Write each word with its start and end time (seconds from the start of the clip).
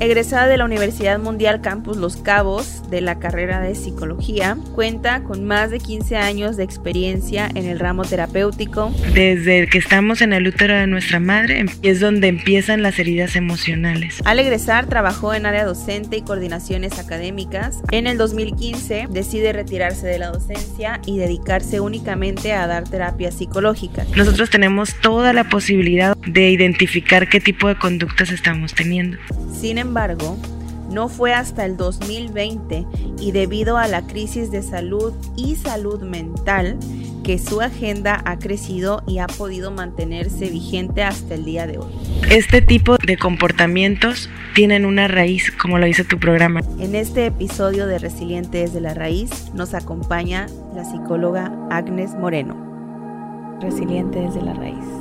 Egresada 0.00 0.46
de 0.46 0.56
la 0.56 0.64
Universidad 0.64 1.18
Mundial 1.18 1.60
Campus 1.60 1.98
Los 1.98 2.16
Cabos 2.16 2.88
de 2.88 3.02
la 3.02 3.18
carrera 3.18 3.60
de 3.60 3.74
psicología, 3.74 4.56
cuenta 4.74 5.22
con 5.24 5.44
más 5.44 5.70
de 5.70 5.78
15 5.78 6.16
años 6.16 6.56
de 6.56 6.64
experiencia 6.64 7.50
en 7.54 7.66
el 7.66 7.78
ramo 7.78 8.06
terapéutico. 8.06 8.94
Desde 9.12 9.66
que 9.66 9.76
estamos 9.76 10.22
en 10.22 10.32
el 10.32 10.48
útero 10.48 10.74
de 10.74 10.86
nuestra 10.86 11.20
madre 11.20 11.66
es 11.82 12.00
donde 12.00 12.28
empiezan 12.28 12.82
las 12.82 12.98
heridas 12.98 13.36
emocionales. 13.36 14.22
Al 14.24 14.38
egresar 14.38 14.86
trabajó 14.86 15.34
en 15.34 15.44
área 15.44 15.66
docente 15.66 16.16
y 16.16 16.22
coordinaciones 16.22 16.98
académicas. 16.98 17.82
En 17.90 18.06
el 18.06 18.16
2015 18.16 19.08
decide 19.10 19.52
retirarse 19.52 20.06
de 20.06 20.18
la 20.18 20.30
docencia 20.30 21.02
y 21.04 21.18
dedicarse 21.18 21.80
únicamente 21.80 22.54
a 22.54 22.66
dar 22.66 22.88
terapia 22.88 23.30
psicológica. 23.30 24.06
Nosotros 24.16 24.48
tenemos 24.48 24.94
toda 25.02 25.34
la 25.34 25.44
posibilidad 25.44 26.16
de 26.16 26.48
identificar 26.48 27.28
qué 27.28 27.38
tipo 27.38 27.68
de 27.68 27.76
conductas 27.76 28.30
estamos 28.30 28.72
teniendo. 28.72 29.18
Sin 29.60 29.76
embargo, 29.76 30.38
no 30.90 31.10
fue 31.10 31.34
hasta 31.34 31.66
el 31.66 31.76
2020 31.76 32.86
y 33.20 33.32
debido 33.32 33.76
a 33.76 33.88
la 33.88 34.06
crisis 34.06 34.50
de 34.50 34.62
salud 34.62 35.12
y 35.36 35.56
salud 35.56 36.00
mental 36.00 36.78
que 37.22 37.38
su 37.38 37.60
agenda 37.60 38.22
ha 38.24 38.38
crecido 38.38 39.02
y 39.06 39.18
ha 39.18 39.26
podido 39.26 39.70
mantenerse 39.70 40.48
vigente 40.48 41.02
hasta 41.02 41.34
el 41.34 41.44
día 41.44 41.66
de 41.66 41.76
hoy. 41.76 41.92
Este 42.30 42.62
tipo 42.62 42.96
de 42.96 43.18
comportamientos 43.18 44.30
tienen 44.54 44.86
una 44.86 45.08
raíz, 45.08 45.52
como 45.52 45.78
lo 45.78 45.84
dice 45.84 46.04
tu 46.04 46.18
programa. 46.18 46.62
En 46.78 46.94
este 46.94 47.26
episodio 47.26 47.86
de 47.86 47.98
Resiliente 47.98 48.58
desde 48.58 48.80
la 48.80 48.94
Raíz 48.94 49.52
nos 49.52 49.74
acompaña 49.74 50.46
la 50.74 50.86
psicóloga 50.86 51.52
Agnes 51.70 52.14
Moreno. 52.14 53.58
Resiliente 53.60 54.20
desde 54.20 54.40
la 54.40 54.54
Raíz. 54.54 54.99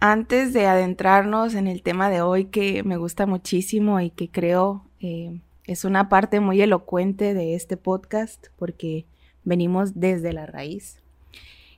Antes 0.00 0.52
de 0.52 0.66
adentrarnos 0.68 1.56
en 1.56 1.66
el 1.66 1.82
tema 1.82 2.08
de 2.08 2.22
hoy 2.22 2.44
que 2.44 2.84
me 2.84 2.96
gusta 2.96 3.26
muchísimo 3.26 3.98
y 3.98 4.10
que 4.10 4.30
creo 4.30 4.84
eh, 5.00 5.40
es 5.64 5.84
una 5.84 6.08
parte 6.08 6.38
muy 6.38 6.62
elocuente 6.62 7.34
de 7.34 7.56
este 7.56 7.76
podcast 7.76 8.46
porque 8.56 9.06
venimos 9.42 9.98
desde 9.98 10.32
la 10.32 10.46
raíz. 10.46 11.00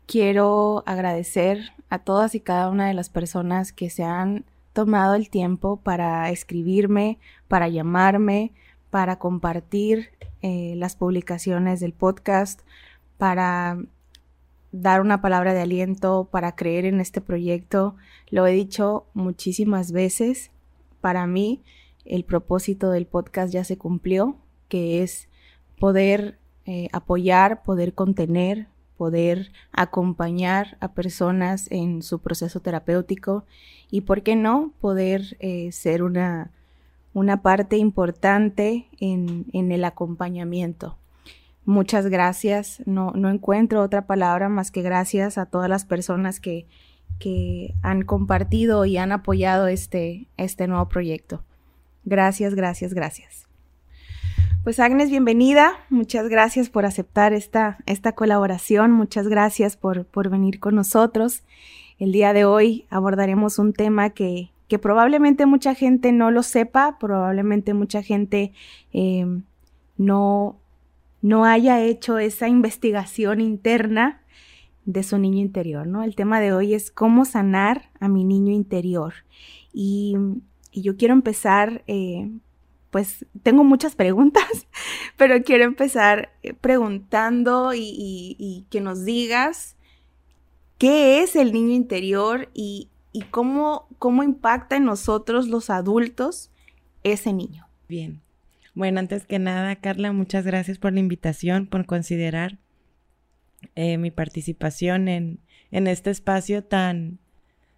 Quiero 0.05 0.83
agradecer 0.85 1.73
a 1.89 2.01
todas 2.01 2.35
y 2.35 2.41
cada 2.41 2.69
una 2.69 2.89
de 2.89 2.95
las 2.95 3.09
personas 3.09 3.73
que 3.73 3.89
se 3.89 4.05
han 4.05 4.45
tomado 4.75 5.15
el 5.15 5.31
tiempo 5.31 5.79
para 5.79 6.29
escribirme, 6.29 7.19
para 7.49 7.69
llamarme, 7.69 8.53
para 8.91 9.19
compartir 9.19 10.11
eh, 10.43 10.75
las 10.77 10.95
publicaciones 10.95 11.81
del 11.81 11.95
podcast, 11.95 12.61
para 13.17 13.79
dar 14.73 15.01
una 15.01 15.21
palabra 15.21 15.55
de 15.55 15.61
aliento, 15.61 16.29
para 16.31 16.55
creer 16.55 16.85
en 16.85 17.01
este 17.01 17.21
proyecto. 17.21 17.97
Lo 18.29 18.47
he 18.47 18.53
dicho 18.53 19.07
muchísimas 19.15 19.93
veces. 19.93 20.51
Para 21.01 21.27
mí, 21.27 21.63
el 22.05 22.25
propósito 22.25 22.91
del 22.91 23.07
podcast 23.07 23.53
ya 23.53 23.65
se 23.65 23.79
cumplió, 23.79 24.37
que 24.69 25.03
es 25.03 25.29
poder 25.79 26.39
eh, 26.67 26.89
apoyar, 26.93 27.63
poder 27.63 27.95
contener, 27.95 28.69
poder 28.97 29.51
acompañar 29.73 30.77
a 30.81 30.93
personas 30.93 31.71
en 31.71 32.03
su 32.03 32.21
proceso 32.21 32.61
terapéutico 32.61 33.45
y, 33.91 34.03
¿por 34.03 34.23
qué 34.23 34.37
no?, 34.37 34.73
poder 34.81 35.37
eh, 35.41 35.73
ser 35.73 36.03
una, 36.03 36.51
una 37.15 37.43
parte 37.43 37.77
importante 37.79 38.89
en, 39.01 39.47
en 39.53 39.73
el 39.73 39.85
acompañamiento. 39.85 41.00
Muchas 41.65 42.07
gracias. 42.07 42.83
No, 42.87 43.13
no 43.15 43.31
encuentro 43.31 43.83
otra 43.83 44.07
palabra 44.07 44.49
más 44.49 44.71
que 44.71 44.83
gracias 44.83 45.39
a 45.39 45.47
todas 45.47 45.69
las 45.69 45.85
personas 45.85 46.41
que, 46.41 46.67
que 47.19 47.75
han 47.83 48.03
compartido 48.03 48.85
y 48.87 48.97
han 48.97 49.13
apoyado 49.13 49.69
este, 49.69 50.29
este 50.37 50.67
nuevo 50.67 50.89
proyecto. 50.89 51.45
Gracias, 52.05 52.55
gracias, 52.55 52.95
gracias. 52.95 53.47
Pues 54.65 54.79
Agnes, 54.79 55.11
bienvenida. 55.11 55.73
Muchas 55.89 56.29
gracias 56.29 56.69
por 56.69 56.85
aceptar 56.85 57.33
esta, 57.33 57.79
esta 57.87 58.13
colaboración. 58.13 58.93
Muchas 58.93 59.27
gracias 59.27 59.77
por, 59.77 60.05
por, 60.05 60.29
venir 60.29 60.61
con 60.61 60.75
nosotros. 60.75 61.45
El 61.99 62.13
día 62.13 62.35
de 62.35 62.45
hoy 62.45 62.87
abordaremos 62.91 63.59
un 63.59 63.73
tema 63.73 64.11
que, 64.11 64.51
que 64.69 64.79
probablemente 64.79 65.47
mucha 65.47 65.75
gente 65.75 66.13
no 66.13 66.31
lo 66.31 66.43
sepa, 66.43 66.99
probablemente 66.99 67.73
mucha 67.73 68.03
gente 68.03 68.53
eh, 68.93 69.27
no, 69.97 70.60
no 71.23 71.45
haya 71.45 71.83
hecho 71.83 72.19
esa 72.19 72.49
investigación 72.49 73.41
interna 73.41 74.23
de 74.85 75.03
su 75.03 75.19
niño 75.19 75.41
interior, 75.41 75.87
¿no? 75.87 76.03
El 76.03 76.17
tema 76.17 76.41
de 76.41 76.53
hoy 76.53 76.75
es 76.75 76.91
cómo 76.91 77.25
sanar 77.25 77.91
a 78.01 78.09
mi 78.09 78.25
niño 78.25 78.53
interior. 78.53 79.15
Y, 79.73 80.17
yo 80.73 80.97
quiero 80.97 81.15
empezar, 81.15 81.83
eh, 81.89 82.31
pues 82.93 83.27
tengo 83.43 83.65
muchas 83.65 83.97
preguntas, 83.97 84.45
pero 85.17 85.43
quiero 85.43 85.65
empezar 85.65 86.33
eh, 86.45 86.55
preguntando 86.55 87.73
y, 87.75 88.67
que 88.71 88.81
nos 88.81 89.05
digas 89.05 89.77
qué 90.79 91.23
es 91.23 91.35
el 91.35 91.53
niño 91.53 91.75
interior 91.75 92.49
y, 92.55 92.89
y 93.13 93.23
cómo, 93.23 93.89
cómo 93.99 94.23
impacta 94.23 94.77
en 94.77 94.85
nosotros 94.85 95.49
los 95.49 95.71
adultos 95.71 96.51
ese 97.03 97.33
niño. 97.33 97.67
Bien, 97.89 98.21
bueno, 98.75 99.01
antes 99.01 99.27
que 99.27 99.39
nada, 99.39 99.77
Carla, 99.77 100.13
muchas 100.13 100.45
gracias 100.45 100.79
por 100.79 100.93
la 100.93 101.01
invitación, 101.01 101.67
por 101.67 101.87
considerar 101.87 102.59
eh, 103.75 103.99
mi 103.99 104.11
participación 104.11 105.09
en, 105.09 105.41
en, 105.71 105.87
este 105.87 106.11
espacio 106.11 106.65
tan, 106.65 107.19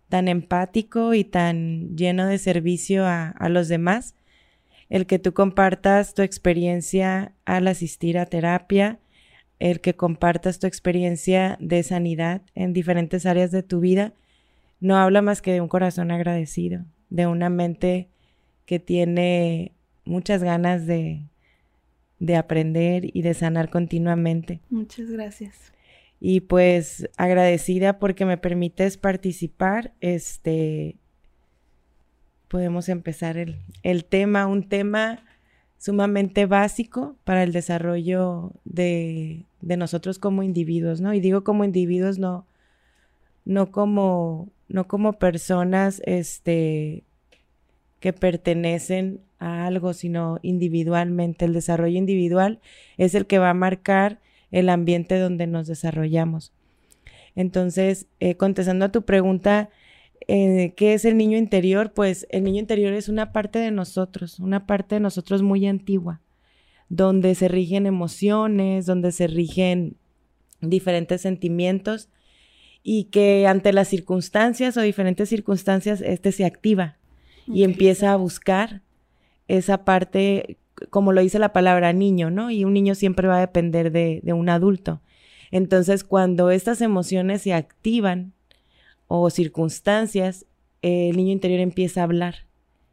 tan 0.08 0.28
empático 0.28 1.14
y 1.14 1.24
tan 1.24 1.96
lleno 1.96 2.26
de 2.26 2.38
servicio 2.38 3.06
a, 3.06 3.28
a 3.28 3.48
los 3.48 3.68
demás. 3.68 4.14
El 4.88 5.06
que 5.06 5.18
tú 5.18 5.32
compartas 5.32 6.14
tu 6.14 6.22
experiencia 6.22 7.32
al 7.44 7.66
asistir 7.68 8.18
a 8.18 8.26
terapia, 8.26 8.98
el 9.58 9.80
que 9.80 9.94
compartas 9.94 10.58
tu 10.58 10.66
experiencia 10.66 11.56
de 11.60 11.82
sanidad 11.82 12.42
en 12.54 12.72
diferentes 12.72 13.26
áreas 13.26 13.50
de 13.50 13.62
tu 13.62 13.80
vida, 13.80 14.12
no 14.80 14.96
habla 14.96 15.22
más 15.22 15.40
que 15.40 15.52
de 15.52 15.60
un 15.60 15.68
corazón 15.68 16.10
agradecido, 16.10 16.84
de 17.08 17.26
una 17.26 17.48
mente 17.48 18.08
que 18.66 18.80
tiene 18.80 19.72
muchas 20.04 20.42
ganas 20.42 20.86
de, 20.86 21.22
de 22.18 22.36
aprender 22.36 23.10
y 23.12 23.22
de 23.22 23.34
sanar 23.34 23.70
continuamente. 23.70 24.60
Muchas 24.70 25.10
gracias. 25.10 25.72
Y 26.20 26.40
pues 26.40 27.08
agradecida 27.16 27.98
porque 27.98 28.24
me 28.24 28.38
permites 28.38 28.96
participar. 28.96 29.92
Este, 30.00 30.96
podemos 32.46 32.88
empezar 32.88 33.38
el, 33.38 33.56
el 33.82 34.04
tema, 34.04 34.46
un 34.46 34.68
tema 34.68 35.24
sumamente 35.78 36.46
básico 36.46 37.16
para 37.24 37.42
el 37.42 37.50
desarrollo 37.50 38.52
de, 38.64 39.46
de, 39.62 39.76
nosotros 39.76 40.20
como 40.20 40.44
individuos, 40.44 41.00
¿no? 41.00 41.12
Y 41.12 41.18
digo 41.18 41.42
como 41.42 41.64
individuos, 41.64 42.20
no, 42.20 42.46
no 43.44 43.72
como, 43.72 44.48
no 44.68 44.86
como 44.86 45.14
personas, 45.14 46.00
este, 46.04 47.02
que 48.02 48.12
pertenecen 48.12 49.20
a 49.38 49.64
algo, 49.64 49.94
sino 49.94 50.40
individualmente. 50.42 51.44
El 51.44 51.54
desarrollo 51.54 51.96
individual 51.96 52.60
es 52.98 53.14
el 53.14 53.26
que 53.26 53.38
va 53.38 53.50
a 53.50 53.54
marcar 53.54 54.20
el 54.50 54.68
ambiente 54.68 55.18
donde 55.20 55.46
nos 55.46 55.68
desarrollamos. 55.68 56.52
Entonces, 57.36 58.08
eh, 58.18 58.34
contestando 58.34 58.86
a 58.86 58.92
tu 58.92 59.02
pregunta, 59.02 59.70
eh, 60.26 60.74
¿qué 60.76 60.94
es 60.94 61.04
el 61.04 61.16
niño 61.16 61.38
interior? 61.38 61.92
Pues 61.92 62.26
el 62.30 62.42
niño 62.42 62.58
interior 62.58 62.92
es 62.92 63.08
una 63.08 63.30
parte 63.32 63.60
de 63.60 63.70
nosotros, 63.70 64.40
una 64.40 64.66
parte 64.66 64.96
de 64.96 65.00
nosotros 65.00 65.42
muy 65.42 65.64
antigua, 65.68 66.20
donde 66.88 67.36
se 67.36 67.46
rigen 67.46 67.86
emociones, 67.86 68.84
donde 68.84 69.12
se 69.12 69.28
rigen 69.28 69.96
diferentes 70.60 71.20
sentimientos 71.20 72.08
y 72.82 73.04
que 73.04 73.46
ante 73.46 73.72
las 73.72 73.86
circunstancias 73.86 74.76
o 74.76 74.80
diferentes 74.80 75.28
circunstancias, 75.28 76.00
este 76.00 76.32
se 76.32 76.44
activa 76.44 76.98
y 77.46 77.64
empieza 77.64 78.12
a 78.12 78.16
buscar 78.16 78.82
esa 79.48 79.84
parte, 79.84 80.58
como 80.90 81.12
lo 81.12 81.20
dice 81.20 81.38
la 81.38 81.52
palabra 81.52 81.92
niño, 81.92 82.30
¿no? 82.30 82.50
Y 82.50 82.64
un 82.64 82.72
niño 82.72 82.94
siempre 82.94 83.28
va 83.28 83.38
a 83.38 83.40
depender 83.40 83.92
de, 83.92 84.22
un 84.32 84.48
adulto. 84.48 85.00
Entonces, 85.50 86.04
cuando 86.04 86.50
estas 86.50 86.80
emociones 86.80 87.42
se 87.42 87.52
activan 87.52 88.32
o 89.08 89.28
circunstancias, 89.30 90.46
el 90.80 91.16
niño 91.16 91.32
interior 91.32 91.60
empieza 91.60 92.00
a 92.00 92.04
hablar 92.04 92.46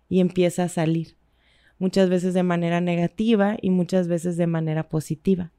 y 0.10 0.20
empieza 0.20 0.64
a 0.64 0.70
salir, 0.70 1.16
muchas 1.78 2.10
veces 2.10 2.34
de 2.34 2.44
manera 2.44 2.82
negativa 2.82 3.58
y 3.62 3.70
muchas 3.70 4.08
veces 4.08 4.36
de 4.36 4.48
manera 4.48 4.90
positiva. 4.90 5.52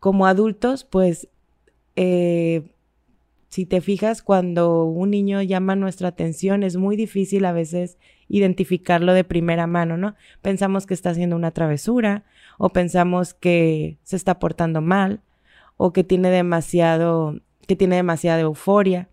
Como 0.00 0.26
adultos, 0.26 0.84
pues, 0.84 1.28
eh, 1.96 2.73
si 3.54 3.66
te 3.66 3.80
fijas, 3.80 4.20
cuando 4.20 4.82
un 4.82 5.10
niño 5.10 5.40
llama 5.40 5.76
nuestra 5.76 6.08
atención, 6.08 6.64
es 6.64 6.76
muy 6.76 6.96
difícil 6.96 7.44
a 7.44 7.52
veces 7.52 7.98
identificarlo 8.28 9.14
de 9.14 9.22
primera 9.22 9.68
mano, 9.68 9.96
¿no? 9.96 10.16
Pensamos 10.42 10.86
que 10.86 10.94
está 10.94 11.10
haciendo 11.10 11.36
una 11.36 11.52
travesura 11.52 12.24
o 12.58 12.70
pensamos 12.70 13.32
que 13.32 13.96
se 14.02 14.16
está 14.16 14.40
portando 14.40 14.80
mal 14.80 15.20
o 15.76 15.92
que 15.92 16.02
tiene 16.02 16.30
demasiado, 16.30 17.42
que 17.68 17.76
tiene 17.76 17.94
demasiada 17.94 18.40
euforia. 18.40 19.08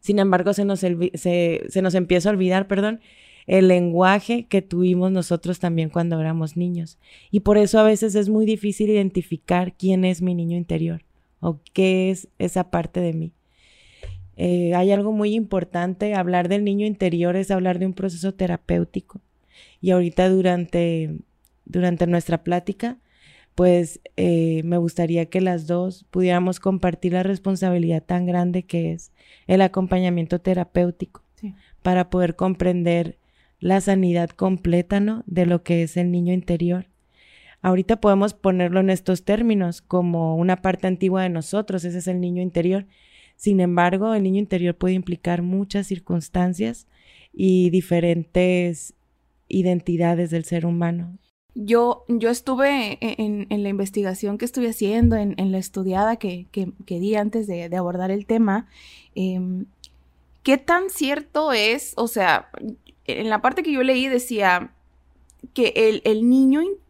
Sin 0.00 0.20
embargo, 0.20 0.54
se 0.54 0.64
nos, 0.64 0.80
se, 0.80 1.82
nos 1.82 1.94
empieza 1.94 2.30
a 2.30 2.32
olvidar, 2.32 2.66
perdón, 2.66 3.02
el 3.46 3.68
lenguaje 3.68 4.46
que 4.46 4.62
tuvimos 4.62 5.12
nosotros 5.12 5.58
también 5.58 5.90
cuando 5.90 6.18
éramos 6.18 6.56
niños. 6.56 6.98
Y 7.30 7.40
por 7.40 7.58
eso 7.58 7.78
a 7.78 7.82
veces 7.82 8.14
es 8.14 8.30
muy 8.30 8.46
difícil 8.46 8.88
identificar 8.88 9.74
quién 9.76 10.06
es 10.06 10.22
mi 10.22 10.34
niño 10.34 10.56
interior 10.56 11.02
o 11.40 11.60
qué 11.72 12.10
es 12.10 12.28
esa 12.38 12.70
parte 12.70 13.00
de 13.00 13.12
mí. 13.12 13.32
Eh, 14.36 14.74
hay 14.74 14.92
algo 14.92 15.12
muy 15.12 15.34
importante, 15.34 16.14
hablar 16.14 16.48
del 16.48 16.64
niño 16.64 16.86
interior 16.86 17.34
es 17.36 17.50
hablar 17.50 17.78
de 17.78 17.86
un 17.86 17.94
proceso 17.94 18.34
terapéutico. 18.34 19.20
Y 19.80 19.90
ahorita 19.90 20.28
durante, 20.28 21.18
durante 21.64 22.06
nuestra 22.06 22.44
plática, 22.44 22.98
pues 23.56 24.00
eh, 24.16 24.62
me 24.64 24.76
gustaría 24.78 25.26
que 25.26 25.40
las 25.40 25.66
dos 25.66 26.04
pudiéramos 26.10 26.60
compartir 26.60 27.14
la 27.14 27.24
responsabilidad 27.24 28.04
tan 28.04 28.26
grande 28.26 28.62
que 28.62 28.92
es 28.92 29.10
el 29.48 29.62
acompañamiento 29.62 30.40
terapéutico 30.40 31.24
para 31.82 32.08
poder 32.08 32.36
comprender 32.36 33.18
la 33.58 33.80
sanidad 33.80 34.30
completa, 34.30 35.00
¿no? 35.00 35.24
De 35.26 35.46
lo 35.46 35.64
que 35.64 35.82
es 35.82 35.96
el 35.96 36.12
niño 36.12 36.32
interior. 36.32 36.86
Ahorita 37.60 38.00
podemos 38.00 38.34
ponerlo 38.34 38.80
en 38.80 38.90
estos 38.90 39.24
términos 39.24 39.82
como 39.82 40.36
una 40.36 40.62
parte 40.62 40.86
antigua 40.86 41.22
de 41.22 41.28
nosotros, 41.28 41.84
ese 41.84 41.98
es 41.98 42.06
el 42.06 42.20
niño 42.20 42.40
interior. 42.40 42.86
Sin 43.36 43.60
embargo, 43.60 44.14
el 44.14 44.22
niño 44.22 44.38
interior 44.38 44.76
puede 44.76 44.94
implicar 44.94 45.42
muchas 45.42 45.86
circunstancias 45.86 46.86
y 47.32 47.70
diferentes 47.70 48.94
identidades 49.48 50.30
del 50.30 50.44
ser 50.44 50.66
humano. 50.66 51.18
Yo, 51.54 52.04
yo 52.08 52.30
estuve 52.30 52.98
en, 53.00 53.62
la 53.62 53.68
investigación 53.68 54.38
que 54.38 54.44
estuve 54.44 54.68
haciendo, 54.68 55.16
en, 55.16 55.52
la 55.52 55.58
estudiada 55.58 56.16
que, 56.16 56.46
di 56.86 57.14
antes 57.16 57.48
de, 57.48 57.64
abordar 57.76 58.12
el 58.12 58.26
tema. 58.26 58.68
Em, 59.16 59.66
¿Qué 60.44 60.58
tan 60.58 60.90
cierto 60.90 61.52
es? 61.52 61.94
O 61.96 62.06
sea, 62.06 62.50
en 63.06 63.28
la 63.28 63.42
parte 63.42 63.62
que 63.64 63.72
yo 63.72 63.82
leí 63.82 64.06
decía 64.06 64.72
que 65.52 65.72
el, 65.74 66.02
el 66.04 66.28
niño 66.28 66.62
interior 66.62 66.87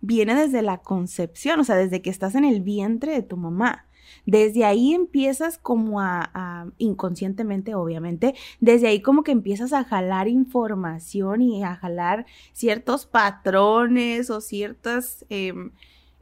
viene 0.00 0.34
desde 0.34 0.62
la 0.62 0.78
concepción, 0.78 1.60
o 1.60 1.64
sea, 1.64 1.76
desde 1.76 2.02
que 2.02 2.10
estás 2.10 2.34
en 2.34 2.44
el 2.44 2.60
vientre 2.60 3.12
de 3.12 3.22
tu 3.22 3.36
mamá. 3.36 3.86
Desde 4.26 4.64
ahí 4.64 4.92
empiezas 4.92 5.58
como 5.58 6.00
a, 6.00 6.66
inconscientemente, 6.78 7.74
obviamente, 7.74 8.34
desde 8.60 8.88
ahí 8.88 9.00
como 9.02 9.22
que 9.22 9.32
empiezas 9.32 9.72
a 9.72 9.84
jalar 9.84 10.28
información 10.28 11.42
y 11.42 11.62
a 11.62 11.76
jalar 11.76 12.26
ciertos 12.52 13.06
patrones 13.06 14.30
o 14.30 14.40
ciertas 14.40 15.24
em, 15.28 15.72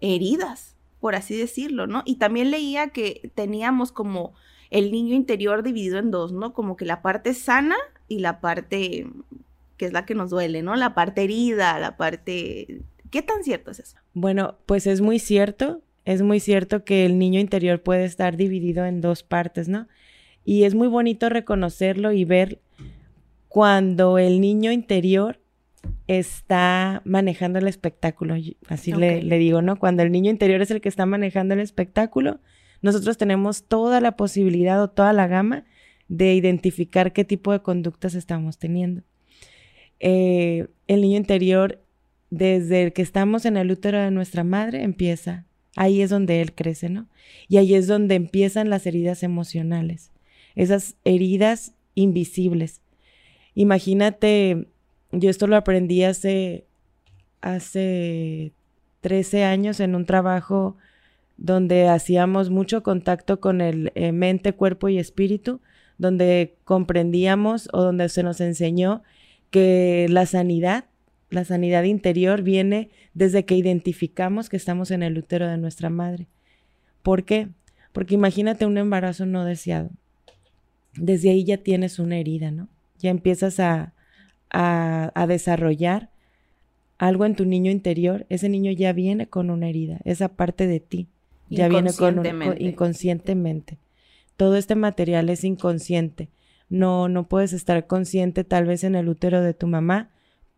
heridas, 0.01 0.77
por 1.01 1.15
así 1.15 1.37
decirlo, 1.37 1.87
¿no? 1.87 2.03
Y 2.05 2.17
también 2.17 2.51
leía 2.51 2.89
que 2.89 3.33
teníamos 3.35 3.93
como 3.93 4.35
el 4.71 4.91
niño 4.93 5.15
interior 5.15 5.63
dividido 5.63 5.99
en 5.99 6.11
dos, 6.11 6.33
¿no? 6.33 6.53
Como 6.53 6.77
que 6.77 6.85
la 6.85 7.01
parte 7.01 7.33
sana 7.33 7.77
y 8.07 8.19
la 8.19 8.41
parte 8.41 9.07
que 9.79 9.87
es 9.87 9.93
la 9.93 10.05
que 10.05 10.15
nos 10.15 10.29
duele, 10.29 10.61
¿no? 10.63 10.77
La 10.77 10.95
parte 10.95 11.25
herida, 11.25 11.79
la 11.79 11.97
parte... 11.97 12.83
¿Qué 13.11 13.23
tan 13.23 13.43
cierto 13.43 13.71
es 13.71 13.79
eso? 13.79 13.97
Bueno, 14.13 14.59
pues 14.67 14.87
es 14.87 15.01
muy 15.01 15.19
cierto, 15.19 15.81
es 16.05 16.21
muy 16.21 16.41
cierto 16.41 16.85
que 16.85 17.07
el 17.07 17.19
niño 17.19 17.41
interior 17.41 17.83
puede 17.83 18.05
estar 18.05 18.37
dividido 18.37 18.85
en 18.85 19.01
dos 19.01 19.23
partes, 19.23 19.69
¿no? 19.69 19.89
Y 20.45 20.65
es 20.65 20.75
muy 20.75 20.89
bonito 20.89 21.31
reconocerlo 21.31 22.13
y 22.13 22.25
ver 22.27 22.61
cuando 23.49 24.19
el 24.19 24.43
niño 24.43 24.73
interior 24.73 25.41
está 26.07 27.01
manejando 27.05 27.59
el 27.59 27.69
espectáculo, 27.69 28.35
así 28.69 28.93
le, 28.93 29.23
le, 29.23 29.39
digo, 29.39 29.63
¿no? 29.63 29.79
Cuando 29.79 30.03
el 30.03 30.13
niño 30.13 30.31
interior 30.31 30.61
es 30.61 30.71
el 30.71 30.81
que 30.81 30.89
está 30.89 31.07
manejando 31.07 31.55
el 31.55 31.61
espectáculo, 31.61 32.41
nosotros 32.83 33.17
tenemos 33.17 33.65
toda 33.65 34.01
la 34.01 34.17
posibilidad 34.17 34.83
o 34.83 34.91
toda 34.91 35.13
la 35.13 35.27
gama 35.29 35.65
de 36.09 36.35
identificar 36.35 37.13
qué 37.13 37.25
tipo 37.25 37.53
de 37.53 37.61
conductas 37.61 38.15
estamos 38.15 38.59
teniendo. 38.59 39.03
Eh, 40.01 40.69
el 40.87 41.03
niño 41.03 41.17
interior, 41.17 41.81
desde 42.31 42.93
que 42.93 43.03
estamos 43.03 43.45
en 43.47 43.57
el 43.57 43.71
útero 43.71 43.99
de 43.99 44.11
nuestra 44.11 44.45
madre, 44.45 44.83
empieza. 44.83 45.45
Ahí 45.77 46.03
es 46.03 46.11
donde 46.11 46.41
él 46.41 46.55
crece, 46.55 46.89
¿no? 46.89 47.07
Y 47.49 47.59
ahí 47.59 47.75
es 47.75 47.87
donde 47.87 48.15
empiezan 48.15 48.71
las 48.71 48.87
heridas 48.87 49.23
emocionales, 49.23 50.11
esas 50.57 50.97
heridas 51.05 51.73
invisibles. 51.95 52.81
Imagínate, 53.55 54.69
yo 55.13 55.31
esto 55.31 55.47
lo 55.47 55.57
aprendí 55.57 56.03
hace, 56.05 56.65
hace 57.41 58.53
13 59.01 59.45
años 59.45 59.81
en 59.81 59.95
un 59.95 60.05
trabajo 60.05 60.77
donde 61.37 61.89
hacíamos 61.89 62.51
mucho 62.51 62.83
contacto 62.83 63.41
con 63.41 63.61
el 63.61 63.93
eh, 63.95 64.13
mente, 64.13 64.53
cuerpo 64.55 64.89
y 64.89 64.99
espíritu, 64.99 65.61
donde 65.97 66.57
comprendíamos 66.65 67.69
o 67.73 67.83
donde 67.83 68.09
se 68.09 68.23
nos 68.23 68.41
enseñó 68.41 69.03
que 69.51 70.07
la 70.09 70.27
sanidad, 70.27 70.85
la 71.31 71.45
sanidad 71.45 71.85
interior 71.85 72.43
viene 72.43 72.91
desde 73.15 73.45
que 73.45 73.55
identificamos 73.55 74.49
que 74.49 74.57
estamos 74.57 74.91
en 74.91 75.03
el 75.03 75.19
útero 75.19 75.49
de 75.49 75.59
nuestra 75.59 75.91
madre. 75.91 76.27
¿Por 77.03 77.25
qué? 77.25 77.49
Porque 77.93 78.15
imagínate 78.15 78.67
un 78.67 78.79
embarazo 78.79 79.27
no 79.27 79.45
deseado. 79.45 79.91
Desde 80.95 81.31
ahí 81.31 81.45
ya 81.45 81.59
tienes 81.59 81.99
una 81.99 82.19
herida, 82.19 82.51
¿no? 82.51 82.69
Ya 82.99 83.11
empiezas 83.11 83.61
a, 83.61 83.93
a, 84.51 85.27
desarrollar 85.29 86.11
algo 86.99 87.25
en 87.25 87.37
tu 87.37 87.45
niño 87.45 87.71
interior. 87.71 88.27
Ese 88.29 88.49
niño 88.49 88.73
ya 88.73 88.93
viene 88.93 89.29
con 89.29 89.51
una 89.51 89.69
herida, 89.69 90.01
esa 90.05 90.29
parte 90.29 90.67
de 90.67 90.81
ti 90.81 91.09
ya 91.49 91.69
viene 91.69 91.93
con, 91.95 92.23
inconscientemente 92.59 93.79
todo 94.39 94.57
este 94.57 94.77
material 94.77 95.29
es 95.29 95.43
inconsciente. 95.43 96.29
No, 96.69 97.09
no 97.09 97.29
puedes 97.29 97.53
estar 97.53 97.87
consciente 97.87 98.45
tal 98.45 98.67
vez 98.67 98.85
en 98.85 98.95
el 98.95 99.09
útero 99.09 99.43
de 99.43 99.55
tu 99.55 99.67
mamá, 99.67 100.11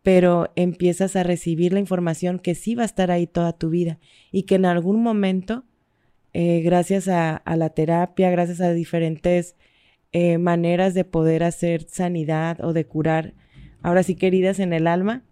pero 0.03 0.51
empiezas 0.55 1.15
a 1.15 1.23
recibir 1.23 1.73
la 1.73 1.79
información 1.79 2.39
que 2.39 2.55
sí 2.55 2.75
va 2.75 2.83
a 2.83 2.87
estar 2.87 3.11
ahí 3.11 3.27
toda 3.27 3.53
tu 3.53 3.69
vida 3.69 3.99
y 4.31 4.43
que 4.43 4.55
en 4.55 4.65
algún 4.65 5.01
momento, 5.01 5.63
eh, 6.33 6.61
gracias 6.61 7.07
a, 7.07 7.41
la 7.45 7.69
terapia, 7.69 8.31
gracias 8.31 8.61
a 8.61 8.73
diferentes 8.73 9.55
eh, 10.11 10.37
maneras 10.37 10.93
de 10.93 11.05
poder 11.05 11.43
hacer 11.43 11.85
sanidad 11.87 12.63
o 12.63 12.73
de 12.73 12.85
curar, 12.85 13.33
ahora 13.81 14.03
sí 14.03 14.15
queridas 14.15 14.59
en 14.59 14.73
el 14.73 14.87
alma, 14.87 15.23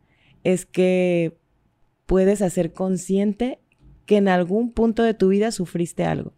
es 0.43 0.65
que 0.65 1.37
puedes 2.05 2.41
hacer 2.41 2.71
consciente 2.71 3.59
que 4.05 4.17
en 4.17 4.27
algún 4.27 4.71
punto 4.71 5.03
de 5.03 5.13
tu 5.13 5.29
vida 5.29 5.51
sufriste 5.51 6.05
algo. 6.05 6.33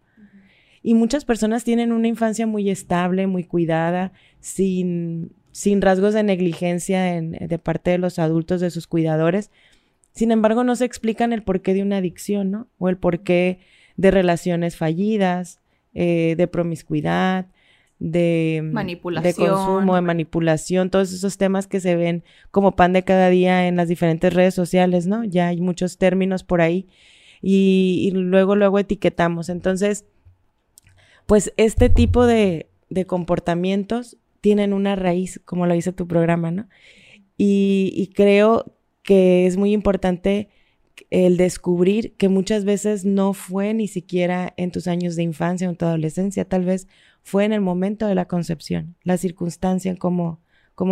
Y 0.82 0.94
muchas 0.94 1.24
personas 1.24 1.64
tienen 1.64 1.92
una 1.92 2.08
infancia 2.08 2.46
muy 2.46 2.68
estable, 2.68 3.26
muy 3.26 3.44
cuidada, 3.44 4.12
sin, 4.40 5.32
sin 5.52 5.80
rasgos 5.80 6.14
de 6.14 6.22
negligencia 6.24 7.02
de 7.02 7.58
parte 7.58 7.90
de 7.90 7.98
los 7.98 8.18
adultos, 8.18 8.60
de 8.60 8.70
sus 8.70 8.86
cuidadores. 8.86 9.50
Sin 10.12 10.32
embargo, 10.32 10.64
no 10.64 10.74
se 10.74 10.84
explican 10.84 11.32
el 11.32 11.42
porqué 11.42 11.72
de 11.72 11.82
una 11.82 11.98
adicción, 11.98 12.50
¿no? 12.50 12.68
O 12.78 12.88
el 12.88 12.96
porqué 12.96 13.60
de 13.96 14.10
relaciones 14.10 14.76
fallidas, 14.76 15.60
eh, 15.94 16.34
de 16.36 16.46
promiscuidad, 16.48 17.46
de, 17.98 18.60
manipulación. 18.72 19.32
de 19.32 19.50
consumo, 19.50 19.94
de 19.94 20.00
manipulación, 20.00 20.90
todos 20.90 21.12
esos 21.12 21.38
temas 21.38 21.68
que 21.68 21.78
se 21.78 21.94
ven 21.94 22.24
como 22.50 22.74
pan 22.74 22.92
de 22.92 23.04
cada 23.04 23.28
día 23.28 23.68
en 23.68 23.76
las 23.76 23.88
diferentes 23.88 24.34
redes 24.34 24.54
sociales, 24.54 25.06
¿no? 25.06 25.22
Ya 25.22 25.48
hay 25.48 25.60
muchos 25.60 25.98
términos 25.98 26.42
por 26.42 26.60
ahí 26.60 26.88
y, 27.40 28.08
y 28.08 28.10
luego, 28.10 28.56
luego 28.56 28.80
etiquetamos. 28.80 29.48
Entonces, 29.48 30.04
pues 31.32 31.54
este 31.56 31.88
tipo 31.88 32.26
de, 32.26 32.68
comportamientos 33.06 34.18
tienen 34.42 34.74
una 34.74 34.96
raíz, 34.96 35.40
como 35.46 35.64
lo 35.64 35.72
dice 35.72 35.90
tu 35.90 36.06
programa, 36.06 36.50
¿no? 36.50 36.68
Y, 37.38 38.10
creo 38.14 38.76
que 39.02 39.46
es 39.46 39.56
muy 39.56 39.72
importante 39.72 40.50
el 41.08 41.38
descubrir 41.38 42.12
que 42.18 42.28
muchas 42.28 42.66
veces 42.66 43.06
no 43.06 43.32
fue 43.32 43.72
ni 43.72 43.88
siquiera 43.88 44.52
en 44.58 44.72
tus 44.72 44.86
años 44.86 45.16
de 45.16 45.22
infancia 45.22 45.68
o 45.68 45.70
en 45.70 45.78
tu 45.78 45.86
adolescencia, 45.86 46.44
tal 46.44 46.66
vez 46.66 46.86
fue 47.22 47.46
en 47.46 47.54
el 47.54 47.62
momento 47.62 48.06
de 48.06 48.14
la 48.14 48.26
concepción, 48.26 48.94
la 49.02 49.16
circunstancia 49.16 49.90
en 49.90 49.96
cómo, 49.96 50.38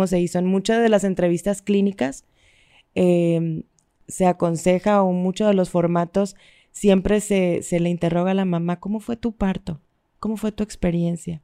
se 0.07 0.19
hizo. 0.19 0.39
En 0.39 0.47
muchas 0.47 0.81
de 0.81 0.89
las 0.89 1.03
entrevistas 1.03 1.61
clínicas 1.61 2.25
em, 2.95 3.61
se 4.07 4.25
aconseja 4.25 5.03
o 5.03 5.11
muchos 5.11 5.49
de 5.49 5.53
los 5.53 5.69
formatos 5.69 6.35
siempre 6.71 7.21
se, 7.21 7.61
se 7.61 7.79
le 7.79 7.89
interroga 7.91 8.31
a 8.31 8.33
la 8.33 8.45
mamá, 8.45 8.79
¿cómo 8.79 8.99
fue 8.99 9.17
tu 9.17 9.33
parto? 9.33 9.81
¿Cómo 10.21 10.37
fue 10.37 10.51
tu 10.51 10.61
experiencia? 10.61 11.41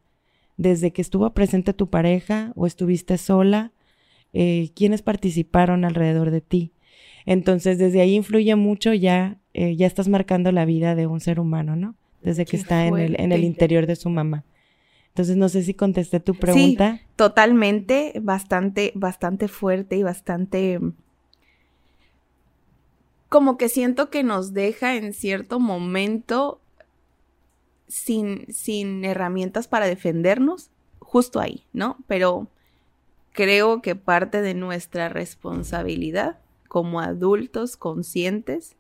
Desde 0.56 0.94
que 0.94 1.02
estuvo 1.02 1.28
presente 1.32 1.74
tu 1.74 1.90
pareja 1.90 2.54
o 2.56 2.68
estuviste 2.68 3.18
sola, 3.18 3.72
eh, 4.34 4.70
¿quiénes 4.76 5.02
participaron 5.02 5.84
alrededor 5.84 6.30
de 6.30 6.42
ti? 6.42 6.74
Entonces, 7.26 7.80
desde 7.80 8.02
ahí 8.02 8.14
influye 8.14 8.56
mucho 8.56 8.94
ya, 8.94 9.40
eh, 9.56 9.76
ya 9.76 9.88
estás 9.88 10.08
marcando 10.10 10.52
la 10.52 10.64
vida 10.66 10.94
de 10.94 11.08
un 11.08 11.22
ser 11.22 11.40
humano, 11.40 11.76
¿no? 11.76 11.96
Desde 12.22 12.46
que 12.46 12.56
está 12.56 12.86
en 12.86 13.00
el, 13.00 13.20
en 13.20 13.32
el 13.32 13.44
interior 13.44 13.88
de 13.88 13.96
su 13.96 14.12
mamá. 14.12 14.46
Entonces, 15.08 15.38
no 15.38 15.50
sé 15.50 15.64
si 15.64 15.74
contesté 15.74 16.20
tu 16.20 16.36
pregunta. 16.36 16.98
Sí, 16.98 17.06
totalmente, 17.16 18.14
bastante, 18.22 18.92
bastante 18.94 19.48
fuerte 19.48 19.98
y 19.98 20.04
bastante 20.04 20.80
como 23.28 23.58
que 23.58 23.70
siento 23.70 24.12
que 24.12 24.22
nos 24.24 24.54
deja 24.54 24.96
en 24.96 25.14
cierto 25.14 25.60
momento 25.60 26.62
sin, 27.88 28.52
sin 28.54 29.06
herramientas 29.06 29.68
para 29.68 29.88
defendernos, 29.88 30.70
justo 31.00 31.40
ahí, 31.40 31.66
¿no? 31.74 31.98
Pero 32.08 32.48
creo 33.32 33.82
que 33.82 33.96
parte 33.96 34.42
de 34.42 34.54
nuestra 34.54 35.10
responsabilidad 35.10 36.40
como 36.68 37.00
adultos 37.00 37.78
conscientes 37.78 38.76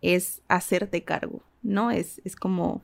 es 0.00 0.42
hacerte 0.48 1.04
cargo, 1.04 1.42
¿no? 1.62 1.90
Es, 1.90 2.20
es 2.24 2.36
como 2.36 2.82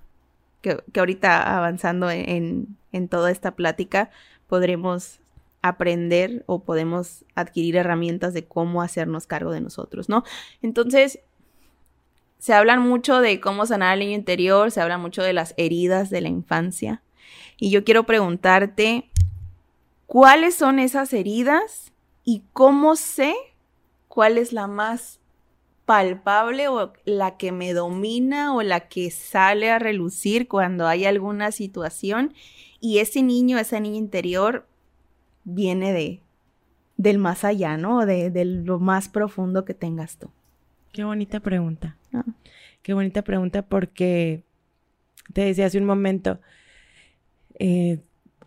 que, 0.60 0.82
ahorita 0.96 1.56
avanzando 1.56 2.10
en, 2.10 2.76
en 2.92 3.08
toda 3.08 3.30
esta 3.30 3.52
plática 3.52 4.10
podremos 4.46 5.20
aprender 5.62 6.42
o 6.46 6.64
podemos 6.64 7.24
adquirir 7.34 7.76
herramientas 7.76 8.34
de 8.34 8.44
cómo 8.44 8.82
hacernos 8.82 9.26
cargo 9.26 9.52
de 9.52 9.60
nosotros, 9.60 10.08
¿no? 10.08 10.24
Entonces, 10.60 11.20
se 12.42 12.54
hablan 12.54 12.82
mucho 12.82 13.20
de 13.20 13.38
cómo 13.38 13.66
sanar 13.66 13.92
al 13.92 14.00
niño 14.00 14.16
interior, 14.16 14.72
se 14.72 14.80
habla 14.80 14.98
mucho 14.98 15.22
de 15.22 15.32
las 15.32 15.54
heridas 15.56 16.10
de 16.10 16.20
la 16.20 16.28
infancia. 16.28 17.00
Y 17.56 17.70
yo 17.70 17.84
quiero 17.84 18.02
preguntarte, 18.02 19.08
¿cuáles 20.06 20.56
son 20.56 20.80
esas 20.80 21.12
heridas 21.12 21.92
y 22.24 22.42
cómo 22.52 22.96
sé 22.96 23.32
cuál 24.08 24.38
es 24.38 24.52
la 24.52 24.66
más 24.66 25.20
palpable 25.84 26.66
o 26.66 26.92
la 27.04 27.36
que 27.36 27.52
me 27.52 27.72
domina 27.74 28.56
o 28.56 28.62
la 28.62 28.88
que 28.88 29.12
sale 29.12 29.70
a 29.70 29.78
relucir 29.78 30.48
cuando 30.48 30.88
hay 30.88 31.04
alguna 31.04 31.52
situación 31.52 32.34
y 32.80 32.98
ese 32.98 33.22
niño, 33.22 33.56
esa 33.56 33.78
niña 33.78 33.98
interior 33.98 34.66
viene 35.44 35.92
de 35.92 36.22
del 36.96 37.18
más 37.18 37.44
allá, 37.44 37.76
¿no? 37.76 38.04
De, 38.04 38.30
de 38.30 38.44
lo 38.44 38.80
más 38.80 39.08
profundo 39.08 39.64
que 39.64 39.74
tengas 39.74 40.18
tú. 40.18 40.32
Qué 40.92 41.04
bonita 41.04 41.40
pregunta. 41.40 41.96
Ah. 42.12 42.24
Qué 42.82 42.94
bonita 42.94 43.22
pregunta 43.22 43.62
porque 43.62 44.44
te 45.32 45.42
decía 45.42 45.66
hace 45.66 45.78
un 45.78 45.84
momento, 45.84 46.40
eh, 47.58 48.00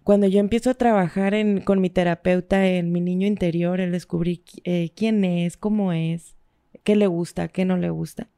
cuando 0.03 0.27
yo 0.27 0.39
empiezo 0.39 0.69
a 0.69 0.75
trabajar 0.75 1.33
con 1.63 1.81
mi 1.81 1.89
terapeuta 1.89 2.67
en 2.67 2.91
mi 2.91 3.01
niño 3.01 3.25
interior, 3.25 3.79
el 3.79 3.91
descubrir 3.91 4.43
eh, 4.63 4.91
quién 4.95 5.23
es, 5.25 5.57
cómo 5.57 5.93
es, 5.93 6.35
qué 6.83 6.95
le 6.95 7.07
gusta, 7.07 7.47
qué 7.47 7.65
no 7.65 7.77
le 7.77 7.89
gusta. 7.89 8.29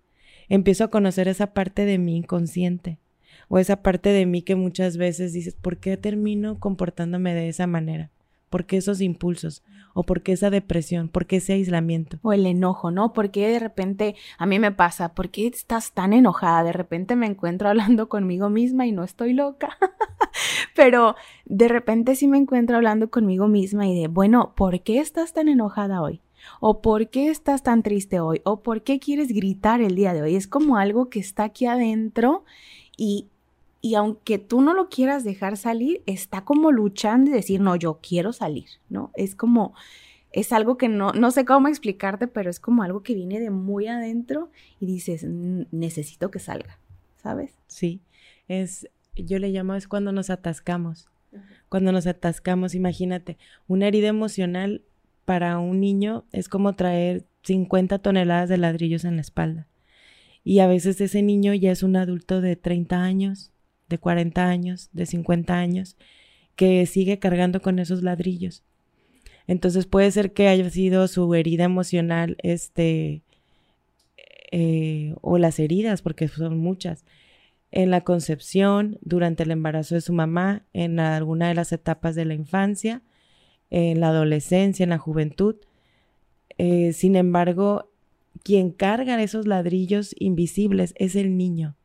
Empiezo 0.47 0.85
a 0.85 0.89
conocer 0.89 1.27
esa 1.27 1.53
parte 1.53 1.83
de 1.83 1.97
mi 1.97 2.15
inconsciente 2.15 2.99
o 3.49 3.59
esa 3.59 3.81
parte 3.81 4.09
de 4.09 4.25
mí 4.25 4.41
que 4.41 4.55
muchas 4.55 4.95
veces 4.95 5.33
dices, 5.33 5.55
¿por 5.55 5.77
qué 5.77 5.97
termino 5.97 6.59
comportándome 6.59 7.33
de 7.33 7.49
esa 7.49 7.67
manera? 7.67 8.11
¿Por 8.49 8.65
qué 8.65 8.77
esos 8.77 9.01
impulsos? 9.01 9.63
¿O 9.93 10.03
por 10.03 10.21
qué 10.21 10.33
esa 10.33 10.49
depresión? 10.49 11.09
¿Por 11.09 11.25
qué 11.25 11.37
ese 11.37 11.53
aislamiento? 11.53 12.19
O 12.21 12.31
el 12.31 12.45
enojo, 12.45 12.91
¿no? 12.91 13.13
¿Por 13.13 13.31
qué 13.31 13.47
de 13.47 13.59
repente 13.59 14.15
a 14.37 14.45
mí 14.45 14.59
me 14.59 14.71
pasa? 14.71 15.13
¿Por 15.13 15.29
qué 15.29 15.47
estás 15.47 15.91
tan 15.91 16.13
enojada? 16.13 16.63
De 16.63 16.71
repente 16.71 17.15
me 17.15 17.25
encuentro 17.25 17.67
hablando 17.69 18.07
conmigo 18.07 18.49
misma 18.49 18.85
y 18.85 18.91
no 18.91 19.03
estoy 19.03 19.33
loca. 19.33 19.77
Pero 20.75 21.15
de 21.45 21.67
repente 21.67 22.15
sí 22.15 22.27
me 22.27 22.37
encuentro 22.37 22.77
hablando 22.77 23.09
conmigo 23.09 23.47
misma 23.47 23.87
y 23.87 23.99
de, 23.99 24.07
bueno, 24.07 24.53
¿por 24.55 24.81
qué 24.81 24.99
estás 24.99 25.33
tan 25.33 25.49
enojada 25.49 26.01
hoy? 26.01 26.21
¿O 26.59 26.81
por 26.81 27.09
qué 27.09 27.29
estás 27.29 27.63
tan 27.63 27.83
triste 27.83 28.19
hoy? 28.19 28.41
¿O 28.43 28.61
por 28.61 28.83
qué 28.83 28.99
quieres 28.99 29.29
gritar 29.29 29.81
el 29.81 29.95
día 29.95 30.13
de 30.13 30.21
hoy? 30.21 30.35
Es 30.35 30.47
como 30.47 30.77
algo 30.77 31.09
que 31.09 31.19
está 31.19 31.43
aquí 31.43 31.65
adentro 31.65 32.45
y 32.95 33.27
y 33.87 33.95
aunque 33.95 34.37
tú 34.37 34.59
no 34.59 34.73
lo 34.73 34.89
quieras 34.89 35.23
dejar 35.23 35.55
salir, 35.55 36.03
está 36.05 36.43
como 36.43 36.73
luchando 36.73 37.31
y 37.31 37.33
decir, 37.33 37.61
no, 37.61 37.77
yo 37.77 37.99
quiero 38.01 38.33
salir, 38.33 38.67
¿no? 38.89 39.11
Es 39.15 39.33
como, 39.33 39.73
es 40.33 40.51
algo 40.51 40.77
que 40.77 40.89
no, 40.89 41.13
no 41.13 41.31
sé 41.31 41.45
cómo 41.45 41.69
explicarte, 41.69 42.27
pero 42.27 42.49
es 42.49 42.59
como 42.59 42.83
algo 42.83 43.01
que 43.01 43.13
viene 43.13 43.39
de 43.39 43.49
muy 43.49 43.87
adentro 43.87 44.51
y 44.81 44.87
dices, 44.87 45.23
necesito 45.23 46.29
que 46.31 46.39
salga, 46.39 46.79
¿sabes? 47.15 47.53
Sí, 47.67 48.01
es, 48.49 48.89
yo 49.15 49.39
le 49.39 49.51
llamo, 49.51 49.73
es 49.75 49.87
cuando 49.87 50.11
nos 50.11 50.29
atascamos. 50.29 51.07
Cuando 51.69 51.93
nos 51.93 52.07
atascamos, 52.07 52.75
imagínate, 52.75 53.37
una 53.67 53.87
herida 53.87 54.09
emocional 54.09 54.83
para 55.23 55.59
un 55.59 55.79
niño 55.79 56.25
es 56.33 56.49
como 56.49 56.75
traer 56.75 57.25
50 57.43 57.99
toneladas 57.99 58.49
de 58.49 58.57
ladrillos 58.57 59.05
en 59.05 59.15
la 59.15 59.21
espalda. 59.21 59.67
Y 60.43 60.59
a 60.59 60.67
veces 60.67 60.99
ese 60.99 61.21
niño 61.21 61.53
ya 61.53 61.71
es 61.71 61.83
un 61.83 61.95
adulto 61.95 62.41
de 62.41 62.57
30 62.57 63.01
años, 63.01 63.53
de 63.89 63.97
40 63.97 64.45
años, 64.45 64.89
de 64.93 65.05
50 65.05 65.53
años, 65.53 65.95
que 66.55 66.85
sigue 66.85 67.19
cargando 67.19 67.61
con 67.61 67.79
esos 67.79 68.03
ladrillos. 68.03 68.63
Entonces 69.47 69.85
puede 69.85 70.11
ser 70.11 70.33
que 70.33 70.49
haya 70.49 70.69
sido 70.69 71.07
su 71.07 71.33
herida 71.33 71.63
emocional, 71.63 72.37
este, 72.43 73.21
eh, 74.51 75.15
o 75.21 75.37
las 75.37 75.59
heridas, 75.59 76.01
porque 76.01 76.27
son 76.27 76.57
muchas, 76.57 77.05
en 77.71 77.91
la 77.91 78.01
concepción, 78.01 78.97
durante 79.01 79.43
el 79.43 79.51
embarazo 79.51 79.95
de 79.95 80.01
su 80.01 80.13
mamá, 80.13 80.65
en 80.73 80.99
alguna 80.99 81.47
de 81.47 81.55
las 81.55 81.71
etapas 81.71 82.15
de 82.15 82.25
la 82.25 82.33
infancia, 82.33 83.01
en 83.69 83.99
la 83.99 84.09
adolescencia, 84.09 84.83
en 84.83 84.89
la 84.89 84.97
juventud. 84.97 85.55
Eh, 86.57 86.93
sin 86.93 87.15
embargo, 87.15 87.89
quien 88.43 88.71
carga 88.71 89.21
esos 89.21 89.47
ladrillos 89.47 90.15
invisibles 90.17 90.93
es 90.97 91.15
el 91.15 91.37
niño 91.37 91.75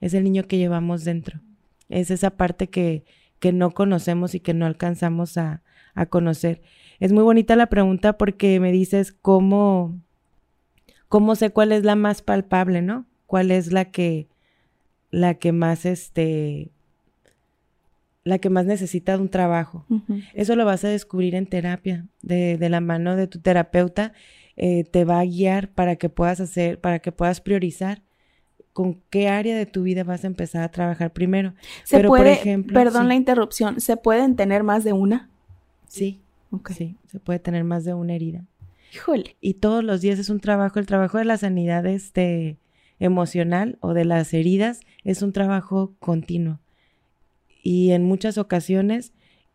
es 0.00 0.14
el 0.14 0.24
niño 0.24 0.44
que 0.44 0.58
llevamos 0.58 1.04
dentro. 1.04 1.40
Es 1.88 2.10
esa 2.10 2.30
parte 2.30 2.68
que, 2.68 3.04
que 3.38 3.52
no 3.52 3.72
conocemos 3.72 4.34
y 4.34 4.40
que 4.40 4.54
no 4.54 4.66
alcanzamos 4.66 5.36
a, 5.38 5.62
a, 5.94 6.06
conocer. 6.06 6.60
Es 7.00 7.12
muy 7.12 7.22
bonita 7.22 7.56
la 7.56 7.66
pregunta 7.66 8.18
porque 8.18 8.60
me 8.60 8.72
dices 8.72 9.12
cómo, 9.12 9.98
cómo 11.08 11.34
sé 11.34 11.50
cuál 11.50 11.72
es 11.72 11.84
la 11.84 11.96
más 11.96 12.22
palpable, 12.22 12.82
¿no? 12.82 13.06
¿Cuál 13.26 13.50
es 13.50 13.72
la 13.72 13.86
que, 13.86 14.28
la 15.10 15.34
que 15.34 15.52
más, 15.52 15.84
este, 15.84 16.70
la 18.24 18.38
que 18.38 18.50
más 18.50 18.66
necesita 18.66 19.16
de 19.16 19.22
un 19.22 19.28
trabajo? 19.28 19.84
Eso 20.34 20.56
lo 20.56 20.64
vas 20.64 20.84
a 20.84 20.88
descubrir 20.88 21.34
en 21.34 21.46
terapia, 21.46 22.06
de, 22.22 22.56
de 22.58 22.68
la 22.68 22.80
mano 22.80 23.16
de 23.16 23.26
tu 23.26 23.40
terapeuta. 23.40 24.12
Eh, 24.56 24.84
te 24.84 25.04
va 25.04 25.20
a 25.20 25.24
guiar 25.24 25.68
para 25.68 25.96
que 25.96 26.08
puedas 26.08 26.40
hacer, 26.40 26.80
para 26.80 26.98
que 26.98 27.12
puedas 27.12 27.40
priorizar 27.40 28.02
con 28.72 29.00
qué 29.10 29.28
área 29.28 29.56
de 29.56 29.66
tu 29.66 29.82
vida 29.82 30.04
vas 30.04 30.24
a 30.24 30.28
empezar 30.28 30.62
a 30.62 30.70
trabajar 30.70 31.12
primero. 31.12 31.54
Se 31.84 31.96
Pero, 31.96 32.08
puede, 32.08 32.22
por 32.22 32.32
ejemplo, 32.32 32.74
perdón 32.74 33.08
la 33.08 33.14
interrupción, 33.14 33.80
¿se 33.80 33.96
pueden 33.96 34.36
tener 34.36 34.62
más 34.62 34.84
de 34.84 34.92
una? 34.92 35.28
Sí, 35.88 36.20
sí, 36.70 36.96
se 37.06 37.18
puede 37.18 37.38
tener 37.38 37.64
más 37.64 37.84
de 37.84 37.94
una 37.94 38.14
herida. 38.14 38.44
Híjole. 38.94 39.36
Y 39.40 39.54
todos 39.54 39.84
los 39.84 40.00
días 40.00 40.18
es 40.18 40.30
un 40.30 40.40
trabajo, 40.40 40.78
el 40.78 40.86
trabajo 40.86 41.18
de 41.18 41.24
la 41.24 41.36
sanidad 41.36 41.86
este, 41.86 42.56
emocional 42.98 43.78
o 43.80 43.94
de 43.94 44.04
las 44.04 44.32
heridas 44.32 44.80
es 45.04 45.22
un 45.22 45.32
trabajo 45.32 45.94
continuo. 45.98 46.60
Y 47.62 47.90
en 47.90 48.04
muchas 48.04 48.38
ocasiones 48.38 49.12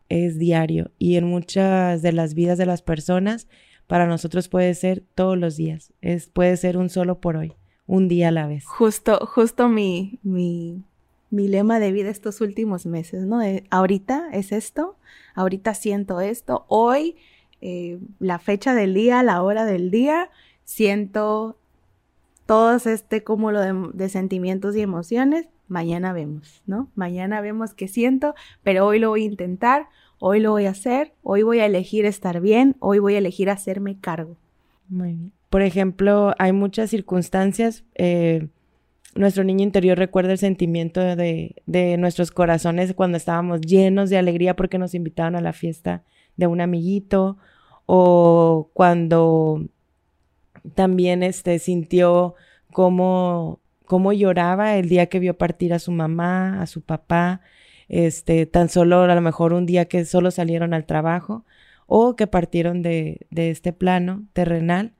es 0.08 0.38
diario 0.38 0.90
y 0.98 1.16
en 1.16 1.24
muchas 1.24 2.02
de 2.02 2.12
las 2.12 2.34
vidas 2.34 2.58
de 2.58 2.66
las 2.66 2.82
personas 2.82 3.48
para 3.86 4.06
nosotros 4.06 4.48
puede 4.48 4.74
ser 4.74 5.02
todos 5.14 5.38
los 5.38 5.56
días, 5.56 5.92
es, 6.00 6.28
puede 6.28 6.56
ser 6.56 6.76
un 6.76 6.90
solo 6.90 7.20
por 7.20 7.36
hoy 7.36 7.54
un 7.86 8.08
día 8.08 8.28
a 8.28 8.32
la 8.32 8.46
vez. 8.46 8.64
Justo, 8.64 9.26
justo 9.26 9.68
mi, 9.68 10.18
mi, 10.22 10.82
mi 11.30 11.48
lema 11.48 11.80
de 11.80 11.92
vida 11.92 12.10
estos 12.10 12.40
últimos 12.40 12.86
meses, 12.86 13.24
¿no? 13.24 13.40
ahorita 13.70 14.28
es 14.32 14.52
esto, 14.52 14.96
ahorita 15.34 15.74
siento 15.74 16.20
esto, 16.20 16.64
hoy, 16.68 17.16
eh, 17.60 17.98
la 18.18 18.38
fecha 18.38 18.74
del 18.74 18.94
día, 18.94 19.22
la 19.22 19.42
hora 19.42 19.64
del 19.64 19.90
día, 19.90 20.30
siento 20.64 21.56
todo 22.46 22.76
este 22.76 23.24
cúmulo 23.24 23.60
de, 23.60 23.90
de, 23.94 24.08
sentimientos 24.08 24.76
y 24.76 24.80
emociones, 24.80 25.48
mañana 25.68 26.12
vemos, 26.12 26.62
¿no? 26.66 26.88
Mañana 26.94 27.40
vemos 27.40 27.72
qué 27.72 27.88
siento, 27.88 28.34
pero 28.62 28.86
hoy 28.86 28.98
lo 28.98 29.08
voy 29.08 29.22
a 29.22 29.26
intentar, 29.26 29.88
hoy 30.18 30.40
lo 30.40 30.50
voy 30.50 30.66
a 30.66 30.70
hacer, 30.70 31.14
hoy 31.22 31.42
voy 31.42 31.60
a 31.60 31.66
elegir 31.66 32.04
estar 32.04 32.40
bien, 32.40 32.76
hoy 32.80 32.98
voy 32.98 33.14
a 33.14 33.18
elegir 33.18 33.48
hacerme 33.48 33.98
cargo. 33.98 34.36
Muy 34.88 35.08
bien. 35.08 35.32
Por 35.54 35.62
ejemplo, 35.62 36.34
hay 36.40 36.50
muchas 36.50 36.90
circunstancias. 36.90 37.84
Eh, 37.94 38.48
nuestro 39.14 39.44
niño 39.44 39.62
interior 39.62 39.96
recuerda 39.96 40.32
el 40.32 40.38
sentimiento 40.38 41.00
de, 41.00 41.96
nuestros 41.96 42.32
corazones 42.32 42.92
cuando 42.92 43.18
estábamos 43.18 43.60
llenos 43.60 44.10
de 44.10 44.18
alegría 44.18 44.56
porque 44.56 44.78
nos 44.78 44.96
invitaron 44.96 45.36
a 45.36 45.40
la 45.40 45.52
fiesta 45.52 46.02
de 46.36 46.48
un 46.48 46.60
amiguito 46.60 47.36
o 47.86 48.68
cuando 48.74 49.64
también 50.74 51.22
este, 51.22 51.60
sintió 51.60 52.34
cómo, 52.72 53.60
cómo 53.86 54.12
lloraba 54.12 54.76
el 54.76 54.88
día 54.88 55.06
que 55.06 55.20
vio 55.20 55.38
partir 55.38 55.72
a 55.72 55.78
su 55.78 55.92
mamá, 55.92 56.60
a 56.62 56.66
su 56.66 56.80
papá, 56.80 57.42
este, 57.88 58.46
tan 58.46 58.68
solo 58.68 59.02
a 59.02 59.14
lo 59.14 59.20
mejor 59.20 59.52
un 59.52 59.66
día 59.66 59.84
que 59.84 60.04
solo 60.04 60.32
salieron 60.32 60.74
al 60.74 60.84
trabajo 60.84 61.44
o 61.86 62.16
que 62.16 62.26
partieron 62.26 62.82
de 62.82 63.24
este 63.30 63.72
plano 63.72 64.24
terrenal 64.32 64.94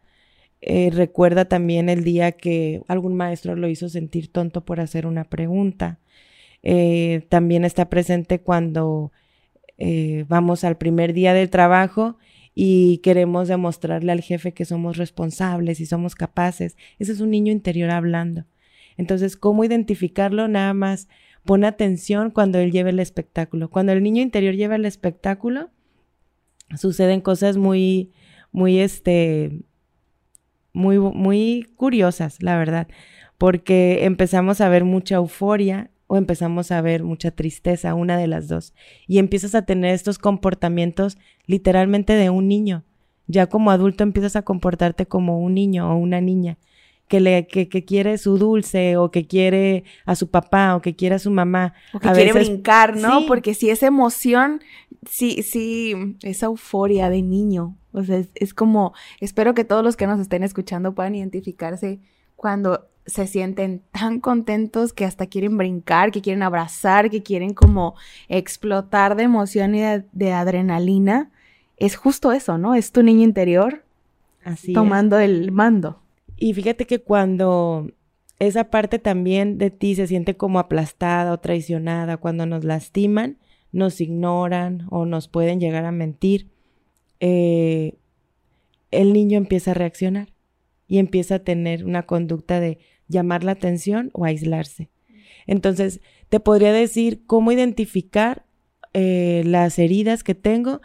eh, 0.67 0.89
recuerda 0.91 1.45
también 1.45 1.91
el 1.91 2.05
día 2.05 2.33
que 2.33 2.81
algún 2.89 3.15
maestro 3.15 3.55
lo 3.55 3.69
hizo 3.69 3.91
sentir 3.91 4.33
tonto 4.33 4.65
por 4.65 4.81
hacer 4.81 5.07
una 5.07 5.25
pregunta. 5.25 5.99
Eh, 6.63 7.27
también 7.29 7.67
está 7.67 7.91
presente 7.91 8.41
cuando 8.41 9.13
eh, 9.77 10.25
vamos 10.27 10.65
al 10.65 10.79
primer 10.79 11.13
día 11.13 11.35
del 11.35 11.51
trabajo 11.51 12.17
y 12.55 12.99
queremos 13.03 13.49
demostrarle 13.49 14.11
al 14.11 14.23
jefe 14.23 14.55
que 14.55 14.65
somos 14.65 14.97
responsables 14.97 15.81
y 15.81 15.87
somos 15.87 16.15
capaces. 16.15 16.79
Ese 16.99 17.13
es 17.13 17.21
un 17.21 17.31
niño 17.31 17.53
interior 17.53 17.91
hablando. 17.91 18.47
Entonces, 18.97 19.37
¿cómo 19.37 19.65
identificarlo? 19.65 20.49
Nada 20.49 20.73
más 20.73 21.09
pon 21.45 21.65
atención 21.65 22.31
cuando 22.31 22.59
él 22.59 22.73
lleva 22.73 22.89
el 22.89 23.01
espectáculo. 23.01 23.69
Cuando 23.69 23.93
el 23.93 24.03
niño 24.03 24.23
interior 24.23 24.55
lleva 24.55 24.77
el 24.77 24.87
espectáculo, 24.87 25.69
suceden 26.75 27.21
cosas 27.21 27.59
muy, 27.59 28.13
muy, 28.51 28.79
este, 28.79 29.61
muy, 30.75 30.99
muy 30.99 31.71
curiosas, 31.77 32.43
la 32.43 32.59
verdad, 32.59 32.89
porque 33.39 34.05
empezamos 34.05 34.61
a 34.61 34.69
ver 34.69 34.85
mucha 34.85 35.15
euforia 35.15 35.91
o 36.07 36.19
empezamos 36.19 36.71
a 36.71 36.83
ver 36.83 37.03
mucha 37.03 37.31
tristeza, 37.31 37.95
una 37.95 38.19
de 38.19 38.27
las 38.27 38.49
dos, 38.49 38.75
y 39.07 39.19
empiezas 39.19 39.55
a 39.55 39.63
tener 39.63 39.95
estos 39.95 40.19
comportamientos 40.19 41.17
literalmente 41.47 42.13
de 42.13 42.29
un 42.29 42.47
niño. 42.49 42.85
Ya 43.27 43.47
como 43.47 43.71
adulto 43.71 44.03
empiezas 44.05 44.37
a 44.37 44.43
comportarte 44.43 45.07
como 45.07 45.41
un 45.41 45.55
niño 45.55 45.91
o 45.91 45.97
una 45.97 46.21
niña 46.21 46.59
que, 47.09 47.21
le, 47.21 47.47
que, 47.47 47.85
quiere 47.85 48.19
su 48.19 48.39
dulce 48.39 48.97
o 48.97 49.11
que 49.11 49.27
quiere 49.27 49.85
a 50.05 50.15
su 50.15 50.31
papá 50.31 50.77
o 50.77 50.83
que 50.83 50.95
quiere 50.95 51.15
a 51.15 51.19
su 51.19 51.31
mamá. 51.31 51.75
O 51.93 52.01
que 52.01 52.11
quiere 52.11 52.33
brincar, 52.33 52.97
¿no? 52.97 53.27
Porque 53.27 53.55
si 53.55 53.71
esa 53.71 53.87
emoción, 53.87 54.61
sí, 55.09 55.43
sí, 55.43 55.95
esa 56.23 56.47
euforia 56.47 57.11
de 57.11 57.23
niño. 57.23 57.77
O 57.95 58.05
sea, 58.05 58.23
es, 58.35 58.55
como, 58.55 58.93
espero 59.21 59.55
que 59.55 59.65
todos 59.65 59.83
los 59.83 59.97
que 59.97 60.07
nos 60.07 60.21
estén 60.21 60.43
escuchando 60.43 60.95
puedan 60.95 61.15
identificarse 61.15 62.01
cuando 62.37 62.87
se 63.07 63.27
sienten 63.27 63.83
tan 63.93 64.21
contentos 64.21 64.93
que 64.93 65.05
hasta 65.05 65.27
quieren 65.27 65.57
brincar, 65.57 66.11
que 66.11 66.21
quieren 66.21 66.43
abrazar, 66.43 67.09
que 67.09 67.23
quieren 67.23 67.55
como 67.55 67.95
explotar 68.29 69.15
de 69.15 69.23
emoción 69.23 69.75
y 69.75 69.83
de 70.13 70.33
adrenalina 70.33 71.31
es 71.77 71.97
justo 71.97 72.33
eso, 72.33 72.59
¿no? 72.59 72.75
Es 72.75 72.93
tu 72.93 73.03
niño 73.03 73.23
interior 73.23 73.85
Así 74.45 74.73
tomando 74.73 75.19
el 75.19 75.53
mando. 75.53 76.01
Y 76.37 76.55
fíjate 76.55 76.87
que 76.87 77.01
cuando 77.01 77.91
esa 78.39 78.65
parte 78.65 78.99
también 78.99 79.59
de 79.59 79.71
ti 79.71 79.95
se 79.95 80.07
siente 80.07 80.37
como 80.37 80.59
aplastada 80.59 81.33
o 81.33 81.39
traicionada, 81.39 82.17
cuando 82.17 82.47
nos 82.47 82.65
lastiman, 82.65 83.39
nos 83.73 84.01
ignoran 84.01 84.87
o 84.91 85.07
nos 85.07 85.29
pueden 85.29 85.61
llegar 85.61 85.85
a 85.85 85.93
mentir, 85.93 86.49
eh, 87.21 87.95
el 88.91 89.13
niño 89.13 89.39
empieza 89.39 89.73
a 89.73 89.75
reaccionar 89.75 90.33
y 90.87 90.99
empieza 90.99 91.37
a 91.37 91.39
tener 91.41 91.85
una 91.85 92.05
conducta 92.05 92.61
de 92.61 92.79
llamar 93.09 93.45
la 93.45 93.53
atención 93.53 94.11
o 94.13 94.25
aislarse. 94.25 94.91
Entonces, 95.47 96.01
te 96.29 96.41
podría 96.41 96.73
decir 96.73 97.23
cómo 97.27 97.53
identificar 97.53 98.45
eh, 98.93 99.43
las 99.45 99.79
heridas 99.79 100.23
que 100.23 100.35
tengo 100.35 100.81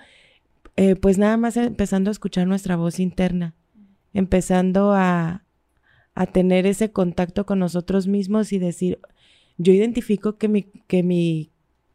eh, 0.81 0.95
pues 0.95 1.17
nada 1.17 1.35
más 1.35 1.57
empezando 1.57 2.09
a 2.09 2.13
escuchar 2.13 2.47
nuestra 2.47 2.77
voz 2.77 3.01
interna, 3.01 3.53
empezando 4.13 4.93
a, 4.93 5.43
a 6.15 6.25
tener 6.27 6.65
ese 6.65 6.93
contacto 6.93 7.45
con 7.45 7.59
nosotros 7.59 8.07
mismos 8.07 8.53
y 8.53 8.59
decir, 8.59 8.97
yo 9.57 9.73
identifico 9.73 10.37
que 10.37 10.47
mi, 10.47 10.63
que 10.87 11.03
mi, 11.03 11.51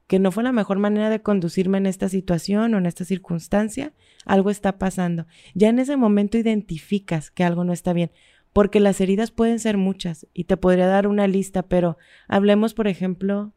que 0.06 0.18
no 0.18 0.32
fue 0.32 0.42
la 0.42 0.52
mejor 0.52 0.78
manera 0.78 1.10
de 1.10 1.22
conducirme 1.22 1.78
en 1.78 1.86
esta 1.86 2.08
situación 2.08 2.74
o 2.74 2.78
en 2.78 2.86
esta 2.86 3.04
circunstancia, 3.04 3.92
algo 4.24 4.50
está 4.50 4.78
pasando. 4.78 5.26
Ya 5.54 5.68
en 5.68 5.78
ese 5.78 5.96
momento 5.96 6.38
identificas 6.38 7.30
que 7.30 7.44
algo 7.44 7.64
no 7.64 7.72
está 7.72 7.92
bien, 7.92 8.10
porque 8.52 8.80
las 8.80 9.00
heridas 9.00 9.30
pueden 9.30 9.58
ser 9.58 9.76
muchas 9.76 10.26
y 10.34 10.44
te 10.44 10.56
podría 10.56 10.86
dar 10.86 11.06
una 11.06 11.26
lista, 11.26 11.62
pero 11.62 11.96
hablemos, 12.28 12.74
por 12.74 12.86
ejemplo, 12.86 13.52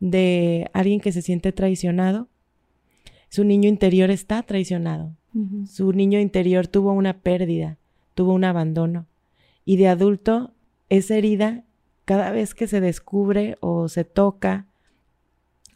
de 0.00 0.70
alguien 0.72 1.00
que 1.00 1.12
se 1.12 1.22
siente 1.22 1.52
traicionado 1.52 2.28
su 3.32 3.44
niño 3.44 3.70
interior 3.70 4.10
está 4.10 4.42
traicionado. 4.42 5.16
Su 5.66 5.94
niño 5.94 6.20
interior 6.20 6.66
tuvo 6.66 6.92
una 6.92 7.20
pérdida, 7.20 7.78
tuvo 8.14 8.34
un 8.34 8.44
abandono. 8.44 9.06
Y 9.64 9.78
de 9.78 9.88
adulto, 9.88 10.52
esa 10.90 11.16
herida, 11.16 11.64
cada 12.04 12.30
vez 12.30 12.54
que 12.54 12.66
se 12.66 12.82
descubre 12.82 13.56
o 13.60 13.88
se 13.88 14.04
toca 14.04 14.66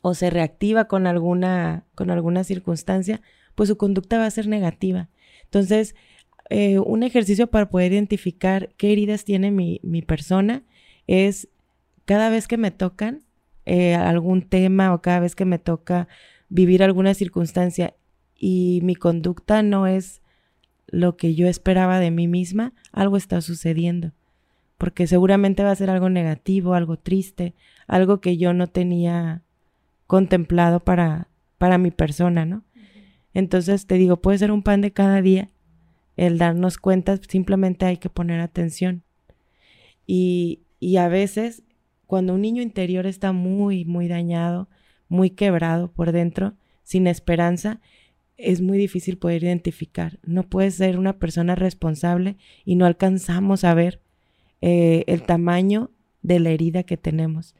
o 0.09 0.15
se 0.15 0.31
reactiva 0.31 0.85
con 0.85 1.09
alguna, 1.09 1.85
con 1.97 2.13
alguna 2.13 2.45
circunstancia, 2.45 3.23
pues 3.57 3.69
su 3.69 3.77
conducta 3.77 4.19
va 4.19 4.27
a 4.27 4.31
ser 4.31 4.47
negativa. 4.47 5.09
Entonces, 5.43 5.97
eh, 6.49 6.79
un 6.79 7.03
ejercicio 7.03 7.49
para 7.49 7.69
poder 7.69 7.91
identificar 7.91 8.73
qué 8.77 8.93
heridas 8.93 9.25
tiene 9.25 9.51
mi, 9.51 9.81
persona 10.03 10.63
es 11.09 11.49
cada 12.05 12.31
vez 12.31 12.47
que 12.47 12.57
me 12.57 12.71
tocan 12.71 13.25
eh, 13.65 13.97
algún 13.97 14.43
tema 14.43 14.95
o 14.95 15.03
cada 15.03 15.19
vez 15.19 15.35
que 15.35 15.45
me 15.45 15.59
toca 15.59 16.07
vivir 16.49 16.85
alguna 16.85 17.13
circunstancia 17.13 17.97
y 18.37 18.79
mi 18.85 18.95
conducta 18.95 19.65
no 19.65 19.89
es 19.89 20.23
lo 20.87 21.17
que 21.17 21.35
yo 21.35 21.49
esperaba 21.49 21.99
de 21.99 22.13
mí 22.13 22.29
misma, 22.29 22.75
algo 22.93 23.17
está 23.17 23.41
sucediendo. 23.41 24.13
Porque 24.79 25.09
seguramente 25.09 25.65
va 25.65 25.73
a 25.73 25.75
ser 25.75 25.91
algo 25.91 26.11
negativo, 26.11 26.75
algo 26.75 26.97
triste, 26.97 27.55
algo 27.89 28.21
que 28.21 28.37
yo 28.37 28.53
no 28.53 28.69
tenía 28.69 29.43
contemplado 30.07 30.81
para, 30.81 31.29
para 31.59 31.79
mi 31.79 31.91
persona, 31.91 32.45
¿no? 32.45 32.65
Entonces 33.35 33.87
te 33.87 33.97
digo, 33.97 34.17
puede 34.23 34.39
ser 34.39 34.51
un 34.51 34.63
pan 34.63 34.81
de 34.81 34.93
cada 34.93 35.21
día 35.21 35.51
el 36.17 36.39
darnos 36.39 36.79
cuenta, 36.79 37.19
simplemente 37.29 37.85
hay 37.85 37.99
que 37.99 38.09
poner 38.09 38.41
atención. 38.41 39.03
Y, 40.07 40.63
y 40.81 40.97
a 40.97 41.09
veces, 41.09 41.63
cuando 42.07 42.35
un 42.35 42.41
niño 42.41 42.63
interior 42.63 43.07
está 43.07 43.33
muy, 43.33 43.85
muy 43.85 44.09
dañado, 44.09 44.69
muy 45.09 45.31
quebrado 45.31 45.93
por 45.93 46.13
dentro, 46.13 46.55
sin 46.83 47.07
esperanza, 47.07 47.81
es 48.37 48.61
muy 48.61 48.79
difícil 48.79 49.19
poder 49.19 49.43
identificar. 49.43 50.19
No 50.23 50.45
puedes 50.45 50.77
ser 50.77 50.99
una 50.99 51.19
persona 51.19 51.55
responsable 51.55 52.37
y 52.65 52.77
no 52.77 52.87
alcanzamos 52.87 53.65
a 53.65 53.75
ver 53.75 54.01
eh, 54.61 55.05
el 55.07 55.23
tamaño 55.23 55.91
de 56.23 56.41
la 56.41 56.51
herida 56.51 56.83
que 56.83 56.97
tenemos. 56.97 57.55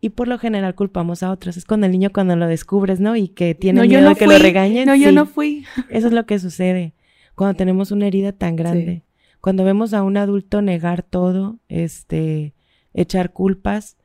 Y 0.00 0.10
por 0.10 0.28
lo 0.28 0.38
general 0.38 0.74
culpamos 0.74 1.22
a 1.22 1.30
otros. 1.30 1.56
Es 1.56 1.64
con 1.64 1.84
el 1.84 1.92
niño 1.92 2.10
cuando 2.12 2.34
lo 2.36 2.46
descubres, 2.46 3.00
¿no? 3.00 3.16
Y 3.16 3.28
que 3.28 3.54
tiene 3.54 3.86
miedo 3.86 4.08
de 4.08 4.14
que 4.14 4.26
lo 4.26 4.38
regañen. 4.38 4.86
No, 4.86 4.96
yo 4.96 5.12
no 5.12 5.26
fui. 5.26 5.66
Eso 5.90 6.06
es 6.06 6.12
lo 6.12 6.24
que 6.24 6.38
sucede 6.38 6.94
cuando 7.34 7.56
tenemos 7.56 7.90
una 7.90 8.06
herida 8.06 8.32
tan 8.32 8.54
grande. 8.54 9.02
Cuando 9.40 9.64
vemos 9.64 9.94
a 9.94 10.02
un 10.02 10.18
adulto 10.18 10.60
negar 10.60 11.02
todo, 11.02 11.58
este, 11.68 12.54
echar 12.92 13.32
culpas, 13.32 13.96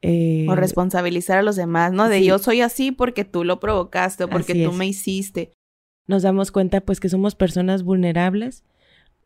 eh, 0.00 0.46
o 0.48 0.54
responsabilizar 0.54 1.38
a 1.38 1.42
los 1.42 1.56
demás, 1.56 1.92
¿no? 1.92 2.08
De 2.08 2.24
yo 2.24 2.38
soy 2.38 2.60
así 2.60 2.92
porque 2.92 3.24
tú 3.24 3.44
lo 3.44 3.60
provocaste 3.60 4.24
o 4.24 4.28
porque 4.28 4.64
tú 4.64 4.72
me 4.72 4.86
hiciste. 4.86 5.52
Nos 6.06 6.22
damos 6.22 6.50
cuenta 6.50 6.80
pues 6.80 7.00
que 7.00 7.08
somos 7.08 7.34
personas 7.34 7.82
vulnerables 7.82 8.64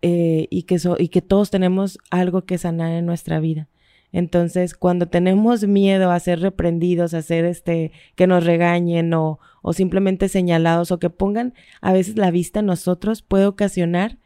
eh, 0.01 0.49
y, 0.51 0.65
que 0.65 0.81
y 0.99 1.09
que 1.09 1.23
todos 1.23 1.51
tenemos 1.51 1.99
algo 2.11 2.45
que 2.45 2.59
sanar 2.59 2.91
en 2.93 3.07
nuestra 3.07 3.39
vida. 3.39 3.69
Entonces, 4.13 4.75
cuando 4.75 5.09
tenemos 5.09 5.67
miedo 5.67 6.11
a 6.11 6.21
ser 6.21 6.41
reprendidos, 6.41 7.15
a 7.15 7.23
ser 7.23 7.47
este, 7.47 7.93
que 8.15 8.27
nos 8.27 8.45
regañen 8.45 9.13
o, 9.15 9.41
o 9.63 9.73
simplemente 9.73 10.29
señalados 10.29 10.93
o 10.93 10.99
que 10.99 11.11
pongan 11.11 11.55
a 11.81 11.93
veces 11.93 12.19
la 12.19 12.31
vista 12.31 12.61
en 12.61 12.67
nosotros, 12.67 13.23
puede 13.23 13.47
ocasionar 13.47 14.19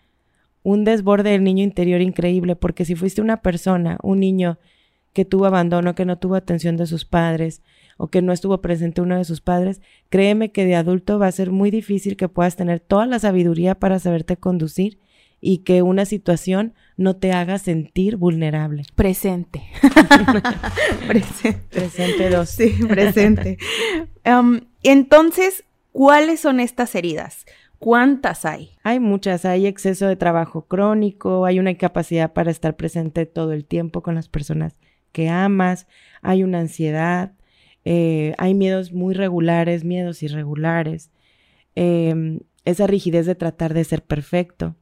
un 0.64 0.82
desborde 0.82 1.30
del 1.30 1.44
niño 1.44 1.62
interior 1.62 2.00
increíble, 2.00 2.56
porque 2.56 2.84
si 2.84 2.96
fuiste 2.96 3.22
una 3.22 3.36
persona, 3.36 3.98
un 4.02 4.18
niño 4.18 4.58
que 5.12 5.24
tuvo 5.24 5.46
abandono, 5.46 5.94
que 5.94 6.04
no 6.04 6.18
tuvo 6.18 6.34
atención 6.34 6.76
de 6.76 6.86
sus 6.86 7.04
padres 7.04 7.62
o 7.96 8.08
que 8.08 8.20
no 8.20 8.32
estuvo 8.32 8.60
presente 8.60 9.00
uno 9.00 9.16
de 9.16 9.24
sus 9.24 9.40
padres, 9.40 9.80
créeme 10.10 10.50
que 10.50 10.66
de 10.66 10.74
adulto 10.74 11.18
va 11.20 11.28
a 11.28 11.32
ser 11.32 11.52
muy 11.52 11.70
difícil 11.70 12.16
que 12.16 12.28
puedas 12.28 12.56
tener 12.56 12.80
toda 12.80 13.06
la 13.06 13.20
sabiduría 13.20 13.76
para 13.76 14.00
saberte 14.00 14.36
conducir 14.36 14.98
y 15.40 15.58
que 15.58 15.82
una 15.82 16.04
situación 16.06 16.74
no 16.96 17.16
te 17.16 17.32
haga 17.32 17.58
sentir 17.58 18.16
vulnerable. 18.16 18.84
Presente. 18.94 19.62
presente. 21.06 21.60
Presente 21.70 22.30
dos. 22.30 22.48
Sí, 22.50 22.74
presente. 22.88 23.58
Um, 24.24 24.60
entonces, 24.82 25.64
¿cuáles 25.92 26.40
son 26.40 26.60
estas 26.60 26.94
heridas? 26.94 27.44
¿Cuántas 27.78 28.44
hay? 28.44 28.70
Hay 28.82 29.00
muchas, 29.00 29.44
hay 29.44 29.66
exceso 29.66 30.06
de 30.06 30.16
trabajo 30.16 30.62
crónico, 30.62 31.44
hay 31.44 31.58
una 31.58 31.70
incapacidad 31.70 32.32
para 32.32 32.50
estar 32.50 32.76
presente 32.76 33.26
todo 33.26 33.52
el 33.52 33.66
tiempo 33.66 34.02
con 34.02 34.14
las 34.14 34.28
personas 34.28 34.76
que 35.12 35.28
amas, 35.28 35.86
hay 36.22 36.42
una 36.42 36.60
ansiedad, 36.60 37.32
eh, 37.84 38.34
hay 38.38 38.54
miedos 38.54 38.92
muy 38.92 39.14
regulares, 39.14 39.84
miedos 39.84 40.22
irregulares, 40.22 41.10
em, 41.74 42.40
esa 42.64 42.86
rigidez 42.86 43.26
de 43.26 43.34
tratar 43.34 43.74
de 43.74 43.84
ser 43.84 44.02
perfecto, 44.02 44.74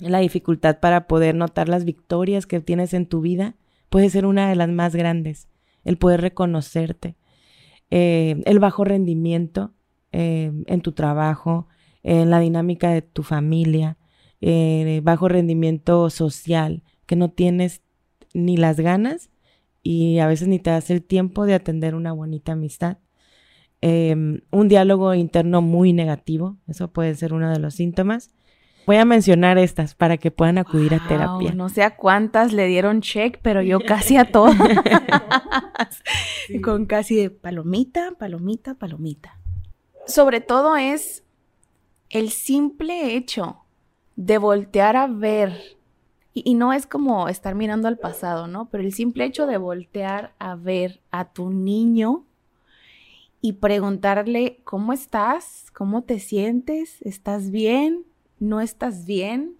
la 0.00 0.18
dificultad 0.18 0.80
para 0.80 1.06
poder 1.06 1.34
notar 1.34 1.68
las 1.68 1.84
victorias 1.84 2.46
que 2.46 2.60
tienes 2.60 2.94
en 2.94 3.06
tu 3.06 3.20
vida 3.20 3.56
puede 3.88 4.08
ser 4.10 4.26
una 4.26 4.48
de 4.48 4.56
las 4.56 4.68
más 4.68 4.94
grandes, 4.94 5.48
el 5.84 5.98
poder 5.98 6.20
reconocerte, 6.20 7.16
eh, 7.90 8.40
el 8.46 8.58
bajo 8.58 8.84
rendimiento 8.84 9.74
em, 10.12 10.64
en 10.66 10.80
tu 10.80 10.92
trabajo, 10.92 11.66
en 12.02 12.30
la 12.30 12.40
dinámica 12.40 12.90
de 12.90 13.02
tu 13.02 13.22
familia, 13.22 13.98
eh, 14.40 15.00
bajo 15.02 15.28
rendimiento 15.28 16.08
social, 16.08 16.82
que 17.06 17.16
no 17.16 17.30
tienes 17.30 17.82
ni 18.32 18.56
las 18.56 18.78
ganas 18.80 19.30
y 19.82 20.18
a 20.18 20.26
veces 20.26 20.48
ni 20.48 20.58
te 20.58 20.70
das 20.70 20.90
el 20.90 21.02
tiempo 21.02 21.46
de 21.46 21.54
atender 21.54 21.94
una 21.94 22.12
bonita 22.12 22.52
amistad. 22.52 22.98
Un 23.82 24.68
diálogo 24.68 25.14
interno 25.14 25.62
muy 25.62 25.92
negativo, 25.94 26.58
eso 26.68 26.92
puede 26.92 27.14
ser 27.14 27.32
uno 27.32 27.50
de 27.50 27.58
los 27.58 27.74
síntomas. 27.74 28.30
Voy 28.86 28.96
a 28.96 29.04
mencionar 29.04 29.58
estas 29.58 29.94
para 29.94 30.16
que 30.16 30.30
puedan 30.30 30.58
acudir 30.58 30.94
a 30.94 31.06
terapia. 31.06 31.52
No 31.52 31.68
sé 31.68 31.82
a 31.82 31.96
cuántas 31.96 32.52
le 32.52 32.66
dieron 32.66 33.02
check, 33.02 33.38
pero 33.42 33.62
yo 33.62 33.80
casi 33.80 34.16
a 34.16 34.30
todas. 34.30 34.56
Con 36.62 36.86
casi 36.86 37.16
de 37.16 37.30
palomita, 37.30 38.12
palomita, 38.18 38.74
palomita. 38.74 39.38
Sobre 40.06 40.40
todo 40.40 40.76
es 40.76 41.22
el 42.08 42.30
simple 42.30 43.14
hecho 43.14 43.58
de 44.16 44.38
voltear 44.38 44.96
a 44.96 45.06
ver, 45.06 45.78
y, 46.34 46.54
no 46.54 46.72
es 46.72 46.86
como 46.86 47.28
estar 47.28 47.54
mirando 47.54 47.88
al 47.88 47.98
pasado, 47.98 48.46
¿no? 48.46 48.68
Pero 48.70 48.84
el 48.84 48.92
simple 48.92 49.24
hecho 49.24 49.46
de 49.46 49.56
voltear 49.56 50.34
a 50.38 50.56
ver 50.56 51.00
a 51.10 51.32
tu 51.32 51.50
niño 51.50 52.26
y 53.40 53.54
preguntarle, 53.54 54.60
¿cómo 54.64 54.92
estás? 54.92 55.70
¿Cómo 55.72 56.02
te 56.02 56.18
sientes? 56.18 57.00
¿Estás 57.02 57.50
bien? 57.50 58.04
¿No 58.40 58.60
estás 58.60 59.06
bien? 59.06 59.56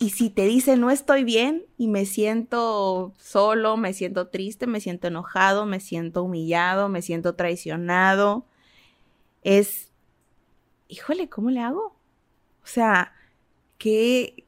Y 0.00 0.10
si 0.10 0.30
te 0.30 0.46
dice, 0.46 0.76
no 0.76 0.90
estoy 0.90 1.24
bien 1.24 1.64
y 1.76 1.88
me 1.88 2.06
siento 2.06 3.12
solo, 3.18 3.76
me 3.76 3.92
siento 3.92 4.28
triste, 4.28 4.66
me 4.66 4.80
siento 4.80 5.08
enojado, 5.08 5.66
me 5.66 5.80
siento 5.80 6.22
humillado, 6.22 6.88
me 6.88 7.02
siento 7.02 7.34
traicionado, 7.34 8.46
es, 9.42 9.90
híjole, 10.88 11.28
¿cómo 11.28 11.50
le 11.50 11.60
hago? 11.60 11.96
O 12.62 12.66
sea, 12.66 13.12
¿qué, 13.76 14.44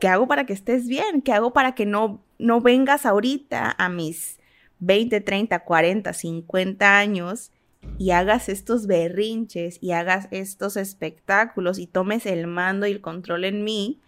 ¿qué 0.00 0.08
hago 0.08 0.28
para 0.28 0.44
que 0.44 0.52
estés 0.52 0.86
bien? 0.88 1.22
¿Qué 1.22 1.32
hago 1.32 1.52
para 1.52 1.74
que 1.74 1.86
no, 1.86 2.22
no 2.38 2.60
vengas 2.60 3.06
ahorita 3.06 3.74
a 3.78 3.88
mis 3.88 4.38
20, 4.80 5.20
30, 5.22 5.64
40, 5.64 6.12
50 6.12 6.98
años 6.98 7.50
y 7.98 8.10
hagas 8.10 8.48
estos 8.48 8.86
berrinches 8.86 9.78
y 9.80 9.92
hagas 9.92 10.28
estos 10.30 10.76
espectáculos 10.76 11.78
y 11.78 11.86
tomes 11.86 12.26
el 12.26 12.46
mando 12.46 12.86
y 12.86 12.92
el 12.92 13.00
control 13.00 13.44
en 13.44 13.64
mí? 13.64 14.00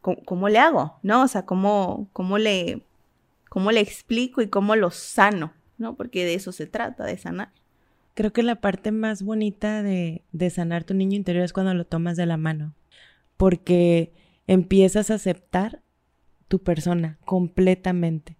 ¿Cómo, 0.00 0.48
le 0.48 0.58
hago? 0.58 0.98
¿No? 1.02 1.22
O 1.22 1.28
sea, 1.28 1.46
¿cómo, 1.46 2.08
cómo, 2.12 2.38
le, 2.38 2.82
¿cómo 3.48 3.70
le 3.70 3.80
explico 3.80 4.42
y 4.42 4.48
cómo 4.48 4.74
lo 4.74 4.90
sano? 4.90 5.52
¿No? 5.78 5.94
Porque 5.94 6.24
de 6.24 6.34
eso 6.34 6.50
se 6.50 6.66
trata, 6.66 7.04
de 7.04 7.16
sanar. 7.18 7.52
Creo 8.14 8.32
que 8.32 8.42
la 8.42 8.56
parte 8.56 8.90
más 8.90 9.22
bonita 9.22 9.82
de, 9.82 10.22
de 10.32 10.50
sanar 10.50 10.82
tu 10.84 10.94
niño 10.94 11.16
interior 11.16 11.44
es 11.44 11.52
cuando 11.52 11.72
lo 11.72 11.86
tomas 11.86 12.16
de 12.16 12.26
la 12.26 12.36
mano 12.36 12.74
porque 13.42 14.12
empiezas 14.46 15.10
a 15.10 15.14
aceptar 15.14 15.82
tu 16.46 16.62
persona 16.62 17.18
completamente. 17.24 18.36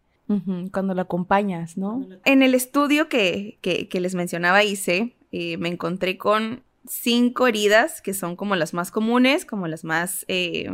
Cuando 0.71 0.95
lo 0.95 1.03
acompañas, 1.03 1.77
¿no? 1.77 2.07
En 2.25 2.43
el 2.43 2.55
estudio 2.55 3.09
que, 3.09 3.59
les 3.93 4.15
mencionaba 4.15 4.65
hice, 4.65 5.15
eh, 5.33 5.57
me 5.59 5.69
encontré 5.69 6.19
con 6.19 6.63
cinco 6.87 7.47
heridas 7.47 8.03
que 8.03 8.15
son 8.15 8.37
como 8.37 8.57
las 8.57 8.75
más 8.75 8.91
comunes, 8.91 9.45
como 9.45 9.69
las 9.69 9.85
más, 9.85 10.25
eh, 10.29 10.71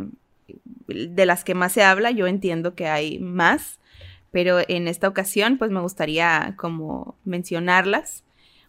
de 0.87 1.25
las 1.25 1.43
que 1.43 1.55
más 1.55 1.73
se 1.73 1.83
habla. 1.83 2.11
Yo 2.11 2.27
entiendo 2.27 2.75
que 2.75 2.87
hay 2.87 3.19
más, 3.19 3.79
pero 4.31 4.59
en 4.67 4.87
esta 4.87 5.07
ocasión 5.07 5.57
pues 5.57 5.71
me 5.71 5.81
gustaría 5.81 6.55
como 6.57 7.15
mencionarlas. 7.25 8.23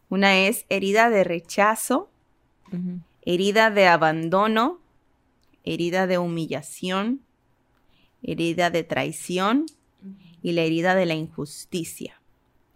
Una 0.09 0.39
es 0.39 0.67
herida 0.69 1.09
de 1.09 1.25
rechazo, 1.25 2.11
herida 3.23 3.71
de 3.71 3.87
abandono, 3.87 4.81
herida 5.65 6.07
de 6.07 6.19
humillación, 6.19 7.21
herida 8.23 8.71
de 8.71 8.83
traición 8.83 9.67
y 10.43 10.53
la 10.53 10.63
herida 10.63 10.95
de 10.95 11.07
la 11.07 11.15
injusticia. 11.15 12.21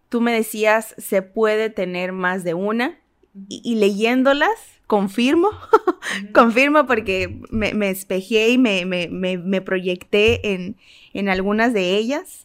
Tú 0.09 0.21
me 0.21 0.33
decías, 0.33 0.95
se 0.99 1.23
puede 1.23 1.71
tener 1.71 2.13
más 2.13 2.45
de 2.45 2.55
una 2.55 3.01
y, 3.49 3.75
leyéndolas, 3.75 4.81
confirmo, 4.87 5.51
confirmo 6.33 6.87
porque 6.87 7.41
me, 7.51 7.91
espejé 7.91 8.51
y 8.51 8.59
me, 8.59 9.61
proyecté 9.61 10.55
en, 10.55 10.77
en, 11.15 11.29
algunas 11.29 11.73
de 11.73 11.97
ellas. 11.97 12.45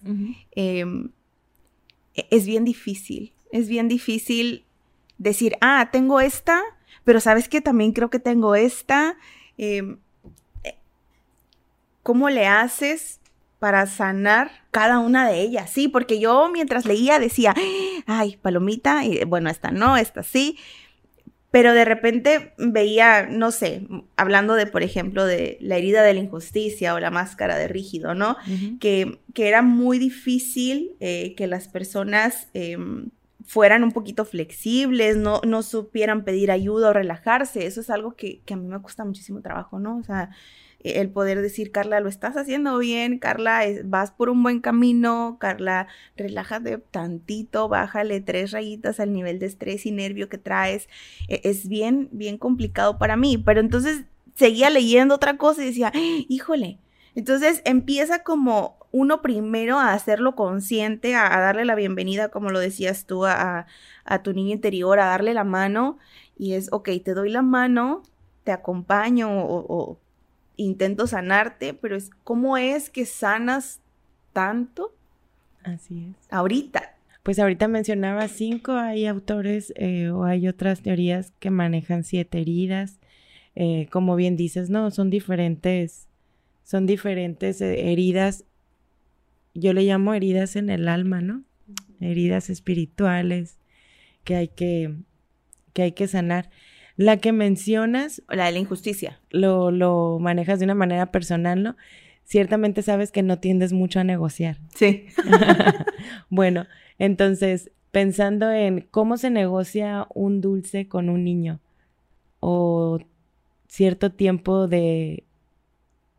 Em, 0.56 1.12
e, 2.16 2.26
es 2.32 2.48
bien 2.48 2.66
difícil, 2.66 3.34
es 3.52 3.70
bien 3.70 3.88
difícil 3.88 4.66
decir, 5.20 5.58
ah, 5.62 5.90
tengo 5.92 6.20
esta, 6.20 6.60
pero 7.04 7.20
sabes 7.20 7.48
que 7.48 7.62
también 7.62 7.92
creo 7.92 8.10
que 8.10 8.20
tengo 8.20 8.56
esta. 8.56 9.16
Em, 9.58 10.00
¿Cómo 12.02 12.32
le 12.32 12.48
haces 12.48 13.19
para 13.60 13.86
sanar 13.86 14.52
cada 14.72 15.00
una 15.00 15.30
de 15.30 15.42
ellas? 15.42 15.70
Sí, 15.70 15.88
porque 15.88 16.20
yo 16.20 16.50
mientras 16.52 16.86
leía 16.86 17.20
decía, 17.20 17.54
ay, 18.08 18.38
palomita, 18.42 19.06
y 19.06 19.24
bueno, 19.26 19.50
esta 19.50 19.72
no, 19.72 19.98
esta 19.98 20.24
sí. 20.24 20.58
Pero 21.52 21.74
de 21.74 21.84
repente 21.84 22.54
veía, 22.58 23.26
no 23.26 23.52
sé, 23.52 23.88
hablando 24.16 24.54
de, 24.54 24.68
por 24.68 24.84
ejemplo, 24.84 25.26
de 25.26 25.58
la 25.62 25.78
herida 25.78 26.04
de 26.04 26.14
la 26.14 26.20
injusticia 26.20 26.94
o 26.94 27.00
la 27.00 27.10
máscara 27.10 27.58
de 27.58 27.68
rígido, 27.68 28.14
¿no? 28.14 28.38
que, 28.80 29.20
que, 29.34 29.48
era 29.48 29.64
muy 29.64 29.98
difícil 29.98 30.92
eh, 31.00 31.34
que 31.36 31.48
las 31.48 31.68
personas 31.68 32.50
em, 32.54 33.10
fueran 33.44 33.84
un 33.84 33.92
poquito 33.92 34.26
flexibles, 34.26 35.18
no, 35.18 35.42
no 35.44 35.64
supieran 35.64 36.24
pedir 36.24 36.52
ayuda 36.52 36.90
o 36.90 36.94
relajarse. 36.94 37.66
Eso 37.66 37.82
es 37.82 37.90
algo 37.90 38.16
que, 38.16 38.42
que 38.46 38.54
a 38.54 38.58
mí 38.58 38.68
me 38.68 38.80
cuesta 38.80 39.04
muchísimo 39.04 39.42
trabajo, 39.42 39.80
¿no? 39.80 39.98
O 39.98 40.04
sea, 40.04 40.30
el 40.84 41.10
poder 41.10 41.42
decir, 41.42 41.72
Carla, 41.72 42.00
lo 42.00 42.08
estás 42.08 42.38
haciendo 42.38 42.78
bien, 42.78 43.20
Carla, 43.20 43.64
vas 43.84 44.12
por 44.12 44.30
un 44.30 44.42
buen 44.44 44.62
camino, 44.62 45.38
Carla, 45.40 45.88
relájate 46.16 46.78
tantito, 46.78 47.68
bájale 47.68 48.22
tres 48.22 48.52
rayitas 48.52 49.00
al 49.00 49.12
nivel 49.12 49.40
de 49.40 49.48
estrés 49.48 49.86
y 49.86 49.92
nervio 49.92 50.30
que 50.30 50.38
traes. 50.38 50.88
E, 51.28 51.42
es 51.44 51.68
bien, 51.68 52.10
bien 52.12 52.38
complicado 52.38 52.98
para 52.98 53.18
mí, 53.18 53.38
pero 53.38 53.60
entonces 53.60 54.06
seguía 54.36 54.70
leyendo 54.70 55.16
otra 55.16 55.38
cosa 55.38 55.62
y 55.62 55.68
decía, 55.68 55.92
híjole, 56.30 56.80
entonces 57.16 57.62
empieza 57.66 58.24
como 58.24 58.78
uno 58.92 59.22
primero 59.22 59.78
a 59.78 59.94
hacerlo 59.94 60.36
consciente, 60.36 61.16
a, 61.16 61.30
darle 61.40 61.66
la 61.66 61.76
bienvenida, 61.76 62.30
como 62.30 62.50
lo 62.52 62.60
decías 62.60 63.06
tú, 63.06 63.26
a, 63.26 63.68
a, 64.06 64.24
tu 64.24 64.34
niño 64.34 64.54
interior, 64.54 65.00
a 65.00 65.06
darle 65.06 65.34
la 65.34 65.44
mano 65.44 65.98
y 66.38 66.54
es, 66.54 66.70
ok, 66.72 66.90
te 67.04 67.14
doy 67.14 67.30
la 67.30 67.42
mano, 67.42 68.02
te 68.46 68.52
acompaño 68.54 69.30
o 69.30 70.00
intento 70.60 71.08
sanarte, 71.08 71.74
pero 71.74 71.96
es 71.96 72.12
cómo 72.24 72.58
es 72.58 72.90
que 72.90 73.06
sanas 73.06 73.80
tanto. 74.34 74.94
Así 75.64 76.10
es. 76.12 76.28
Ahorita. 76.30 76.96
Pues 77.24 77.40
ahorita 77.40 77.68
mencionaba 77.68 78.28
cinco, 78.28 78.74
hay 78.74 79.06
autores 79.06 79.74
eh, 79.76 80.10
o 80.10 80.24
hay 80.24 80.48
otras 80.48 80.82
teorías 80.82 81.32
que 81.40 81.50
manejan 81.50 82.04
siete 82.04 82.42
heridas. 82.42 83.00
Eh, 83.56 83.88
como 83.92 84.16
bien 84.16 84.36
dices, 84.36 84.70
no, 84.70 84.92
son 84.92 85.10
diferentes, 85.10 86.08
son 86.64 86.86
diferentes 86.86 87.62
eh, 87.62 87.92
heridas. 87.92 88.46
Yo 89.54 89.74
le 89.74 89.84
llamo 89.84 90.14
heridas 90.14 90.56
en 90.56 90.70
el 90.70 90.88
alma, 90.88 91.22
¿no? 91.22 91.44
Heridas 92.00 92.50
espirituales 92.50 93.58
que 94.24 94.36
hay 94.36 94.48
que, 94.48 94.96
que 95.74 95.84
hay 95.84 95.92
que 95.94 96.08
sanar. 96.08 96.50
La 97.00 97.16
que 97.16 97.32
mencionas. 97.32 98.22
La 98.28 98.48
de 98.48 98.52
la 98.52 98.60
injusticia. 98.60 99.22
Lo, 99.30 99.72
lo 99.72 100.20
manejas 100.20 100.60
de 100.60 100.66
una 100.66 100.76
manera 100.76 101.14
personal, 101.14 101.64
¿no? 101.64 101.78
Ciertamente 102.26 102.82
sabes 102.82 103.14
que 103.14 103.24
no 103.24 103.40
tiendes 103.40 103.72
mucho 103.72 104.02
a 104.02 104.04
negociar. 104.04 104.58
Sí. 104.76 105.06
bueno, 106.30 106.66
entonces, 106.98 107.72
pensando 107.92 108.52
en 108.52 108.82
cómo 108.92 109.16
se 109.16 109.30
negocia 109.30 110.08
un 110.14 110.42
dulce 110.42 110.90
con 110.90 111.08
un 111.08 111.24
niño 111.24 111.62
o 112.42 113.00
cierto 113.70 114.12
tiempo 114.12 114.68
de, 114.68 115.24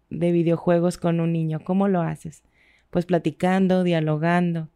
de 0.09 0.33
videojuegos 0.33 0.97
con 0.97 1.21
un 1.21 1.35
niño, 1.35 1.61
¿cómo 1.62 1.88
lo 1.88 2.01
haces? 2.01 2.43
Pues 2.88 3.05
platicando, 3.05 3.85
dialogando. 3.85 4.71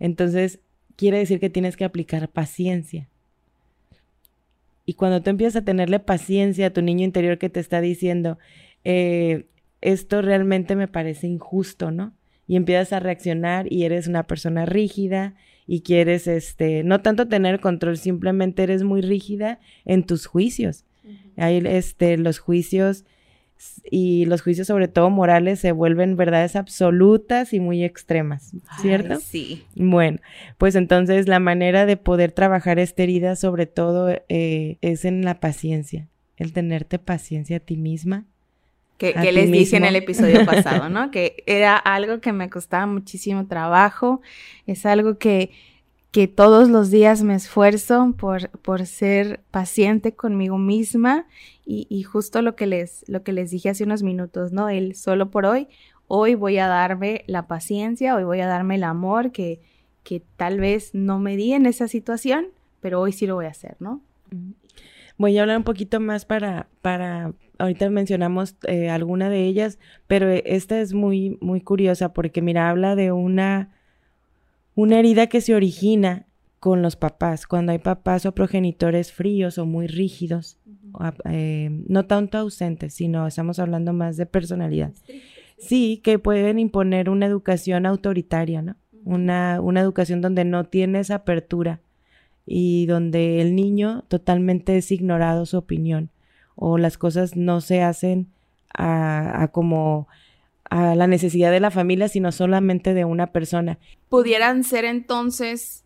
Entonces, 0.00 0.60
quiere 0.96 1.16
decir 1.16 1.40
que 1.40 1.48
tienes 1.48 1.78
que 1.78 1.86
aplicar 1.86 2.28
paciencia. 2.28 3.08
Y 4.90 4.94
cuando 4.94 5.22
tú 5.22 5.30
empiezas 5.30 5.62
a 5.62 5.64
tenerle 5.64 6.00
paciencia 6.00 6.66
a 6.66 6.70
tu 6.70 6.82
niño 6.82 7.04
interior 7.04 7.38
que 7.38 7.48
te 7.48 7.60
está 7.60 7.80
diciendo, 7.80 8.38
eh, 8.82 9.46
esto 9.80 10.20
realmente 10.20 10.74
me 10.74 10.88
parece 10.88 11.28
injusto, 11.28 11.92
¿no? 11.92 12.12
Y 12.48 12.56
empiezas 12.56 12.92
a 12.92 12.98
reaccionar 12.98 13.72
y 13.72 13.84
eres 13.84 14.08
una 14.08 14.26
persona 14.26 14.66
rígida 14.66 15.36
y 15.64 15.82
quieres, 15.82 16.26
este, 16.26 16.82
no 16.82 17.02
tanto 17.02 17.28
tener 17.28 17.60
control, 17.60 17.98
simplemente 17.98 18.64
eres 18.64 18.82
muy 18.82 19.00
rígida 19.00 19.60
en 19.84 20.02
tus 20.02 20.26
juicios. 20.26 20.86
Hay, 21.36 21.62
este, 21.64 22.18
los 22.18 22.40
juicios 22.40 23.04
y 23.90 24.24
los 24.26 24.42
juicios 24.42 24.66
sobre 24.66 24.88
todo 24.88 25.10
morales 25.10 25.60
se 25.60 25.72
vuelven 25.72 26.16
verdades 26.16 26.56
absolutas 26.56 27.52
y 27.52 27.60
muy 27.60 27.84
extremas, 27.84 28.52
¿cierto? 28.80 29.20
sí. 29.20 29.64
Bueno, 29.74 30.18
pues 30.58 30.74
entonces 30.74 31.28
la 31.28 31.40
manera 31.40 31.86
de 31.86 31.96
poder 31.96 32.32
trabajar 32.32 32.78
esta 32.78 33.02
herida 33.02 33.36
sobre 33.36 33.66
todo 33.66 34.10
eh, 34.28 34.78
es 34.80 35.04
en 35.04 35.24
la 35.24 35.40
paciencia, 35.40 36.08
el 36.36 36.52
tenerte 36.52 36.98
paciencia 36.98 37.58
a 37.58 37.60
ti 37.60 37.76
misma. 37.76 38.24
Que, 38.98 39.14
les 39.32 39.50
dije 39.50 39.78
en 39.78 39.86
el 39.86 39.96
episodio 39.96 40.44
pasado, 40.44 40.88
¿no? 40.90 41.10
que 41.10 41.42
era 41.46 41.74
algo 41.76 42.20
que 42.20 42.34
me 42.34 42.50
costaba 42.50 42.86
muchísimo 42.86 43.46
trabajo, 43.46 44.20
es 44.66 44.84
algo 44.84 45.16
que 45.16 45.52
que 46.10 46.26
todos 46.26 46.68
los 46.68 46.90
días 46.90 47.22
me 47.22 47.34
esfuerzo 47.34 48.14
por, 48.18 48.50
por 48.60 48.86
ser 48.86 49.40
paciente 49.50 50.14
conmigo 50.14 50.58
misma 50.58 51.26
y, 51.64 51.86
y, 51.88 52.02
justo 52.02 52.42
lo 52.42 52.56
que, 52.56 52.66
les, 52.66 53.04
lo 53.08 53.22
que 53.22 53.32
les 53.32 53.50
dije 53.50 53.68
hace 53.68 53.84
unos 53.84 54.02
minutos, 54.02 54.52
¿no? 54.52 54.68
El 54.68 54.96
solo 54.96 55.30
por 55.30 55.46
hoy, 55.46 55.68
hoy 56.08 56.34
voy 56.34 56.58
a 56.58 56.66
darme 56.66 57.22
la 57.28 57.46
paciencia, 57.46 58.16
hoy 58.16 58.24
voy 58.24 58.40
a 58.40 58.48
darme 58.48 58.74
el 58.74 58.84
amor 58.84 59.30
que, 59.30 59.60
que 60.02 60.20
tal 60.36 60.58
vez 60.58 60.90
no 60.94 61.20
me 61.20 61.36
di 61.36 61.52
en 61.52 61.66
esa 61.66 61.86
situación, 61.86 62.46
pero 62.80 63.00
hoy 63.00 63.12
sí 63.12 63.26
lo 63.26 63.36
voy 63.36 63.46
a 63.46 63.50
hacer, 63.50 63.76
¿no? 63.78 64.00
Voy 65.16 65.38
a 65.38 65.42
hablar 65.42 65.58
un 65.58 65.64
poquito 65.64 66.00
más 66.00 66.24
para, 66.24 66.66
para 66.82 67.32
ahorita 67.58 67.88
mencionamos 67.90 68.56
eh, 68.66 68.88
alguna 68.90 69.28
de 69.28 69.44
ellas, 69.44 69.78
pero 70.08 70.28
esta 70.30 70.80
es 70.80 70.94
muy, 70.94 71.38
muy 71.40 71.60
curiosa 71.60 72.12
porque, 72.12 72.42
mira, 72.42 72.70
habla 72.70 72.96
de 72.96 73.12
una 73.12 73.70
una 74.74 74.98
herida 74.98 75.26
que 75.26 75.40
se 75.40 75.54
origina 75.54 76.26
con 76.60 76.82
los 76.82 76.94
papás, 76.94 77.46
cuando 77.46 77.72
hay 77.72 77.78
papás 77.78 78.26
o 78.26 78.32
progenitores 78.32 79.12
fríos 79.12 79.56
o 79.56 79.64
muy 79.64 79.86
rígidos, 79.86 80.58
eh, 81.24 81.70
no 81.88 82.04
tanto 82.04 82.36
ausentes, 82.36 82.92
sino 82.92 83.26
estamos 83.26 83.58
hablando 83.58 83.94
más 83.94 84.18
de 84.18 84.26
personalidad. 84.26 84.92
Sí, 85.58 86.00
que 86.04 86.18
pueden 86.18 86.58
imponer 86.58 87.08
una 87.08 87.26
educación 87.26 87.86
autoritaria, 87.86 88.60
¿no? 88.62 88.76
Una, 89.04 89.60
una 89.62 89.80
educación 89.80 90.20
donde 90.20 90.44
no 90.44 90.64
tienes 90.64 91.10
apertura 91.10 91.80
y 92.44 92.84
donde 92.84 93.40
el 93.40 93.54
niño 93.54 94.04
totalmente 94.08 94.76
es 94.76 94.92
ignorado 94.92 95.46
su 95.46 95.56
opinión 95.56 96.10
o 96.54 96.76
las 96.76 96.98
cosas 96.98 97.36
no 97.36 97.62
se 97.62 97.82
hacen 97.82 98.28
a 98.74 99.48
como 99.52 100.06
a 100.70 100.94
la 100.94 101.06
necesidad 101.06 101.50
de 101.50 101.60
la 101.60 101.70
familia, 101.70 102.08
sino 102.08 102.32
solamente 102.32 102.94
de 102.94 103.04
una 103.04 103.32
persona. 103.32 103.78
¿Pudieran 104.08 104.64
ser 104.64 104.84
entonces 104.84 105.84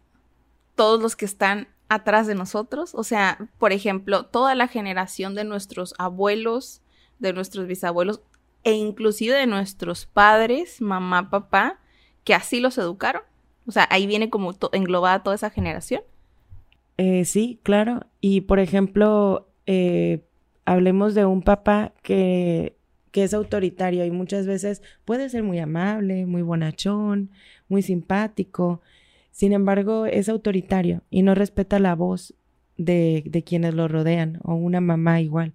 todos 0.75 1.03
los 1.03 1.17
que 1.17 1.25
están 1.25 1.69
atrás 1.89 2.27
de 2.27 2.35
nosotros? 2.35 2.95
O 2.95 3.03
sea, 3.03 3.51
por 3.59 3.73
ejemplo, 3.73 4.27
toda 4.27 4.55
la 4.55 4.69
generación 4.69 5.35
de 5.35 5.45
nuestros 5.45 5.95
abuelos, 5.99 6.83
de 7.19 7.33
nuestros 7.33 7.67
bisabuelos 7.67 8.21
e 8.63 8.73
inclusive 8.73 9.35
de 9.35 9.47
nuestros 9.47 10.07
padres, 10.07 10.81
mamá, 10.81 11.31
papá, 11.31 11.81
que 12.23 12.35
así 12.35 12.61
los 12.61 12.77
educaron. 12.77 13.23
O 13.67 13.73
sea, 13.73 13.89
ahí 13.91 14.07
viene 14.07 14.29
como 14.29 14.55
englobada 14.73 15.23
toda 15.23 15.37
esa 15.37 15.51
generación. 15.51 16.03
Eh, 16.99 17.25
sí, 17.25 17.59
claro. 17.63 18.07
Y 18.21 18.43
por 18.43 18.59
ejemplo, 18.59 19.49
eh, 19.67 20.25
hablemos 20.67 21.15
de 21.15 21.25
un 21.25 21.43
papá 21.43 21.95
que 22.03 22.77
que 23.15 23.23
es 23.23 23.33
autoritario 23.33 24.05
y 24.05 24.11
muchas 24.11 24.45
veces 24.45 24.83
puede 25.05 25.29
ser 25.29 25.45
muy 25.45 25.61
amable, 25.61 26.27
muy 26.27 26.43
bonachón, 26.43 27.31
muy 27.69 27.81
simpático. 27.81 28.81
Sin 29.31 29.53
embargo, 29.53 30.07
es 30.07 30.29
autoritario 30.29 31.05
y 31.11 31.23
no 31.23 31.37
respeta 31.37 31.79
la 31.79 31.95
voz 31.95 32.35
de, 32.77 33.23
de 33.25 33.45
quienes 33.45 33.73
lo 33.75 33.87
rodean 33.87 34.41
o 34.43 34.57
una 34.57 34.81
mamá 34.81 35.21
igual 35.21 35.53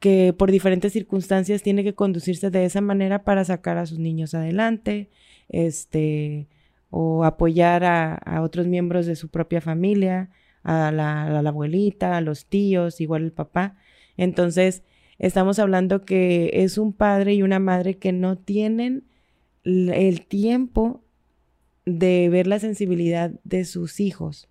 que 0.00 0.34
por 0.36 0.50
diferentes 0.50 0.92
circunstancias 0.92 1.62
tiene 1.62 1.84
que 1.84 1.94
conducirse 1.94 2.50
de 2.50 2.64
esa 2.64 2.80
manera 2.80 3.22
para 3.22 3.44
sacar 3.44 3.78
a 3.78 3.86
sus 3.86 4.00
niños 4.00 4.34
adelante, 4.34 5.10
este, 5.48 6.48
o 6.90 7.24
apoyar 7.24 7.84
a, 7.84 8.14
a 8.14 8.42
otros 8.42 8.66
miembros 8.66 9.06
de 9.06 9.14
su 9.14 9.28
propia 9.28 9.60
familia, 9.60 10.30
a 10.64 10.90
la, 10.90 11.38
a 11.38 11.42
la, 11.42 11.50
abuelita, 11.50 12.16
a 12.16 12.20
los 12.20 12.46
tíos, 12.46 13.00
igual 13.00 13.22
el 13.22 13.32
papá. 13.32 13.76
Entonces, 14.16 14.82
Estamos 15.20 15.58
hablando 15.58 16.06
que 16.06 16.50
es 16.54 16.78
un 16.78 16.94
padre 16.94 17.34
y 17.34 17.42
una 17.42 17.58
madre 17.58 17.98
que 17.98 18.10
no 18.10 18.38
tienen 18.38 19.04
el 19.64 20.24
tiempo 20.26 21.04
de 21.84 22.30
ver 22.30 22.46
la 22.46 22.58
sensibilidad 22.58 23.30
de 23.44 23.66
sus 23.66 24.00
hijos 24.00 24.48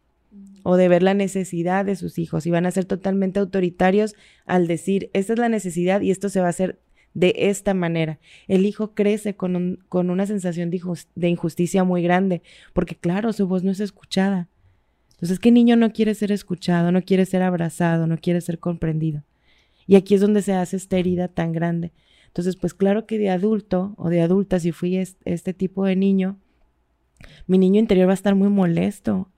o 0.61 0.77
de 0.77 0.87
ver 0.87 1.01
la 1.01 1.15
necesidad 1.15 1.85
de 1.85 1.95
sus 1.95 2.19
hijos 2.19 2.45
y 2.45 2.51
van 2.51 2.67
a 2.67 2.71
ser 2.71 2.85
totalmente 2.85 3.39
autoritarios 3.39 4.13
al 4.45 4.67
decir, 4.67 5.09
esta 5.13 5.33
es 5.33 5.39
la 5.39 5.49
necesidad 5.49 6.01
y 6.01 6.11
esto 6.11 6.29
se 6.29 6.39
va 6.39 6.45
a 6.45 6.51
hacer 6.51 6.77
de 7.15 7.33
esta 7.35 7.73
manera. 7.73 8.19
El 8.47 8.67
hijo 8.67 8.93
crece 8.93 9.33
con, 9.33 9.79
con 9.89 10.11
una 10.11 10.27
sensación 10.27 10.69
de, 10.69 10.79
de, 11.15 11.29
injusticia 11.29 11.83
muy 11.83 12.03
grande, 12.03 12.43
porque 12.73 12.93
claro, 12.93 13.33
su 13.33 13.47
voz 13.47 13.63
no 13.63 13.71
es 13.71 13.79
escuchada. 13.79 14.47
Entonces, 15.13 15.39
¿qué 15.39 15.49
niño 15.49 15.75
no 15.77 15.91
quiere 15.91 16.13
ser 16.13 16.31
escuchado, 16.31 16.91
no 16.91 17.01
quiere 17.01 17.25
ser 17.25 17.41
abrazado, 17.41 18.05
no 18.05 18.19
quiere 18.19 18.39
ser 18.41 18.59
comprendido? 18.59 19.23
Y 19.89 19.95
aquí 19.95 20.13
es 20.13 20.21
donde 20.21 20.43
se 20.43 20.53
hace 20.53 20.77
esta 20.77 20.99
herida 20.99 21.29
tan 21.29 21.51
grande. 21.51 21.93
Entonces, 22.27 22.57
pues 22.57 22.75
claro 22.75 23.07
que 23.07 23.17
de 23.17 23.31
adulto 23.31 23.95
o 23.97 24.09
de 24.09 24.21
adulta, 24.21 24.59
si 24.59 24.71
fui 24.71 24.97
este 24.97 25.53
tipo 25.55 25.83
de 25.83 25.95
niño, 25.95 26.37
mi 27.47 27.57
niño 27.57 27.79
interior 27.79 28.07
va 28.07 28.11
a 28.11 28.13
estar 28.13 28.35
muy 28.35 28.49
molesto 28.49 29.31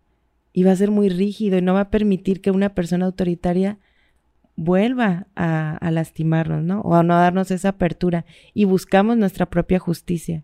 y 0.51 0.63
va 0.63 0.73
a 0.73 0.75
ser 0.75 0.91
muy 0.91 1.07
rígido 1.07 1.57
y 1.57 1.61
no 1.61 1.73
va 1.73 1.79
a 1.79 1.89
permitir 1.89 2.41
que 2.41 2.51
una 2.51 2.75
persona 2.75 3.05
autoritaria 3.05 3.79
vuelva 4.57 5.27
a, 5.37 5.77
a, 5.77 5.89
lastimarnos, 5.89 6.65
¿no? 6.65 6.81
O 6.81 6.95
a 6.95 7.03
no 7.03 7.15
darnos 7.15 7.49
esa 7.49 7.69
apertura 7.69 8.25
y 8.53 8.65
buscamos 8.65 9.15
nuestra 9.15 9.49
propia 9.49 9.79
justicia. 9.79 10.43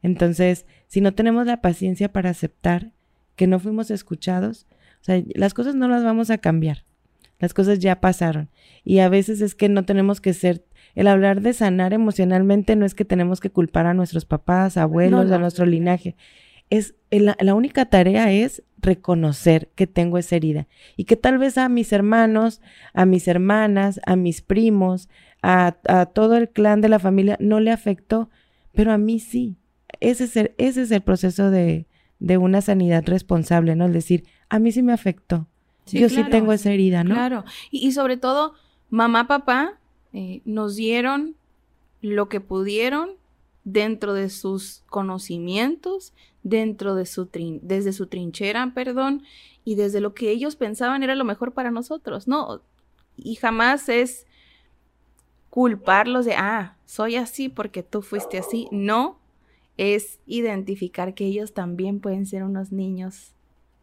Entonces, 0.00 0.64
si 0.86 1.02
no 1.02 1.12
tenemos 1.12 1.44
la 1.44 1.60
paciencia 1.60 2.10
para 2.10 2.30
aceptar 2.30 2.94
que 3.36 3.46
no 3.46 3.58
fuimos 3.58 3.90
escuchados, 3.90 4.66
o 5.02 5.04
sea, 5.04 5.22
las 5.34 5.52
cosas 5.52 5.74
no 5.74 5.86
las 5.86 6.02
vamos 6.02 6.30
a 6.30 6.38
cambiar. 6.38 6.87
Las 7.38 7.54
cosas 7.54 7.78
ya 7.78 8.00
pasaron. 8.00 8.50
Y 8.84 8.98
a 8.98 9.08
veces 9.08 9.40
es 9.40 9.54
que 9.54 9.68
no 9.68 9.84
tenemos 9.84 10.20
que 10.20 10.34
ser, 10.34 10.64
el 10.94 11.06
hablar 11.06 11.40
de 11.40 11.52
sanar 11.52 11.92
emocionalmente 11.92 12.74
no 12.74 12.84
es 12.84 12.94
que 12.94 13.04
tenemos 13.04 13.40
que 13.40 13.50
culpar 13.50 13.86
a 13.86 13.94
nuestros 13.94 14.24
papás, 14.24 14.76
abuelos, 14.76 15.30
a 15.30 15.38
nuestro 15.38 15.66
linaje. 15.66 16.16
Es, 16.70 16.94
la, 17.10 17.36
la 17.40 17.54
única 17.54 17.86
tarea 17.86 18.32
es 18.32 18.62
reconocer 18.80 19.70
que 19.74 19.86
tengo 19.86 20.18
esa 20.18 20.36
herida 20.36 20.66
y 20.96 21.04
que 21.04 21.16
tal 21.16 21.38
vez 21.38 21.56
a 21.58 21.68
mis 21.68 21.92
hermanos, 21.92 22.60
a 22.92 23.06
mis 23.06 23.26
hermanas, 23.26 24.00
a 24.04 24.16
mis 24.16 24.42
primos, 24.42 25.08
a, 25.42 25.76
a 25.88 26.06
todo 26.06 26.36
el 26.36 26.50
clan 26.50 26.80
de 26.80 26.88
la 26.88 26.98
familia 26.98 27.36
no 27.40 27.60
le 27.60 27.70
afectó, 27.70 28.28
pero 28.72 28.92
a 28.92 28.98
mí 28.98 29.20
sí. 29.20 29.56
Ese 30.00 30.24
es 30.24 30.36
el, 30.36 30.52
ese 30.58 30.82
es 30.82 30.90
el 30.90 31.00
proceso 31.00 31.50
de, 31.50 31.86
de 32.18 32.36
una 32.36 32.60
sanidad 32.60 33.04
responsable, 33.06 33.74
¿no? 33.76 33.86
Es 33.86 33.92
decir, 33.92 34.24
a 34.48 34.58
mí 34.58 34.72
sí 34.72 34.82
me 34.82 34.92
afectó 34.92 35.48
yo 35.92 36.08
sí 36.08 36.24
tengo 36.30 36.52
esa 36.52 36.72
herida, 36.72 37.04
¿no? 37.04 37.14
Claro. 37.14 37.44
Y, 37.70 37.92
sobre 37.92 38.16
todo, 38.16 38.54
mamá, 38.90 39.26
papá 39.26 39.78
eh, 40.12 40.42
nos 40.44 40.76
dieron 40.76 41.36
lo 42.00 42.28
que 42.28 42.40
pudieron 42.40 43.10
dentro 43.64 44.14
de 44.14 44.30
sus 44.30 44.82
conocimientos, 44.88 46.14
dentro 46.42 46.94
de 46.94 47.06
su 47.06 47.28
desde 47.62 47.92
su 47.92 48.06
trinchera, 48.06 48.72
perdón, 48.74 49.22
y 49.64 49.74
desde 49.74 50.00
lo 50.00 50.14
que 50.14 50.30
ellos 50.30 50.56
pensaban 50.56 51.02
era 51.02 51.14
lo 51.14 51.24
mejor 51.24 51.52
para 51.52 51.70
nosotros, 51.70 52.28
¿no? 52.28 52.62
Y 53.16 53.34
jamás 53.34 53.88
es 53.88 54.26
culparlos 55.50 56.24
de, 56.24 56.34
ah, 56.34 56.76
soy 56.86 57.16
así 57.16 57.48
porque 57.48 57.82
tú 57.82 58.00
fuiste 58.00 58.38
así. 58.38 58.68
No, 58.70 59.18
es 59.76 60.20
identificar 60.26 61.14
que 61.14 61.26
ellos 61.26 61.52
también 61.52 62.00
pueden 62.00 62.26
ser 62.26 62.44
unos 62.44 62.72
niños 62.72 63.34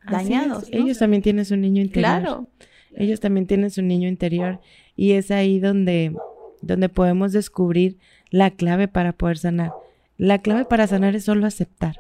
dañados. 0.10 0.68
Ellos 0.72 1.00
también 1.00 1.22
tienen 1.22 1.46
su 1.46 1.56
niño 1.58 1.82
interior. 1.82 2.22
Claro. 2.22 2.48
Ellos 2.96 3.20
también 3.20 3.46
tienen 3.46 3.72
su 3.72 3.82
niño 3.82 4.08
interior 4.08 4.60
y 4.96 5.12
es 5.12 5.32
ahí 5.32 5.60
donde, 5.60 6.15
donde 6.62 6.89
podemos 6.89 7.34
descubrir 7.34 7.98
la 8.30 8.52
clave 8.52 8.88
para 8.88 9.13
poder 9.13 9.38
sanar. 9.38 9.72
La 10.18 10.39
clave 10.39 10.65
para 10.65 10.88
sanar 10.88 11.15
es 11.15 11.26
solo 11.26 11.46
aceptar. 11.46 11.98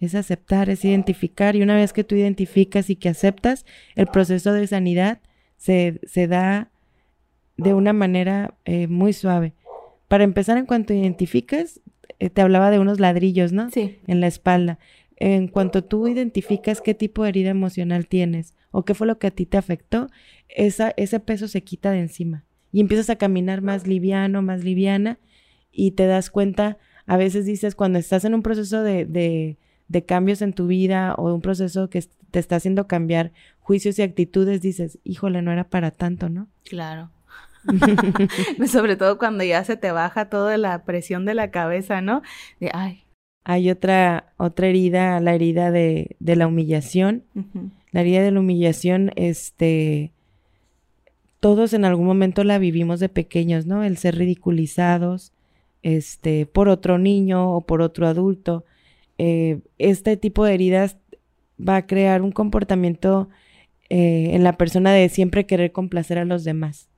Es 0.00 0.14
aceptar, 0.14 0.70
es 0.70 0.84
identificar 0.84 1.56
y 1.56 1.62
una 1.62 1.76
vez 1.76 1.92
que 1.92 2.04
tú 2.04 2.14
identificas 2.14 2.90
y 2.90 2.96
que 2.96 3.10
aceptas, 3.10 3.64
el 3.94 4.06
proceso 4.06 4.52
de 4.52 4.66
sanidad 4.66 5.20
se, 5.56 6.00
se 6.06 6.26
da 6.26 6.70
de 7.56 7.74
una 7.74 7.92
manera 7.92 8.54
eh, 8.64 8.86
muy 8.86 9.12
suave. 9.12 9.52
Para 10.08 10.24
empezar, 10.24 10.58
en 10.58 10.66
cuanto 10.66 10.92
identificas, 10.92 11.80
eh, 12.18 12.30
te 12.30 12.42
hablaba 12.42 12.70
de 12.70 12.78
unos 12.78 13.00
ladrillos, 13.00 13.52
¿no? 13.52 13.70
Sí. 13.70 13.98
En 14.06 14.20
la 14.20 14.26
espalda 14.26 14.78
en 15.16 15.48
cuanto 15.48 15.84
tú 15.84 16.08
identificas 16.08 16.80
qué 16.80 16.94
tipo 16.94 17.22
de 17.22 17.30
herida 17.30 17.50
emocional 17.50 18.06
tienes 18.06 18.54
o 18.70 18.84
qué 18.84 18.94
fue 18.94 19.06
lo 19.06 19.18
que 19.18 19.28
a 19.28 19.30
ti 19.30 19.46
te 19.46 19.56
afectó, 19.56 20.08
esa, 20.48 20.92
ese 20.96 21.20
peso 21.20 21.48
se 21.48 21.62
quita 21.62 21.90
de 21.90 22.00
encima 22.00 22.44
y 22.72 22.80
empiezas 22.80 23.08
a 23.10 23.16
caminar 23.16 23.62
más 23.62 23.86
liviano, 23.86 24.42
más 24.42 24.64
liviana 24.64 25.18
y 25.70 25.92
te 25.92 26.06
das 26.06 26.30
cuenta, 26.30 26.78
a 27.06 27.16
veces 27.16 27.46
dices, 27.46 27.74
cuando 27.74 27.98
estás 27.98 28.24
en 28.24 28.34
un 28.34 28.42
proceso 28.42 28.82
de, 28.82 29.04
de, 29.04 29.58
de 29.88 30.04
cambios 30.04 30.42
en 30.42 30.52
tu 30.52 30.66
vida 30.66 31.14
o 31.14 31.32
un 31.32 31.40
proceso 31.40 31.88
que 31.88 32.02
te 32.32 32.40
está 32.40 32.56
haciendo 32.56 32.88
cambiar 32.88 33.30
juicios 33.60 33.98
y 33.98 34.02
actitudes, 34.02 34.60
dices, 34.60 34.98
híjole, 35.04 35.40
no 35.40 35.52
era 35.52 35.68
para 35.68 35.92
tanto, 35.92 36.28
¿no? 36.28 36.48
Claro. 36.64 37.10
Sobre 38.66 38.96
todo 38.96 39.18
cuando 39.18 39.44
ya 39.44 39.62
se 39.62 39.76
te 39.76 39.92
baja 39.92 40.28
toda 40.28 40.58
la 40.58 40.84
presión 40.84 41.24
de 41.24 41.34
la 41.34 41.52
cabeza, 41.52 42.00
¿no? 42.00 42.22
De, 42.58 42.70
ay, 42.74 43.03
hay 43.44 43.70
otra, 43.70 44.32
otra 44.38 44.68
herida, 44.68 45.20
la 45.20 45.34
herida 45.34 45.70
de, 45.70 46.16
de 46.18 46.36
la 46.36 46.46
humillación. 46.46 47.24
La 47.92 48.00
herida 48.00 48.22
de 48.22 48.30
la 48.30 48.40
humillación, 48.40 49.12
este, 49.16 50.12
todos 51.40 51.74
en 51.74 51.84
algún 51.84 52.06
momento 52.06 52.42
la 52.42 52.58
vivimos 52.58 53.00
de 53.00 53.10
pequeños, 53.10 53.66
¿no? 53.66 53.84
El 53.84 53.98
ser 53.98 54.16
ridiculizados, 54.16 55.32
este, 55.82 56.46
por 56.46 56.68
otro 56.68 56.98
niño 56.98 57.54
o 57.54 57.60
por 57.60 57.82
otro 57.82 58.06
adulto. 58.06 58.64
Eh, 59.18 59.60
este 59.78 60.16
tipo 60.16 60.44
de 60.44 60.54
heridas 60.54 60.96
va 61.60 61.76
a 61.76 61.86
crear 61.86 62.22
un 62.22 62.32
comportamiento 62.32 63.28
eh, 63.90 64.30
en 64.32 64.42
la 64.42 64.56
persona 64.56 64.92
de 64.92 65.08
siempre 65.10 65.44
querer 65.44 65.70
complacer 65.70 66.16
a 66.16 66.24
los 66.24 66.44
demás. 66.44 66.88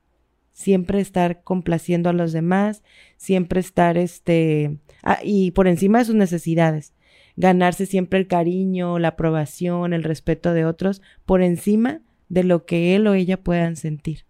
Siempre 0.53 1.01
estar 1.01 1.43
complaciendo 1.43 2.09
a 2.09 2.13
los 2.13 2.31
demás, 2.31 2.81
siempre 3.17 3.59
estar, 3.59 3.97
este, 3.97 4.77
ah, 5.07 5.19
y 5.23 5.51
por 5.51 5.67
encima 5.67 5.99
de 5.99 6.05
sus 6.05 6.15
necesidades. 6.15 6.93
Ganarse 7.35 7.85
siempre 7.85 8.19
el 8.19 8.27
cariño, 8.27 8.99
la 8.99 9.09
aprobación, 9.09 9.93
el 9.93 10.03
respeto 10.03 10.53
de 10.53 10.65
otros, 10.65 11.01
por 11.25 11.41
encima 11.41 12.01
de 12.29 12.43
lo 12.43 12.65
que 12.65 12.95
él 12.95 13.07
o 13.07 13.13
ella 13.13 13.37
puedan 13.37 13.75
sentir. 13.75 14.25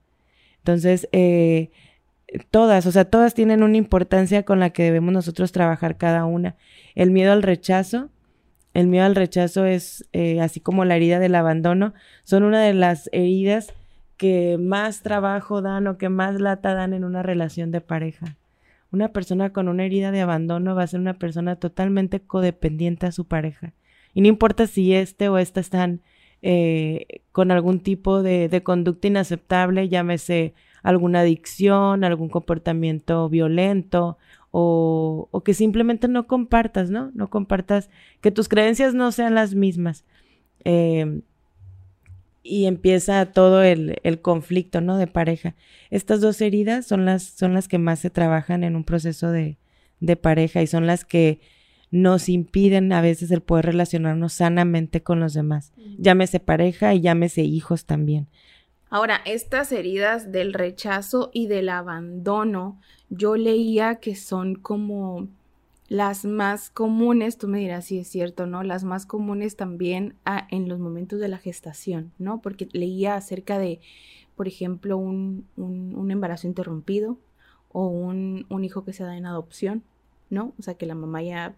Entonces, 0.59 1.07
eh, 1.13 1.71
todas, 2.51 2.85
o 2.85 2.91
sea, 2.91 3.05
todas 3.05 3.33
tienen 3.33 3.63
una 3.63 3.77
importancia 3.77 4.43
con 4.43 4.59
la 4.59 4.71
que 4.71 4.83
debemos 4.83 5.13
nosotros 5.13 5.51
trabajar 5.51 5.97
cada 5.97 6.25
una. 6.25 6.55
El 6.95 7.11
miedo 7.11 7.31
al 7.31 7.43
rechazo, 7.43 8.09
el 8.73 8.87
miedo 8.87 9.05
al 9.05 9.15
rechazo 9.15 9.65
es, 9.65 10.07
eh, 10.13 10.41
así 10.41 10.59
como 10.59 10.85
la 10.85 10.95
herida 10.95 11.19
del 11.19 11.35
abandono, 11.35 11.93
son 12.23 12.43
una 12.43 12.61
de 12.61 12.73
las 12.73 13.09
heridas 13.13 13.73
que 14.17 14.57
más 14.59 15.01
trabajo 15.01 15.61
dan 15.61 15.87
o 15.87 15.97
que 15.97 16.09
más 16.09 16.39
lata 16.41 16.73
dan 16.73 16.93
en 16.93 17.03
una 17.03 17.23
relación 17.23 17.71
de 17.71 17.81
pareja. 17.81 18.35
Una 18.91 19.09
persona 19.09 19.51
con 19.51 19.67
una 19.67 19.85
herida 19.85 20.11
de 20.11 20.21
abandono 20.21 20.75
va 20.75 20.83
a 20.83 20.87
ser 20.87 20.99
una 20.99 21.19
persona 21.19 21.57
totalmente 21.57 22.21
codependiente 22.21 23.05
a 23.05 23.11
su 23.11 23.25
pareja. 23.25 23.73
Y 24.13 24.21
no 24.21 24.27
importa 24.27 24.67
si 24.67 24.93
este 24.93 25.29
o 25.29 25.37
esta 25.37 25.59
están 25.59 26.01
eh, 26.41 27.21
con 27.31 27.51
algún 27.51 27.79
tipo 27.79 28.23
de, 28.23 28.61
conducta 28.63 29.07
inaceptable, 29.07 29.89
llámese 29.89 30.53
alguna 30.83 31.21
adicción, 31.21 32.03
algún 32.03 32.29
comportamiento 32.29 33.27
violento 33.29 34.17
o, 34.51 35.27
o, 35.31 35.43
que 35.43 35.53
simplemente 35.53 36.07
no 36.07 36.27
compartas, 36.27 36.89
¿no? 36.89 37.11
No 37.13 37.29
compartas, 37.29 37.89
que 38.21 38.31
tus 38.31 38.47
creencias 38.47 38.93
no 38.93 39.11
sean 39.11 39.35
las 39.35 39.55
mismas. 39.55 40.05
Eh, 40.63 41.21
y 42.47 42.65
empieza 42.65 43.25
todo 43.31 43.61
el, 43.63 43.97
el, 44.03 44.21
conflicto, 44.21 44.81
¿no? 44.81 44.97
De 44.97 45.07
pareja. 45.07 45.55
Estas 45.89 46.21
dos 46.21 46.41
heridas 46.41 46.85
son 46.85 47.05
las, 47.05 47.23
son 47.23 47.53
las 47.53 47.67
que 47.67 47.77
más 47.77 47.99
se 47.99 48.09
trabajan 48.09 48.63
en 48.63 48.75
un 48.75 48.83
proceso 48.83 49.31
de, 49.31 49.57
de 49.99 50.15
pareja 50.15 50.61
y 50.61 50.67
son 50.67 50.87
las 50.87 51.05
que 51.05 51.41
nos 51.91 52.29
impiden 52.29 52.91
a 52.91 53.01
veces 53.01 53.31
el 53.31 53.41
poder 53.41 53.65
relacionarnos 53.65 54.33
sanamente 54.33 55.03
con 55.03 55.19
los 55.19 55.33
demás. 55.33 55.71
Llámese 55.97 56.39
pareja 56.39 56.93
y 56.93 57.01
llámese 57.01 57.43
hijos 57.43 57.85
también. 57.85 58.27
Ahora, 58.89 59.21
estas 59.25 59.71
heridas 59.71 60.31
del 60.31 60.53
rechazo 60.53 61.29
y 61.33 61.47
del 61.47 61.69
abandono, 61.69 62.79
yo 63.09 63.35
leía 63.35 63.95
que 63.95 64.15
son 64.15 64.55
como 64.55 65.27
las 65.87 66.25
más 66.25 66.69
comunes, 66.69 67.37
tú 67.37 67.47
me 67.47 67.59
dirás 67.59 67.85
si 67.85 67.99
es 67.99 68.07
cierto, 68.07 68.45
¿no? 68.45 68.63
Las 68.63 68.83
más 68.83 69.05
comunes 69.05 69.55
también 69.55 70.15
en 70.49 70.67
los 70.67 70.79
momentos 70.79 71.19
de 71.19 71.29
la 71.29 71.37
gestación, 71.37 72.11
¿no? 72.17 72.41
Porque 72.41 72.67
leía 72.73 73.15
acerca 73.15 73.57
de, 73.57 73.79
por 74.35 74.47
ejemplo, 74.47 74.97
un, 74.97 75.47
un, 75.55 76.11
embarazo 76.11 76.47
interrumpido 76.47 77.17
o 77.71 77.87
un, 77.87 78.45
un, 78.49 78.63
hijo 78.63 78.83
que 78.83 78.93
se 78.93 79.03
da 79.03 79.15
en 79.15 79.25
adopción, 79.25 79.83
¿no? 80.29 80.53
O 80.59 80.61
sea, 80.61 80.73
que 80.73 80.85
la 80.85 80.95
mamá 80.95 81.21
ya 81.21 81.55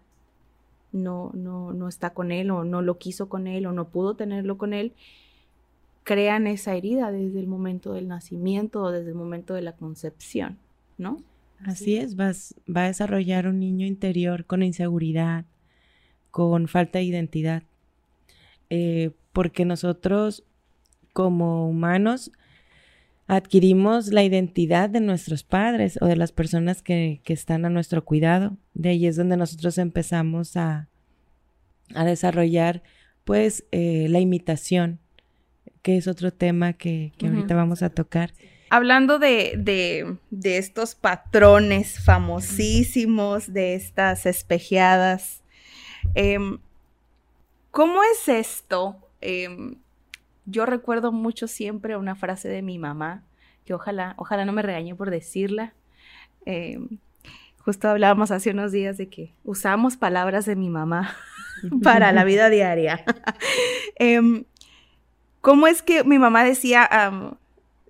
no, 0.92 1.32
no, 1.34 1.72
no 1.72 1.88
está 1.88 2.10
con 2.10 2.30
él 2.30 2.50
o 2.50 2.64
no 2.64 2.82
lo 2.82 2.98
quiso 2.98 3.28
con 3.28 3.46
él 3.46 3.66
o 3.66 3.72
no 3.72 3.88
pudo 3.88 4.14
tenerlo 4.14 4.58
con 4.58 4.74
él 4.74 4.94
crean 6.04 6.46
esa 6.46 6.74
herida 6.74 7.12
desde 7.12 7.38
el 7.40 7.46
momento 7.46 7.92
del 7.92 8.08
nacimiento 8.08 8.82
o 8.82 8.90
desde 8.90 9.10
el 9.10 9.14
momento 9.14 9.54
de 9.54 9.62
la 9.62 9.76
concepción, 9.76 10.58
¿no? 10.98 11.22
Así 11.64 11.96
es, 11.96 12.16
vas, 12.16 12.54
va 12.74 12.84
a 12.84 12.88
desarrollar 12.88 13.46
un 13.46 13.60
niño 13.60 13.86
interior 13.86 14.46
con 14.46 14.62
inseguridad, 14.62 15.44
con 16.30 16.68
falta 16.68 16.98
de 16.98 17.04
identidad, 17.04 17.62
eh, 18.70 19.10
porque 19.32 19.64
nosotros 19.64 20.44
como 21.12 21.68
humanos 21.68 22.32
adquirimos 23.26 24.08
la 24.08 24.24
identidad 24.24 24.90
de 24.90 25.00
nuestros 25.00 25.44
padres 25.44 25.98
o 26.00 26.06
de 26.06 26.16
las 26.16 26.32
personas 26.32 26.82
que, 26.82 27.20
que 27.24 27.32
están 27.32 27.64
a 27.64 27.70
nuestro 27.70 28.04
cuidado. 28.04 28.56
De 28.74 28.90
ahí 28.90 29.06
es 29.06 29.16
donde 29.16 29.36
nosotros 29.36 29.78
empezamos 29.78 30.56
a, 30.56 30.88
a 31.94 32.04
desarrollar 32.04 32.82
pues 33.24 33.64
eh, 33.70 34.06
la 34.08 34.20
imitación, 34.20 34.98
que 35.82 35.96
es 35.96 36.08
otro 36.08 36.32
tema 36.32 36.72
que, 36.72 37.12
ahorita 37.22 37.54
vamos 37.54 37.82
a 37.82 37.90
tocar. 37.90 38.32
Hablando 38.72 39.18
de, 39.18 39.54
de, 40.30 40.56
estos 40.56 40.94
patrones 40.94 41.98
famosísimos, 42.04 43.52
de 43.52 43.74
estas 43.74 44.26
espejeadas, 44.26 45.42
em, 46.14 46.58
¿cómo 47.72 48.00
es 48.04 48.28
esto? 48.28 48.96
Em, 49.20 49.74
yo 50.46 50.66
recuerdo 50.66 51.10
mucho 51.10 51.48
siempre 51.48 51.96
una 51.96 52.14
frase 52.14 52.48
de 52.48 52.62
mi 52.62 52.78
mamá, 52.78 53.24
que 53.64 53.74
ojalá, 53.74 54.14
ojalá 54.16 54.44
no 54.44 54.52
me 54.52 54.62
regañe 54.62 54.94
por 54.94 55.10
decirla. 55.10 55.74
Em, 56.46 56.98
justo 57.64 57.88
hablábamos 57.88 58.30
hace 58.30 58.52
unos 58.52 58.70
días 58.70 58.96
de 58.96 59.08
que 59.08 59.34
usamos 59.42 59.96
palabras 59.96 60.46
de 60.46 60.54
mi 60.54 60.70
mamá 60.70 61.16
para 61.82 62.12
la 62.12 62.22
vida 62.22 62.48
diaria. 62.50 63.04
¿Cómo 65.40 65.66
es 65.66 65.82
que 65.82 66.04
mi 66.04 66.20
mamá 66.20 66.44
decía, 66.44 66.88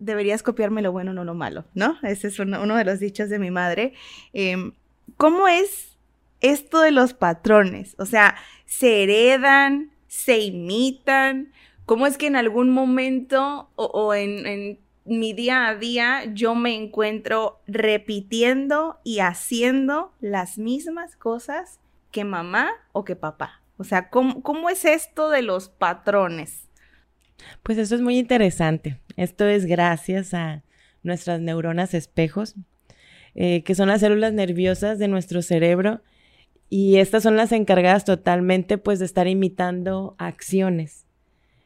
deberías 0.01 0.43
copiarme 0.43 0.83
lo 0.83 0.91
bueno, 0.91 1.13
no 1.13 1.25
lo 1.25 1.35
malo? 1.35 1.65
¿No? 1.75 1.97
Ese 2.03 2.29
es 2.29 2.39
uno, 2.41 2.75
de 2.75 2.85
los 2.85 2.99
dichos 2.99 3.29
de 3.29 3.39
mi 3.39 3.51
madre. 3.51 3.93
Em, 4.33 4.73
¿Cómo 5.17 5.47
es 5.47 5.97
esto 6.41 6.81
de 6.81 6.91
los 6.91 7.15
patrones? 7.15 7.95
O 7.99 8.07
sea, 8.07 8.37
¿se 8.67 9.05
heredan? 9.05 9.93
¿Se 10.09 10.39
imitan? 10.39 11.53
¿Cómo 11.87 12.07
es 12.07 12.19
que 12.19 12.27
en 12.27 12.37
algún 12.37 12.71
momento 12.71 13.71
o, 13.77 14.15
en, 14.15 14.79
mi 15.05 15.33
día 15.33 15.67
a 15.67 15.75
día 15.75 16.25
yo 16.35 16.55
me 16.55 16.75
encuentro 16.75 17.61
repitiendo 17.67 18.99
y 19.03 19.21
haciendo 19.21 20.13
las 20.21 20.57
mismas 20.59 21.17
cosas 21.17 21.81
que 22.11 22.25
mamá 22.25 22.71
o 22.93 23.05
que 23.05 23.17
papá? 23.17 23.61
O 23.77 23.85
sea, 23.85 24.09
¿cómo, 24.11 24.43
cómo 24.43 24.71
es 24.71 24.85
esto 24.85 25.31
de 25.31 25.43
los 25.43 25.69
patrones? 25.69 26.70
Pues 27.63 27.79
eso 27.79 27.95
es 27.95 28.01
muy 28.01 28.19
interesante. 28.19 28.99
Esto 29.17 29.47
es 29.47 29.67
gracias 29.67 30.35
a 30.35 30.63
nuestras 31.03 31.41
neuronas 31.41 31.95
espejos, 31.95 32.55
eh, 33.35 33.63
que 33.63 33.75
son 33.75 33.89
las 33.89 34.01
células 34.01 34.33
nerviosas 34.33 34.99
de 34.99 35.09
nuestro 35.09 35.43
cerebro 35.43 36.03
y 36.69 36.97
estas 36.97 37.23
son 37.23 37.37
las 37.37 37.53
encargadas 37.53 38.05
totalmente 38.05 38.79
pues 38.79 39.01
de 39.01 39.05
estar 39.05 39.27
imitando 39.27 40.15
acciones 40.19 41.07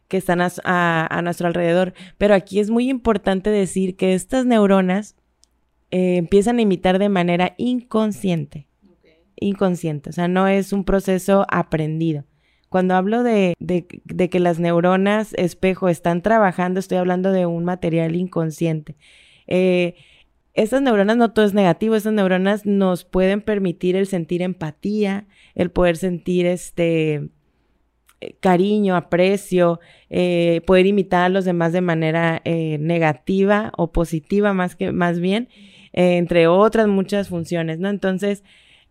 que 0.09 0.17
están 0.17 0.41
a, 0.41 1.21
nuestro 1.23 1.47
alrededor. 1.47 1.95
Pero 2.19 2.35
aquí 2.35 2.61
es 2.61 2.71
muy 2.71 2.89
importante 2.89 3.51
decir 3.51 3.97
que 3.97 4.15
estas 4.15 4.47
neuronas 4.47 5.17
eh, 5.91 6.17
empiezan 6.17 6.59
a 6.59 6.63
imitar 6.63 6.99
de 6.99 7.09
manera 7.09 7.55
inconsciente. 7.59 8.67
Inconsciente, 9.37 10.11
o 10.11 10.13
sea, 10.13 10.29
no 10.29 10.49
es 10.49 10.73
un 10.73 10.85
proceso 10.85 11.45
aprendido. 11.51 12.25
Cuando 12.75 12.97
hablo 12.97 13.23
de, 13.23 13.55
que 13.57 14.41
las 14.41 14.59
neuronas 14.59 15.33
espejo 15.35 15.89
están 15.89 16.23
trabajando, 16.23 16.81
estoy 16.81 16.99
hablando 16.99 17.31
de 17.31 17.47
un 17.47 17.65
material 17.65 18.17
inconsciente. 18.17 18.97
Eh, 19.47 19.95
estas 20.55 20.83
neuronas 20.83 21.17
no 21.17 21.31
todo 21.31 21.45
es 21.45 21.55
negativo, 21.55 21.95
estas 21.95 22.15
neuronas 22.15 22.67
nos 22.67 23.05
pueden 23.05 23.43
permitir 23.43 23.95
el 23.95 24.09
sentir 24.09 24.43
empatía, 24.43 25.29
el 25.55 25.71
poder 25.71 25.97
sentir 25.97 26.47
este 26.47 27.29
eh, 28.21 28.35
cariño, 28.41 28.97
aprecio, 28.97 29.79
eh, 30.11 30.61
poder 30.67 30.87
imitar 30.87 31.27
a 31.27 31.29
los 31.29 31.45
demás 31.45 31.73
de 31.73 31.81
manera 31.81 32.43
negativa 32.45 33.71
o 33.77 33.93
positiva 33.93 34.53
más 34.53 34.75
que 34.75 34.91
más 34.91 35.21
bien, 35.21 35.49
entre 35.93 36.49
otras 36.49 36.89
muchas 36.89 37.29
funciones, 37.29 37.79
¿no? 37.79 37.89
Entonces, 37.89 38.43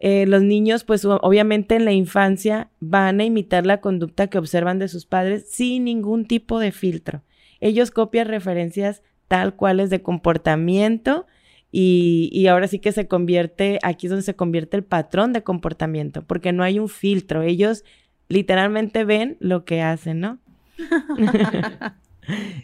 eh, 0.06 0.26
los 0.26 0.44
niños, 0.44 0.84
pues 0.84 1.06
obviamente 1.06 1.76
en 1.76 1.86
la 1.86 1.94
infancia 1.94 2.70
van 2.82 3.22
a 3.22 3.24
imitar 3.24 3.66
la 3.66 3.80
conducta 3.80 4.28
que 4.28 4.38
observan 4.38 4.78
de 4.78 4.90
sus 4.90 5.06
padres 5.06 5.50
sin 5.50 5.86
ningún 5.86 6.26
tipo 6.26 6.60
de 6.60 6.74
filtro. 6.74 7.24
Ellos 7.62 7.90
copian 7.90 8.28
referencias 8.28 9.02
tal 9.30 9.56
cuales 9.56 9.90
de 9.90 10.02
comportamiento 10.02 11.26
y, 11.72 12.28
y, 12.34 12.48
ahora 12.48 12.68
sí 12.68 12.80
que 12.80 12.92
se 12.92 13.08
convierte, 13.08 13.80
aquí 13.82 14.08
es 14.08 14.10
donde 14.10 14.26
se 14.26 14.36
convierte 14.36 14.76
el 14.76 14.84
patrón 14.84 15.32
de 15.32 15.42
comportamiento, 15.42 16.22
porque 16.24 16.52
no 16.52 16.64
hay 16.64 16.80
un 16.80 16.90
filtro. 16.90 17.42
Ellos 17.42 17.86
literalmente 18.28 19.06
ven 19.06 19.38
lo 19.40 19.64
que 19.64 19.82
hacen, 19.82 20.20
¿no? 20.20 20.40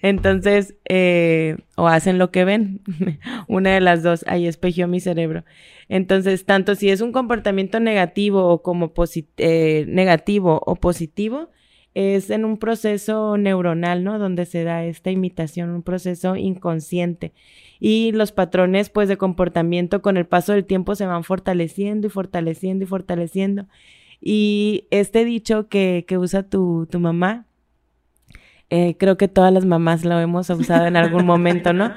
Entonces, 0.02 0.76
eh, 0.88 1.58
o 1.76 1.88
hacen 1.88 2.18
lo 2.18 2.32
que 2.32 2.46
ven, 2.46 2.82
una 3.48 3.74
de 3.74 3.82
las 3.82 4.04
dos, 4.04 4.24
ahí 4.28 4.48
espejió 4.48 4.88
mi 4.88 5.00
cerebro. 5.00 5.44
Entonces, 5.88 6.46
tanto 6.46 6.76
si 6.76 6.90
es 6.90 7.02
un 7.02 7.12
comportamiento 7.12 7.80
negativo 7.80 8.48
o 8.48 8.62
como 8.62 8.94
eh, 9.38 9.86
negativo 9.88 10.62
o 10.66 10.76
positivo, 10.76 11.50
es 11.96 12.30
en 12.30 12.46
un 12.46 12.58
proceso 12.58 13.38
neuronal, 13.38 14.04
¿no? 14.04 14.20
Donde 14.20 14.46
se 14.46 14.64
da 14.64 14.86
esta 14.86 15.12
imitación, 15.12 15.72
un 15.72 15.84
proceso 15.84 16.36
inconsciente. 16.36 17.34
Y 17.80 18.12
los 18.12 18.32
patrones, 18.32 18.90
pues, 18.90 19.10
de 19.10 19.18
comportamiento 19.18 20.02
con 20.02 20.18
el 20.18 20.26
paso 20.26 20.54
del 20.54 20.66
tiempo 20.66 20.96
se 20.96 21.06
van 21.06 21.24
fortaleciendo 21.24 22.08
y 22.08 22.10
fortaleciendo 22.10 22.86
y 22.86 22.88
fortaleciendo. 22.88 23.68
Y 24.22 24.88
este 24.92 25.26
dicho 25.26 25.68
que, 25.68 26.06
que 26.08 26.18
usa 26.18 26.44
tu, 26.44 26.88
tu 26.90 27.00
mamá, 27.00 27.48
Eh, 28.70 28.96
creo 29.00 29.18
que 29.18 29.28
todas 29.28 29.52
las 29.52 29.66
mamás 29.66 30.06
lo 30.06 30.20
hemos 30.20 30.50
usado 30.50 30.86
en 30.86 30.96
algún 30.96 31.26
momento, 31.26 31.74
¿no? 31.74 31.92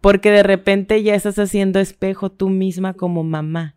Porque 0.00 0.30
de 0.30 0.42
repente 0.42 1.02
ya 1.02 1.14
estás 1.14 1.38
haciendo 1.38 1.80
espejo 1.80 2.30
tú 2.30 2.48
misma 2.48 2.94
como 2.94 3.24
mamá. 3.24 3.76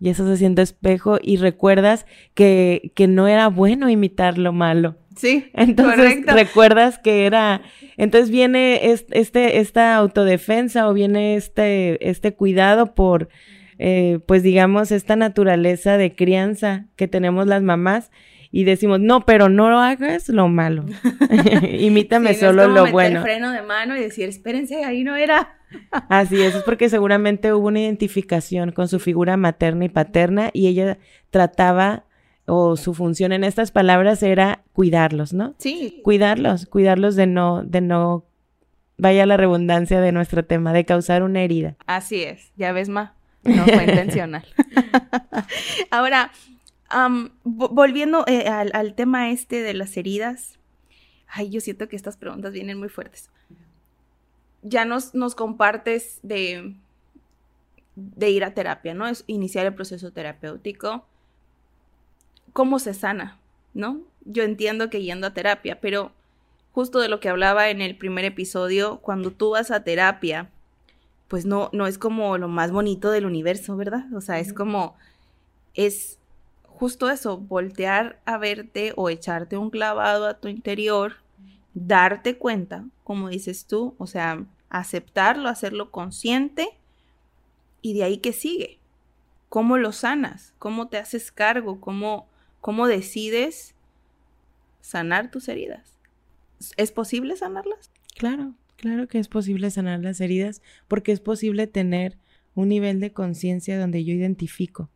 Ya 0.00 0.12
estás 0.12 0.28
haciendo 0.28 0.62
espejo 0.62 1.18
y 1.20 1.36
recuerdas 1.36 2.06
que, 2.34 2.92
que 2.94 3.08
no 3.08 3.26
era 3.26 3.48
bueno 3.48 3.90
imitar 3.90 4.38
lo 4.38 4.52
malo. 4.52 4.96
Sí, 5.18 5.50
entonces 5.52 6.24
recuerdas 6.26 6.98
que 6.98 7.26
era, 7.26 7.62
entonces 7.96 8.30
viene 8.30 8.92
este, 8.92 9.58
esta 9.58 9.96
autodefensa 9.96 10.88
o 10.88 10.94
viene 10.94 11.34
este, 11.34 12.08
este 12.08 12.34
cuidado 12.34 12.94
por, 12.94 13.28
eh, 13.78 14.20
pues 14.26 14.44
digamos, 14.44 14.92
esta 14.92 15.16
naturaleza 15.16 15.96
de 15.96 16.14
crianza 16.14 16.86
que 16.94 17.08
tenemos 17.08 17.48
las 17.48 17.62
mamás 17.62 18.12
y 18.50 18.64
decimos, 18.64 19.00
no, 19.00 19.24
pero 19.26 19.48
no 19.48 19.70
lo 19.70 19.78
hagas 19.78 20.28
lo 20.28 20.48
malo. 20.48 20.84
Imítame 21.78 22.34
solo 22.34 22.62
es 22.62 22.68
como 22.68 22.86
lo 22.86 22.92
bueno. 22.92 23.22
freno 23.22 23.52
de 23.52 23.62
mano 23.62 23.96
y 23.96 24.00
decir, 24.00 24.28
espérense, 24.28 24.84
ahí 24.84 25.04
no 25.04 25.16
era. 25.16 25.58
Así 26.08 26.40
es, 26.40 26.54
es 26.54 26.62
porque 26.62 26.88
seguramente 26.88 27.52
hubo 27.52 27.68
una 27.68 27.80
identificación 27.80 28.72
con 28.72 28.88
su 28.88 29.00
figura 29.00 29.36
materna 29.36 29.84
y 29.84 29.88
paterna 29.88 30.50
y 30.52 30.66
ella 30.66 30.98
trataba 31.30 32.04
o 32.46 32.76
su 32.76 32.94
función 32.94 33.32
en 33.32 33.44
estas 33.44 33.70
palabras 33.70 34.22
era 34.22 34.62
cuidarlos, 34.72 35.34
¿no? 35.34 35.54
Sí. 35.58 36.00
Cuidarlos, 36.02 36.64
cuidarlos 36.64 37.14
de 37.14 37.26
no, 37.26 37.62
de 37.62 37.82
no, 37.82 38.24
vaya 38.96 39.26
la 39.26 39.36
redundancia 39.36 40.00
de 40.00 40.12
nuestro 40.12 40.46
tema, 40.46 40.72
de 40.72 40.86
causar 40.86 41.22
una 41.22 41.42
herida. 41.42 41.76
Así 41.86 42.22
es, 42.22 42.52
ya 42.56 42.72
ves, 42.72 42.88
Ma, 42.88 43.14
no 43.44 43.64
fue 43.64 43.84
intencional. 43.84 44.46
Ahora, 45.90 46.30
volviendo 47.44 48.24
eh, 48.26 48.48
al, 48.48 48.94
tema 48.94 49.30
este 49.30 49.62
de 49.62 49.74
las 49.74 49.96
heridas, 49.96 50.58
ay, 51.26 51.50
yo 51.50 51.60
siento 51.60 51.88
que 51.88 51.96
estas 51.96 52.16
preguntas 52.16 52.52
vienen 52.52 52.78
muy 52.78 52.88
fuertes. 52.88 53.30
Ya 54.62 54.84
nos, 54.84 55.14
nos 55.14 55.34
compartes 55.34 56.18
de, 56.22 56.74
de 57.94 58.30
ir 58.30 58.44
a 58.44 58.54
terapia, 58.54 58.94
¿no? 58.94 59.06
Es 59.06 59.24
iniciar 59.26 59.66
el 59.66 59.74
proceso 59.74 60.12
terapéutico. 60.12 61.04
¿Cómo 62.52 62.78
se 62.78 62.94
sana? 62.94 63.38
¿No? 63.74 64.00
Yo 64.24 64.42
entiendo 64.42 64.90
que 64.90 65.02
yendo 65.02 65.26
a 65.26 65.34
terapia, 65.34 65.80
pero 65.80 66.12
justo 66.72 67.00
de 67.00 67.08
lo 67.08 67.20
que 67.20 67.28
hablaba 67.28 67.70
en 67.70 67.80
el 67.80 67.96
primer 67.96 68.24
episodio, 68.24 68.98
cuando 69.00 69.30
tú 69.30 69.50
vas 69.50 69.70
a 69.70 69.84
terapia, 69.84 70.50
pues 71.28 71.44
no, 71.44 71.68
no 71.72 71.86
es 71.86 71.98
como 71.98 72.38
lo 72.38 72.48
más 72.48 72.72
bonito 72.72 73.10
del 73.10 73.26
universo, 73.26 73.76
¿verdad? 73.76 74.06
O 74.14 74.20
sea, 74.20 74.40
es 74.40 74.52
como, 74.52 74.96
es 75.74 76.18
justo 76.78 77.10
eso, 77.10 77.38
voltear 77.38 78.20
a 78.24 78.38
verte 78.38 78.92
o 78.94 79.10
echarte 79.10 79.56
un 79.56 79.68
clavado 79.68 80.28
a 80.28 80.38
tu 80.38 80.46
interior, 80.46 81.16
darte 81.74 82.38
cuenta, 82.38 82.84
como 83.02 83.30
dices 83.30 83.66
tú, 83.66 83.96
o 83.98 84.06
sea, 84.06 84.44
aceptarlo, 84.70 85.48
hacerlo 85.48 85.90
consciente 85.90 86.68
y 87.82 87.94
de 87.94 88.04
ahí 88.04 88.18
que 88.18 88.32
sigue. 88.32 88.78
¿Cómo 89.48 89.76
lo 89.76 89.90
sanas? 89.90 90.54
¿Cómo 90.60 90.86
te 90.86 90.98
haces 90.98 91.32
cargo? 91.32 91.80
¿Cómo, 91.80 92.28
cómo 92.60 92.86
decides 92.86 93.74
sanar 94.80 95.32
tus 95.32 95.48
heridas? 95.48 95.98
¿Es 96.76 96.92
posible 96.92 97.34
sanarlas? 97.34 97.90
Claro, 98.16 98.54
claro 98.76 99.08
que 99.08 99.18
es 99.18 99.26
posible 99.26 99.72
sanar 99.72 99.98
las 99.98 100.20
heridas 100.20 100.62
porque 100.86 101.10
es 101.10 101.18
posible 101.18 101.66
tener 101.66 102.18
un 102.54 102.68
nivel 102.68 103.00
de 103.00 103.12
conciencia 103.12 103.80
donde 103.80 104.04
yo 104.04 104.14
identifico 104.14 104.90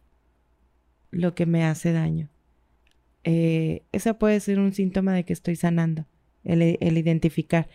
lo 1.12 1.36
que 1.36 1.46
me 1.46 1.64
hace 1.64 1.92
daño. 1.92 2.28
Eh, 3.22 3.84
puede 4.18 4.40
ser 4.40 4.58
un 4.58 4.72
síntoma 4.72 5.14
de 5.14 5.24
que 5.24 5.32
estoy 5.32 5.54
sanando, 5.54 6.06
el, 6.42 6.62
identificar. 6.98 7.68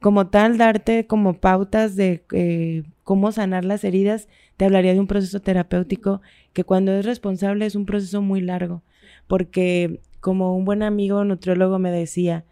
Como 0.00 0.26
tal, 0.26 0.58
darte 0.58 1.06
como 1.06 1.40
pautas 1.40 1.94
de 1.94 2.24
eh, 2.32 2.82
cómo 3.04 3.30
sanar 3.30 3.64
las 3.64 3.84
heridas, 3.84 4.28
te 4.56 4.64
hablaría 4.64 4.92
de 4.92 5.00
un 5.00 5.06
proceso 5.06 5.40
terapéutico 5.40 6.20
que 6.52 6.64
cuando 6.64 6.92
es 6.92 7.06
responsable 7.06 7.66
es 7.66 7.76
un 7.76 7.86
proceso 7.86 8.20
muy 8.20 8.40
largo, 8.40 8.82
porque 9.28 10.00
como 10.20 10.56
un 10.56 10.64
buen 10.64 10.82
amigo 10.82 11.24
nutriólogo 11.24 11.78
me 11.78 11.90
decía, 11.90 12.44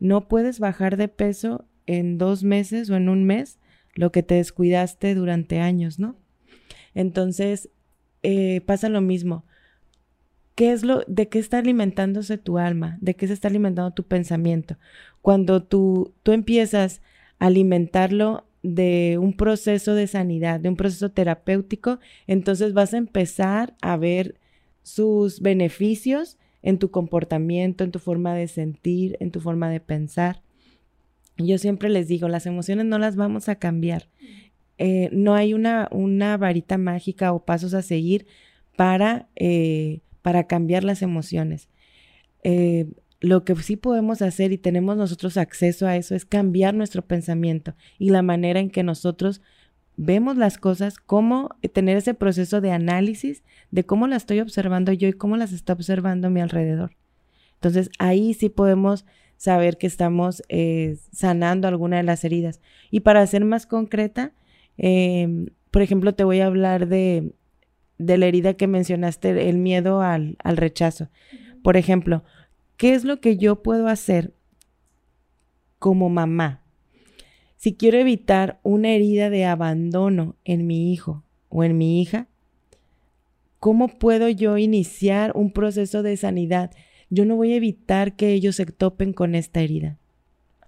no 0.00 0.28
puedes 0.28 0.58
bajar 0.58 0.96
de 0.96 1.08
peso 1.08 1.66
en 1.86 2.18
dos 2.18 2.42
meses 2.44 2.90
o 2.90 2.96
en 2.96 3.08
un 3.08 3.24
mes 3.24 3.58
lo 3.94 4.12
que 4.12 4.22
te 4.22 4.34
descuidaste 4.36 5.14
durante 5.14 5.60
años, 5.60 5.98
¿no? 5.98 6.16
Entonces, 6.94 7.70
eh, 8.22 8.60
pasa 8.62 8.88
lo 8.88 9.00
mismo. 9.00 9.44
¿Qué 10.58 10.72
es 10.72 10.82
lo, 10.82 11.04
de 11.06 11.28
qué 11.28 11.38
está 11.38 11.58
alimentándose 11.58 12.36
tu 12.36 12.58
alma? 12.58 12.98
¿De 13.00 13.14
qué 13.14 13.28
se 13.28 13.32
está 13.32 13.46
alimentando 13.46 13.92
tu 13.92 14.02
pensamiento? 14.02 14.76
Cuando 15.22 15.62
tú, 15.62 16.14
tú 16.24 16.32
empiezas 16.32 17.00
a 17.38 17.46
alimentarlo 17.46 18.44
de 18.64 19.18
un 19.22 19.34
proceso 19.34 19.94
de 19.94 20.08
sanidad, 20.08 20.58
de 20.58 20.68
un 20.68 20.74
proceso 20.74 21.12
terapéutico, 21.12 22.00
entonces 22.26 22.72
vas 22.72 22.92
a 22.92 22.96
empezar 22.96 23.76
a 23.82 23.96
ver 23.96 24.34
sus 24.82 25.42
beneficios 25.42 26.38
en 26.62 26.80
tu 26.80 26.90
comportamiento, 26.90 27.84
en 27.84 27.92
tu 27.92 28.00
forma 28.00 28.34
de 28.34 28.48
sentir, 28.48 29.16
en 29.20 29.30
tu 29.30 29.40
forma 29.40 29.70
de 29.70 29.78
pensar. 29.78 30.42
Yo 31.36 31.58
siempre 31.58 31.88
les 31.88 32.08
digo, 32.08 32.26
las 32.26 32.46
emociones 32.46 32.84
no 32.84 32.98
las 32.98 33.14
vamos 33.14 33.48
a 33.48 33.60
cambiar. 33.60 34.08
Eh, 34.76 35.08
no 35.12 35.36
hay 35.36 35.54
una, 35.54 35.86
una 35.92 36.36
varita 36.36 36.78
mágica 36.78 37.32
o 37.32 37.44
pasos 37.44 37.74
a 37.74 37.82
seguir 37.82 38.26
para 38.74 39.28
eh, 39.36 40.00
para 40.28 40.44
cambiar 40.44 40.84
las 40.84 41.00
emociones. 41.00 41.70
Eh, 42.42 42.90
lo 43.18 43.46
que 43.46 43.54
sí 43.56 43.76
podemos 43.76 44.20
hacer 44.20 44.52
y 44.52 44.58
tenemos 44.58 44.94
nosotros 44.98 45.38
acceso 45.38 45.86
a 45.86 45.96
eso 45.96 46.14
es 46.14 46.26
cambiar 46.26 46.74
nuestro 46.74 47.00
pensamiento 47.00 47.74
y 47.98 48.10
la 48.10 48.20
manera 48.20 48.60
en 48.60 48.68
que 48.68 48.82
nosotros 48.82 49.40
vemos 49.96 50.36
las 50.36 50.58
cosas, 50.58 50.98
cómo 50.98 51.56
tener 51.72 51.96
ese 51.96 52.12
proceso 52.12 52.60
de 52.60 52.72
análisis 52.72 53.42
de 53.70 53.86
cómo 53.86 54.06
las 54.06 54.24
estoy 54.24 54.40
observando 54.40 54.92
yo 54.92 55.08
y 55.08 55.14
cómo 55.14 55.38
las 55.38 55.54
está 55.54 55.72
observando 55.72 56.28
mi 56.28 56.42
alrededor. 56.42 56.90
Entonces 57.54 57.88
ahí 57.98 58.34
sí 58.34 58.50
podemos 58.50 59.06
saber 59.38 59.78
que 59.78 59.86
estamos 59.86 60.42
eh, 60.50 60.98
sanando 61.10 61.68
alguna 61.68 61.96
de 61.96 62.02
las 62.02 62.22
heridas. 62.22 62.60
Y 62.90 63.00
para 63.00 63.26
ser 63.26 63.46
más 63.46 63.64
concreta, 63.64 64.34
por 65.70 65.80
ejemplo, 65.80 66.14
te 66.14 66.24
voy 66.24 66.40
a 66.40 66.46
hablar 66.48 66.86
de 66.86 67.32
de 67.98 68.18
la 68.18 68.26
herida 68.26 68.54
que 68.54 68.66
mencionaste, 68.66 69.48
el 69.48 69.58
miedo 69.58 70.00
al, 70.00 70.36
al 70.42 70.56
rechazo. 70.56 71.08
Por 71.62 71.76
ejemplo, 71.76 72.24
¿qué 72.76 72.94
es 72.94 73.04
lo 73.04 73.20
que 73.20 73.36
yo 73.36 73.62
puedo 73.62 73.88
hacer 73.88 74.32
como 75.78 76.08
mamá? 76.08 76.62
Si 77.56 77.74
quiero 77.74 77.98
evitar 77.98 78.60
una 78.62 78.90
herida 78.90 79.30
de 79.30 79.44
abandono 79.44 80.36
en 80.44 80.66
mi 80.66 80.92
hijo 80.92 81.24
o 81.48 81.64
en 81.64 81.76
mi 81.76 82.00
hija, 82.00 82.28
¿cómo 83.58 83.88
puedo 83.88 84.28
yo 84.28 84.58
iniciar 84.58 85.32
un 85.34 85.52
proceso 85.52 86.04
de 86.04 86.16
sanidad? 86.16 86.70
Yo 87.10 87.24
no 87.24 87.34
voy 87.34 87.52
a 87.52 87.56
evitar 87.56 88.14
que 88.14 88.32
ellos 88.32 88.56
se 88.56 88.66
topen 88.66 89.12
con 89.12 89.34
esta 89.34 89.60
herida. 89.60 89.98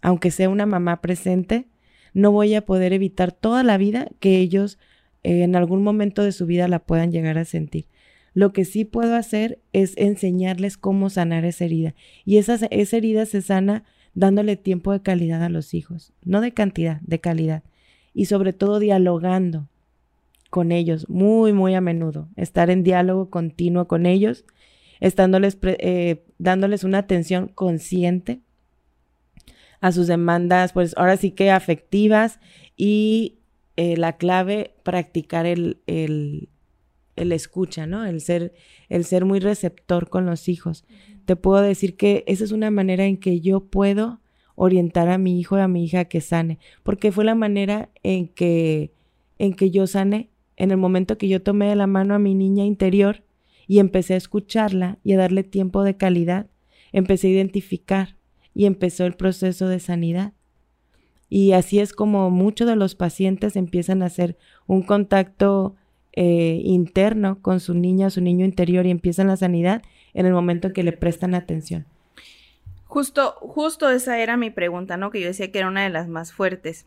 Aunque 0.03 0.33
sea 0.33 0.49
una 0.49 0.67
mamá 0.67 1.01
presente, 1.01 1.69
no 2.13 2.33
voy 2.33 2.55
a 2.55 2.67
poder 2.67 2.93
evitar 2.93 3.31
toda 3.31 3.63
la 3.63 3.77
vida 3.79 4.09
que 4.19 4.39
ellos 4.39 4.79
en 5.23 5.57
algún 5.57 5.83
momento 5.83 6.23
de 6.23 6.33
su 6.33 6.47
vida 6.47 6.69
la 6.69 6.79
puedan 6.79 7.13
llegar 7.13 7.39
a 7.39 7.45
sentir. 7.45 7.87
Lo 8.33 8.53
que 8.53 8.65
sí 8.65 8.85
puedo 8.85 9.17
hacer 9.17 9.59
es 9.73 9.97
enseñarles 9.97 10.77
cómo 10.77 11.11
sanar 11.11 11.45
esa 11.45 11.65
herida. 11.65 11.95
Y 12.25 12.37
esa, 12.37 12.55
esa 12.71 12.97
herida 12.97 13.27
se 13.27 13.43
sana 13.43 13.85
dándole 14.15 14.57
tiempo 14.57 14.93
de 14.93 15.03
calidad 15.03 15.43
a 15.43 15.49
los 15.49 15.75
hijos, 15.75 16.13
no 16.25 16.41
de 16.41 16.53
cantidad, 16.53 17.01
de 17.03 17.21
calidad. 17.21 17.63
Y 18.15 18.27
sobre 18.27 18.53
todo 18.53 18.79
dialogando 18.79 19.69
con 20.49 20.73
ellos 20.73 21.09
muy, 21.09 21.53
muy 21.53 21.75
a 21.75 21.81
menudo. 21.81 22.29
Estar 22.37 22.71
en 22.71 22.83
diálogo 22.83 23.31
continuo 23.31 23.87
con 23.87 24.07
ellos, 24.07 24.45
estándoles, 24.99 25.59
eh, 25.63 26.25
dándoles 26.39 26.85
una 26.85 26.99
atención 26.99 27.49
consciente 27.49 28.41
a 29.81 29.93
sus 29.93 30.09
demandas, 30.09 30.73
pues 30.73 30.95
ahora 30.97 31.17
sí 31.17 31.31
que 31.31 31.51
afectivas 31.51 32.39
y 32.77 33.40
eh, 33.81 33.97
la 33.97 34.19
clave 34.19 34.75
practicar 34.83 35.47
el, 35.47 35.79
el, 35.87 36.51
el, 37.17 37.33
escucha, 37.33 37.87
¿no? 37.87 38.05
El 38.05 38.21
ser, 38.21 38.53
el 38.91 39.07
ser 39.07 39.25
muy 39.25 39.41
receptor 39.41 40.11
con 40.11 40.27
los 40.27 40.51
hijos. 40.51 40.85
Te 41.25 41.35
puedo 41.35 41.63
decir 41.63 41.97
que 41.97 42.23
esa 42.27 42.45
es 42.45 42.53
una 42.53 42.71
manera 42.71 43.07
en 43.07 43.17
que 43.17 43.41
yo 43.41 43.61
puedo 43.61 44.21
orientar 44.55 45.09
a 45.09 45.17
mi 45.17 45.41
hijo 45.41 45.57
y 45.57 45.63
a 45.63 45.69
mi 45.69 45.83
hija 45.83 46.05
que 46.05 46.21
sane, 46.21 46.59
porque 46.83 47.11
fue 47.11 47.25
la 47.25 47.35
manera 47.35 47.89
en 48.03 48.29
que, 48.29 48.93
en 49.39 49.55
que 49.55 49.71
yo 49.71 49.87
sané, 49.87 50.29
en 50.59 50.73
el 50.73 50.77
momento 50.77 51.17
que 51.17 51.29
yo 51.29 51.41
tomé 51.43 51.71
de 51.71 51.77
la 51.77 51.87
mano 51.87 52.15
a 52.15 52.19
mi 52.19 52.35
niña 52.35 52.67
interior 52.67 53.23
y 53.67 53.79
empecé 53.79 54.13
a 54.13 54.19
escucharla 54.19 54.99
y 55.03 55.15
a 55.15 55.17
darle 55.17 55.43
tiempo 55.43 55.85
de 55.85 55.97
calidad, 55.97 56.51
empecé 56.93 57.29
a 57.29 57.31
identificar 57.31 58.17
y 58.55 58.67
empezó 58.67 59.07
el 59.07 59.15
proceso 59.15 59.69
de 59.69 59.81
sanidad. 59.81 60.35
Y 61.31 61.53
así 61.53 61.79
es 61.79 61.95
como 61.95 62.29
muchos 62.29 62.67
de 62.67 62.77
los 62.77 62.95
pacientes 62.95 63.57
empiezan 63.57 64.03
a 64.03 64.07
hacer 64.07 64.37
un 64.67 64.83
contacto 64.83 65.77
eh, 66.13 66.61
interno 66.65 67.41
con 67.41 67.61
su 67.61 67.73
niña, 67.73 68.11
su 68.11 68.21
niño 68.21 68.45
interior 68.45 68.85
y 68.85 68.91
empiezan 68.91 69.29
la 69.29 69.37
sanidad 69.37 69.83
en 70.13 70.27
el 70.27 70.33
momento 70.33 70.69
en 70.69 70.75
que 70.75 70.83
le 70.83 70.93
prestan 70.93 71.35
atención. 71.35 71.87
Justo, 72.85 73.37
justo 73.41 73.89
esa 73.89 74.19
era 74.19 74.37
mi 74.37 74.51
pregunta, 74.51 74.97
¿no? 74.97 75.11
Que 75.11 75.21
yo 75.21 75.29
decía 75.29 75.53
que 75.53 75.61
era 75.61 75.69
una 75.69 75.85
de 75.85 75.91
las 75.91 76.09
más 76.09 76.33
fuertes. 76.33 76.87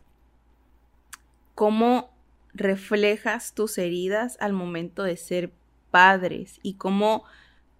¿Cómo 1.54 2.10
reflejas 2.52 3.54
tus 3.54 3.78
heridas 3.78 4.36
al 4.40 4.52
momento 4.52 5.02
de 5.02 5.16
ser 5.16 5.50
padres 5.90 6.60
y 6.62 6.74
cómo, 6.74 7.24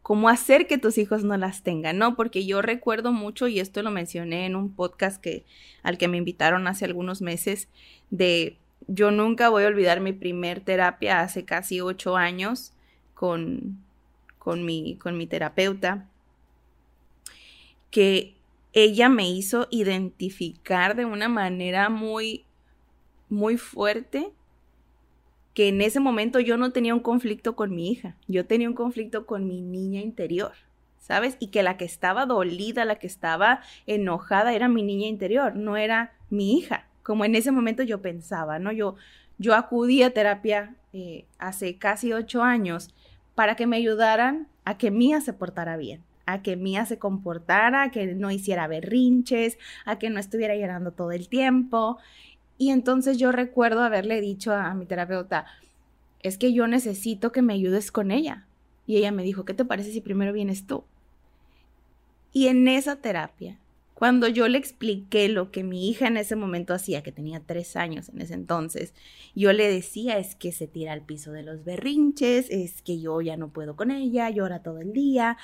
cómo 0.05 0.29
hacer 0.29 0.67
que 0.67 0.77
tus 0.77 0.99
hijos 0.99 1.25
no 1.25 1.35
las 1.39 1.63
tengan, 1.63 1.97
¿no? 1.97 2.15
Porque 2.15 2.45
yo 2.45 2.61
recuerdo 2.61 3.11
mucho, 3.11 3.49
y 3.49 3.59
esto 3.59 3.83
lo 3.83 3.91
mencioné 3.91 4.45
en 4.45 4.55
un 4.55 4.71
podcast 4.71 5.19
que, 5.19 5.47
al 5.83 5.97
que 5.97 6.09
me 6.09 6.19
invitaron 6.19 6.67
hace 6.67 6.85
algunos 6.85 7.23
meses, 7.23 7.71
de 8.11 8.59
yo 8.87 9.11
nunca 9.11 9.49
voy 9.49 9.65
a 9.65 9.69
olvidar 9.69 10.01
mi 10.01 10.13
primer 10.13 10.61
terapia 10.61 11.23
hace 11.23 11.47
casi 11.47 11.81
ocho 11.81 12.19
años 12.19 12.75
con, 13.15 13.83
con, 14.39 14.67
mi, 14.67 14.97
con 14.97 15.17
mi 15.17 15.27
terapeuta, 15.27 16.07
que 17.91 18.35
ella 18.75 19.09
me 19.09 19.31
hizo 19.31 19.69
identificar 19.71 20.97
de 20.97 21.07
una 21.07 21.31
manera 21.31 21.89
muy, 21.89 22.45
muy 23.31 23.57
fuerte 23.57 24.35
que 25.55 25.69
en 25.69 25.81
ese 25.81 26.01
momento 26.01 26.41
yo 26.41 26.57
no 26.57 26.73
tenía 26.73 26.95
un 26.95 27.01
conflicto 27.01 27.57
con 27.57 27.75
mi 27.75 27.91
hija, 27.91 28.17
yo 28.27 28.45
tenía 28.45 28.69
un 28.69 28.75
conflicto 28.75 29.25
con 29.25 29.47
mi 29.47 29.63
niña 29.63 30.01
interior, 30.01 30.53
¿sabes? 30.99 31.37
Y 31.39 31.49
que 31.49 31.63
la 31.63 31.77
que 31.77 31.85
estaba 31.85 32.27
dolida, 32.27 32.85
la 32.85 32.97
que 32.97 33.07
estaba 33.07 33.61
enojada 33.87 34.53
era 34.53 34.69
mi 34.69 34.83
niña 34.83 35.07
interior, 35.07 35.55
no 35.55 35.77
era 35.77 36.13
mi 36.29 36.59
hija, 36.59 36.89
como 37.05 37.25
en 37.25 37.37
ese 37.37 37.53
momento 37.53 37.83
yo 37.85 38.03
pensaba, 38.03 38.59
¿no? 38.59 38.73
Yo, 38.73 38.97
yo 39.39 39.55
acudí 39.55 40.03
a 40.03 40.13
terapia 40.13 40.75
eh, 40.93 41.27
hace 41.39 41.77
casi 41.79 42.13
ocho 42.13 42.43
años 42.43 42.93
para 43.35 43.55
que 43.55 43.67
me 43.67 43.77
ayudaran 43.77 44.49
a 44.65 44.79
que 44.79 44.91
Mía 44.91 45.21
se 45.21 45.33
portara 45.33 45.77
bien, 45.77 46.03
a 46.27 46.43
que 46.43 46.57
Mía 46.57 46.87
se 46.87 46.99
comportara, 46.99 47.83
a 47.83 47.91
que 47.91 48.15
no 48.15 48.31
hiciera 48.31 48.67
berrinches, 48.67 49.59
a 49.85 49.99
que 49.99 50.11
no 50.11 50.19
estuviera 50.19 50.57
llorando 50.57 50.93
todo 50.93 51.13
el 51.13 51.29
tiempo. 51.29 51.99
Y 52.59 52.71
entonces 52.71 53.19
yo 53.19 53.33
recuerdo 53.33 53.83
haberle 53.83 54.21
dicho 54.21 54.53
a, 54.53 54.75
mi 54.75 54.87
terapeuta, 54.87 55.47
es 56.23 56.39
que 56.39 56.53
yo 56.53 56.67
necesito 56.67 57.33
que 57.33 57.43
me 57.43 57.55
ayudes 57.55 57.91
con 57.91 58.11
ella. 58.11 58.47
Y 58.87 58.97
ella 58.97 59.13
me 59.13 59.23
dijo, 59.23 59.45
¿qué 59.45 59.55
te 59.55 59.65
parece 59.65 59.93
si 59.93 60.01
primero 60.01 60.33
vienes 60.33 60.67
tú? 60.67 60.85
Y 62.33 62.49
en 62.49 62.69
esa 62.69 62.97
terapia, 62.97 63.59
cuando 63.95 64.27
yo 64.29 64.49
le 64.49 64.59
expliqué 64.59 65.29
lo 65.29 65.51
que 65.51 65.63
mi 65.63 65.89
hija 65.89 66.09
en 66.09 66.17
ese 66.17 66.37
momento 66.37 66.75
hacía, 66.75 67.03
que 67.03 67.13
tenía 67.13 67.41
tres 67.41 67.77
años 67.77 68.09
en 68.09 68.21
ese 68.21 68.35
entonces, 68.35 68.93
yo 69.35 69.53
le 69.53 69.69
decía, 69.69 70.19
es 70.19 70.35
que 70.35 70.53
se 70.53 70.67
tira 70.67 70.93
al 70.93 71.03
piso 71.03 71.33
de 71.33 71.43
los 71.43 71.65
berrinches, 71.65 72.51
es 72.51 72.83
que 72.83 73.01
yo 73.01 73.21
ya 73.21 73.37
no 73.37 73.49
puedo 73.49 73.77
con 73.77 73.91
ella, 73.91 74.29
llora 74.31 74.63
todo 74.63 74.81
el 74.81 74.93
día. 74.93 75.39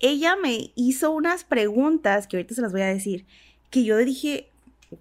Ella 0.00 0.36
me 0.36 0.72
hizo 0.76 1.10
unas 1.10 1.44
preguntas, 1.44 2.26
que 2.26 2.36
ahorita 2.36 2.54
se 2.54 2.62
las 2.62 2.72
voy 2.72 2.82
a 2.82 2.86
decir, 2.86 3.26
que 3.70 3.84
yo 3.84 3.98
dije, 3.98 4.48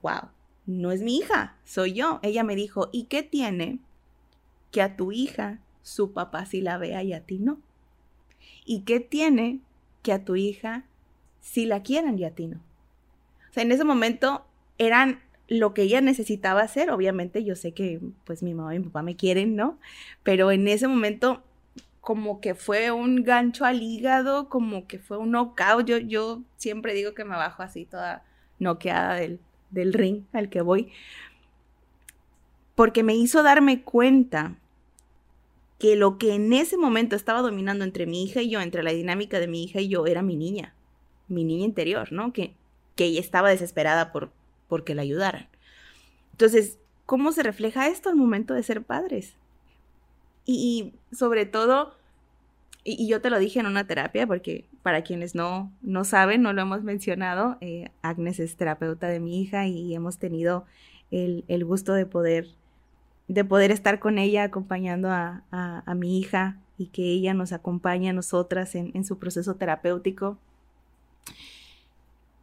wow, 0.02 0.30
no 0.68 0.92
es 0.92 1.02
mi 1.02 1.18
hija, 1.18 1.56
soy 1.64 1.94
yo. 1.94 2.20
Ella 2.22 2.44
me 2.44 2.56
dijo, 2.56 2.90
¿y 2.92 3.06
qué 3.06 3.24
tiene 3.24 3.80
que 4.72 4.82
a 4.82 4.96
tu 4.96 5.12
hija 5.12 5.60
su 5.82 6.12
papá 6.12 6.46
sí 6.46 6.62
la 6.62 6.78
vea 6.78 7.02
y 7.02 7.14
a 7.14 7.22
ti 7.22 7.40
no? 7.40 7.60
¿Y 8.66 8.82
qué 8.82 9.00
tiene 9.00 9.62
que 10.04 10.12
a 10.12 10.24
tu 10.24 10.36
hija 10.36 10.84
sí 11.40 11.66
la 11.66 11.82
quieran 11.82 12.20
y 12.20 12.26
a 12.26 12.32
ti 12.32 12.48
no? 12.48 12.58
O 13.50 13.54
sea, 13.54 13.64
en 13.64 13.72
ese 13.72 13.86
momento 13.86 14.46
eran 14.78 15.22
lo 15.48 15.74
que 15.74 15.84
ella 15.84 16.02
necesitaba 16.02 16.62
hacer. 16.62 16.92
Obviamente 16.92 17.46
yo 17.46 17.56
sé 17.56 17.72
que 17.72 18.02
pues 18.26 18.44
mi 18.44 18.54
mamá 18.54 18.76
y 18.76 18.80
mi 18.80 18.86
papá 18.86 19.04
me 19.04 19.16
quieren, 19.16 19.56
¿no? 19.56 19.80
Pero 20.24 20.52
en 20.52 20.68
ese 20.68 20.90
momento 20.90 21.44
como 22.02 22.42
que 22.42 22.56
fue 22.56 22.92
un 22.92 23.24
gancho 23.24 23.64
al 23.66 23.82
hígado, 23.82 24.50
como 24.50 24.86
que 24.86 25.00
fue 25.00 25.18
un 25.18 25.32
knockout. 25.32 25.88
Yo, 25.88 25.98
yo 25.98 26.42
siempre 26.58 26.94
digo 26.94 27.14
que 27.14 27.24
me 27.24 27.36
bajo 27.38 27.64
así 27.64 27.86
toda 27.86 28.24
noqueada 28.60 29.16
del, 29.16 29.40
del 29.70 29.94
ring 29.94 30.24
al 30.34 30.50
que 30.50 30.62
voy, 30.62 30.92
porque 32.76 33.04
me 33.04 33.16
hizo 33.16 33.44
darme 33.44 33.82
cuenta 33.82 34.56
que 35.80 35.96
lo 35.96 36.18
que 36.18 36.34
en 36.34 36.54
ese 36.54 36.78
momento 36.78 37.16
estaba 37.16 37.42
dominando 37.42 37.84
entre 37.84 38.06
mi 38.06 38.24
hija 38.24 38.42
y 38.42 38.50
yo, 38.50 38.62
entre 38.62 38.84
la 38.84 38.92
dinámica 38.92 39.40
de 39.40 39.48
mi 39.48 39.64
hija 39.64 39.80
y 39.80 39.90
yo, 39.90 40.06
era 40.08 40.22
mi 40.22 40.36
niña, 40.36 40.74
mi 41.28 41.44
niña 41.44 41.66
interior, 41.66 42.12
¿no? 42.12 42.34
Que, 42.34 42.56
que 42.96 43.06
ella 43.06 43.20
estaba 43.20 43.50
desesperada 43.50 44.12
por, 44.12 44.32
que 44.84 44.96
la 44.96 45.04
ayudaran. 45.04 45.48
Entonces, 46.32 46.80
¿cómo 47.06 47.32
se 47.32 47.44
refleja 47.44 47.88
esto 47.88 48.10
al 48.10 48.16
momento 48.16 48.54
de 48.54 48.64
ser 48.64 48.84
padres? 48.84 49.36
Y, 50.46 50.94
sobre 51.12 51.46
todo, 51.46 51.94
y, 52.84 53.08
yo 53.08 53.22
te 53.22 53.30
lo 53.30 53.40
dije 53.40 53.60
en 53.60 53.68
una 53.68 53.86
terapia, 53.86 54.26
porque 54.26 54.66
para 54.88 55.02
quienes 55.02 55.36
no, 55.36 55.70
no 55.82 56.06
saben, 56.06 56.42
no 56.42 56.54
lo 56.54 56.62
hemos 56.62 56.82
mencionado, 56.82 57.58
eh, 57.60 57.90
Agnes 58.02 58.40
es 58.40 58.56
terapeuta 58.56 59.10
de 59.10 59.20
mi 59.20 59.42
hija 59.42 59.68
y 59.68 59.94
hemos 59.94 60.18
tenido 60.18 60.64
el, 61.12 61.44
gusto 61.66 61.92
de 61.92 62.06
poder, 62.06 62.48
de 63.28 63.44
poder 63.44 63.72
estar 63.72 64.00
con 64.00 64.18
ella 64.18 64.44
acompañando 64.44 65.10
a, 65.12 65.84
mi 65.94 66.18
hija 66.18 66.62
y 66.78 66.86
que 66.86 67.04
ella 67.04 67.34
nos 67.34 67.52
acompañe 67.52 68.12
a 68.12 68.14
nosotras 68.14 68.76
en, 68.76 68.92
en 68.94 69.04
su 69.04 69.20
proceso 69.20 69.58
terapéutico. 69.58 70.38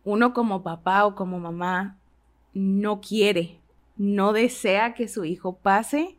Uno 0.04 0.34
como 0.34 0.62
papá 0.62 1.06
o 1.06 1.14
como 1.14 1.40
mamá 1.40 1.96
no 2.52 3.00
quiere, 3.00 3.58
no 3.96 4.34
desea 4.34 4.92
que 4.92 5.08
su 5.08 5.24
hijo 5.24 5.56
pase 5.56 6.14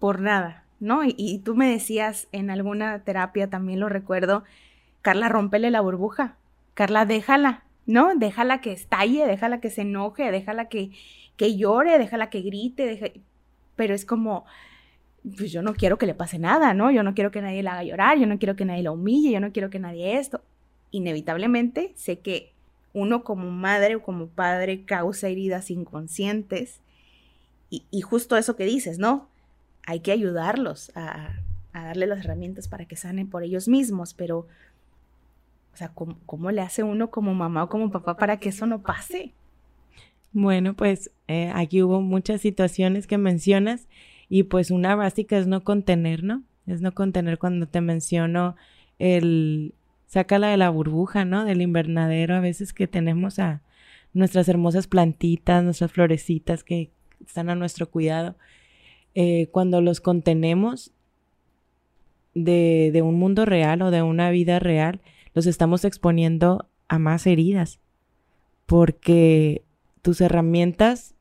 por 0.00 0.20
nada, 0.20 0.64
¿no? 0.80 1.02
Y, 1.04 1.40
tú 1.44 1.54
me 1.54 1.70
decías 1.70 2.26
en 2.32 2.50
alguna 2.50 3.04
terapia, 3.04 3.48
también 3.48 3.78
lo 3.78 3.88
recuerdo, 3.88 4.42
Carla, 5.06 5.28
rómpele 5.28 5.70
la 5.70 5.80
burbuja. 5.80 6.36
Carla, 6.74 7.06
déjala, 7.06 7.62
¿no? 7.86 8.16
Déjala 8.16 8.60
que 8.60 8.72
estalle, 8.72 9.24
déjala 9.24 9.60
que 9.60 9.70
se 9.70 9.82
enoje, 9.82 10.32
déjala 10.32 10.68
que, 10.68 10.90
que 11.36 11.56
llore, 11.56 11.96
déjala 11.96 12.28
que 12.28 12.40
grite, 12.40 13.22
pero 13.76 13.94
es 13.94 14.04
como, 14.04 14.46
pues 15.22 15.52
yo 15.52 15.62
no 15.62 15.74
quiero 15.74 15.96
que 15.96 16.06
le 16.06 16.14
pase 16.14 16.40
nada, 16.40 16.74
¿no? 16.74 16.90
Yo 16.90 17.04
no 17.04 17.14
quiero 17.14 17.30
que 17.30 17.40
nadie 17.40 17.62
la 17.62 17.74
haga 17.74 17.84
llorar, 17.84 18.18
yo 18.18 18.26
no 18.26 18.40
quiero 18.40 18.56
que 18.56 18.64
nadie 18.64 18.82
la 18.82 18.90
humille, 18.90 19.30
yo 19.30 19.38
no 19.38 19.52
quiero 19.52 19.70
que 19.70 19.78
nadie 19.78 20.18
esto. 20.18 20.42
Inevitablemente 20.90 21.92
sé 21.94 22.18
que 22.18 22.50
uno 22.92 23.22
como 23.22 23.48
madre 23.52 23.94
o 23.94 24.02
como 24.02 24.26
padre 24.26 24.84
causa 24.86 25.28
heridas 25.28 25.70
inconscientes 25.70 26.80
y, 27.70 28.00
justo 28.00 28.36
eso 28.36 28.56
que 28.56 28.64
dices, 28.64 28.98
¿no? 28.98 29.28
Hay 29.86 30.00
que 30.00 30.10
ayudarlos 30.10 30.90
a, 30.96 31.36
a 31.72 31.84
darle 31.84 32.08
las 32.08 32.24
herramientas 32.24 32.66
para 32.66 32.86
que 32.86 32.96
sanen 32.96 33.30
por 33.30 33.44
ellos 33.44 33.68
mismos, 33.68 34.12
pero 34.12 34.48
o 35.76 35.78
sea, 35.78 35.92
¿cómo, 35.92 36.50
le 36.52 36.62
hace 36.62 36.82
uno 36.82 37.10
como 37.10 37.34
mamá 37.34 37.64
o 37.64 37.68
como 37.68 37.90
papá 37.90 38.16
para 38.16 38.38
que 38.38 38.48
eso 38.48 38.64
no 38.64 38.80
pase? 38.80 39.34
Bueno, 40.32 40.72
pues 40.72 41.10
eh, 41.28 41.52
aquí 41.54 41.82
hubo 41.82 42.00
muchas 42.00 42.40
situaciones 42.40 43.06
que 43.06 43.18
mencionas 43.18 43.86
y 44.30 44.44
pues 44.44 44.70
una 44.70 44.94
básica 44.94 45.36
es 45.36 45.46
no 45.46 45.64
contener, 45.64 46.24
¿no? 46.24 46.42
Es 46.66 46.80
no 46.80 46.92
contener 46.92 47.36
cuando 47.36 47.68
te 47.68 47.82
menciono 47.82 48.56
el 48.98 49.74
sácala 50.06 50.48
de 50.48 50.56
la 50.56 50.70
burbuja, 50.70 51.26
¿no? 51.26 51.44
Del 51.44 51.60
invernadero 51.60 52.34
a 52.34 52.40
veces 52.40 52.72
que 52.72 52.86
tenemos 52.86 53.38
a 53.38 53.60
nuestras 54.14 54.48
hermosas 54.48 54.86
plantitas, 54.86 55.62
nuestras 55.62 55.92
florecitas 55.92 56.64
que 56.64 56.88
están 57.20 57.50
a 57.50 57.54
nuestro 57.54 57.90
cuidado. 57.90 58.34
Eh, 59.14 59.48
cuando 59.52 59.82
los 59.82 60.00
contenemos 60.00 60.94
de, 62.34 62.88
de 62.94 63.02
un 63.02 63.18
mundo 63.18 63.44
real 63.44 63.82
o 63.82 63.90
de 63.90 64.00
una 64.00 64.30
vida 64.30 64.58
real, 64.58 65.02
los 65.36 65.44
estamos 65.44 65.84
exponiendo 65.84 66.66
a 66.88 66.98
más 66.98 67.26
heridas, 67.26 67.78
porque 68.64 69.66
tus 70.00 70.22
herramientas, 70.22 71.14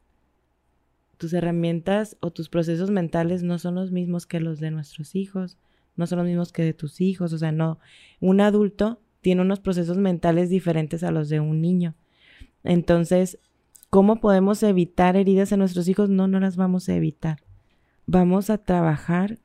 tus 1.18 1.34
herramientas 1.34 2.16
o 2.22 2.32
tus 2.32 2.48
procesos 2.48 2.92
mentales 2.92 3.44
no 3.44 3.60
son 3.60 3.76
los 3.76 3.92
mismos 3.92 4.26
que 4.26 4.40
los 4.40 4.62
de 4.62 4.72
nuestros 4.72 5.16
hijos, 5.16 5.58
no 5.98 6.08
son 6.08 6.20
los 6.20 6.28
mismos 6.28 6.54
que 6.54 6.64
de 6.64 6.74
tus 6.74 7.02
hijos, 7.02 7.34
o 7.34 7.38
sea, 7.38 7.52
no, 7.52 7.78
un 8.22 8.40
adulto 8.40 9.02
tiene 9.20 9.42
unos 9.42 9.60
procesos 9.60 9.98
mentales 9.98 10.50
diferentes 10.50 11.04
a 11.04 11.12
los 11.12 11.28
de 11.28 11.42
un 11.42 11.60
niño. 11.60 11.94
Entonces, 12.64 13.38
¿cómo 13.90 14.22
podemos 14.22 14.64
evitar 14.64 15.18
heridas 15.18 15.52
en 15.52 15.60
nuestros 15.60 15.90
hijos? 15.90 16.10
No, 16.10 16.30
no 16.30 16.40
las 16.40 16.56
vamos 16.56 16.88
a 16.88 16.96
evitar. 16.96 17.42
Vamos 18.06 18.50
a 18.50 18.60
trabajar 18.60 19.40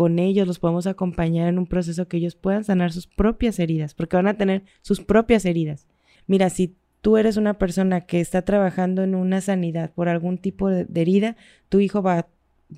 con 0.00 0.18
ellos, 0.18 0.46
los 0.46 0.58
podemos 0.58 0.86
acompañar 0.86 1.46
en 1.46 1.58
un 1.58 1.66
proceso 1.66 2.08
que 2.08 2.16
ellos 2.16 2.34
puedan 2.34 2.64
sanar 2.64 2.90
sus 2.90 3.06
propias 3.06 3.58
heridas, 3.58 3.92
porque 3.92 4.16
van 4.16 4.28
a 4.28 4.38
tener 4.38 4.62
sus 4.80 5.02
propias 5.02 5.44
heridas. 5.44 5.86
Mira, 6.26 6.48
si 6.48 6.74
tú 7.02 7.18
eres 7.18 7.36
una 7.36 7.58
persona 7.58 8.00
que 8.06 8.18
está 8.18 8.40
trabajando 8.40 9.02
en 9.02 9.14
una 9.14 9.42
sanidad 9.42 9.92
por 9.92 10.08
algún 10.08 10.38
tipo 10.38 10.70
de, 10.70 10.86
herida, 10.94 11.36
tu 11.68 11.80
hijo 11.80 12.00
va, 12.00 12.28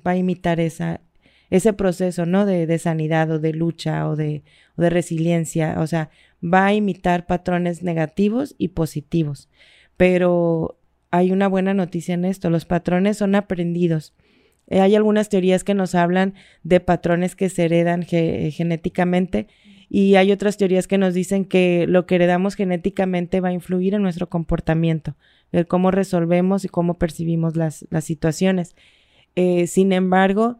va, 0.05 0.11
a 0.11 0.17
imitar 0.17 0.59
esa, 0.59 0.99
ese 1.49 1.71
proceso, 1.71 2.25
¿no? 2.25 2.45
De, 2.45 2.77
sanidad 2.77 3.31
o 3.31 3.39
de 3.39 3.53
lucha 3.53 4.09
o 4.09 4.17
de, 4.17 4.43
o 4.75 4.81
de 4.81 4.89
resiliencia, 4.89 5.79
o 5.79 5.87
sea, 5.87 6.09
va 6.43 6.65
a 6.65 6.73
imitar 6.73 7.25
patrones 7.25 7.83
negativos 7.83 8.53
y 8.57 8.67
positivos. 8.67 9.47
Pero 9.95 10.77
hay 11.09 11.31
una 11.31 11.47
buena 11.47 11.73
noticia 11.73 12.15
en 12.15 12.25
esto, 12.25 12.49
los 12.49 12.65
patrones 12.65 13.15
son 13.15 13.35
aprendidos 13.35 14.13
hay 14.69 14.95
algunas 14.95 15.29
teorías 15.29 15.63
que 15.63 15.73
nos 15.73 15.95
hablan 15.95 16.33
de 16.63 16.79
patrones 16.79 17.35
que 17.35 17.49
se 17.49 17.65
heredan 17.65 18.03
genéticamente 18.03 19.47
Y 19.89 20.15
hay 20.15 20.31
otras 20.31 20.57
teorías 20.57 20.87
que 20.87 20.97
nos 20.97 21.13
dicen 21.13 21.45
que 21.45 21.85
lo 21.87 22.05
que 22.05 22.15
heredamos 22.15 22.55
genéticamente 22.55 23.41
va 23.41 23.49
a 23.49 23.53
influir 23.53 23.93
en 23.93 24.01
nuestro 24.01 24.29
comportamiento, 24.29 25.15
el 25.51 25.67
cómo 25.67 25.91
resolvemos 25.91 26.65
y 26.65 26.69
cómo 26.69 26.95
percibimos 26.95 27.55
las, 27.55 27.85
las 27.89 28.03
situaciones. 28.03 28.75
Eh, 29.35 29.67
sin 29.67 29.93
embargo, 29.93 30.57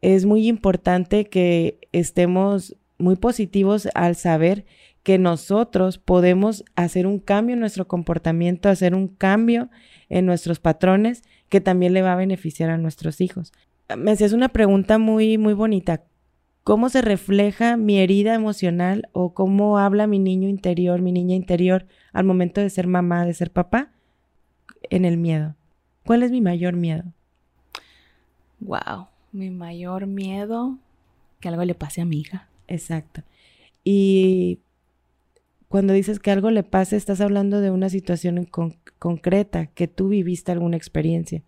es 0.00 0.26
muy 0.26 0.48
importante 0.48 1.26
que 1.26 1.78
estemos 1.92 2.76
muy 2.98 3.16
positivos 3.16 3.88
al 3.94 4.16
saber 4.16 4.64
que 5.02 5.18
nosotros 5.18 5.98
podemos 5.98 6.64
hacer 6.76 7.06
un 7.06 7.18
cambio 7.18 7.54
en 7.54 7.60
nuestro 7.60 7.86
comportamiento, 7.86 8.68
hacer 8.68 8.94
un 8.94 9.08
cambio 9.08 9.68
en 10.08 10.26
nuestros 10.26 10.60
patrones 10.60 11.22
que 11.48 11.60
también 11.60 11.92
le 11.92 12.02
va 12.02 12.12
a 12.12 12.16
beneficiar 12.16 12.70
a 12.70 12.78
nuestros 12.78 13.20
hijos. 13.20 13.52
Me 13.96 14.12
hacías 14.12 14.32
una 14.32 14.48
pregunta 14.48 14.98
muy, 14.98 15.38
muy 15.38 15.54
bonita. 15.54 16.04
¿Cómo 16.62 16.88
se 16.88 17.02
refleja 17.02 17.76
mi 17.76 17.98
herida 17.98 18.34
emocional 18.34 19.08
o 19.12 19.34
cómo 19.34 19.78
habla 19.78 20.06
mi 20.06 20.18
niño 20.18 20.48
interior, 20.48 21.02
mi 21.02 21.12
niña 21.12 21.36
interior 21.36 21.86
al 22.12 22.24
momento 22.24 22.62
de 22.62 22.70
ser 22.70 22.86
mamá, 22.86 23.26
de 23.26 23.34
ser 23.34 23.50
papá? 23.50 23.90
En 24.88 25.04
el 25.04 25.18
miedo. 25.18 25.56
¿Cuál 26.06 26.22
es 26.22 26.30
mi 26.30 26.40
mayor 26.40 26.74
miedo? 26.74 27.04
Wow, 28.60 29.08
mi 29.32 29.50
mayor 29.50 30.06
miedo 30.06 30.78
que 31.40 31.48
algo 31.48 31.64
le 31.64 31.74
pase 31.74 32.00
a 32.00 32.06
mi 32.06 32.20
hija. 32.20 32.48
Exacto. 32.66 33.22
Y 33.84 34.60
cuando 35.74 35.92
dices 35.92 36.20
que 36.20 36.30
algo 36.30 36.52
le 36.52 36.62
pase, 36.62 36.94
estás 36.94 37.20
hablando 37.20 37.60
de 37.60 37.72
una 37.72 37.88
situación 37.88 38.46
concreta, 39.00 39.66
que 39.66 39.88
tú 39.88 40.06
viviste 40.06 40.52
alguna 40.52 40.76
experiencia. 40.76 41.42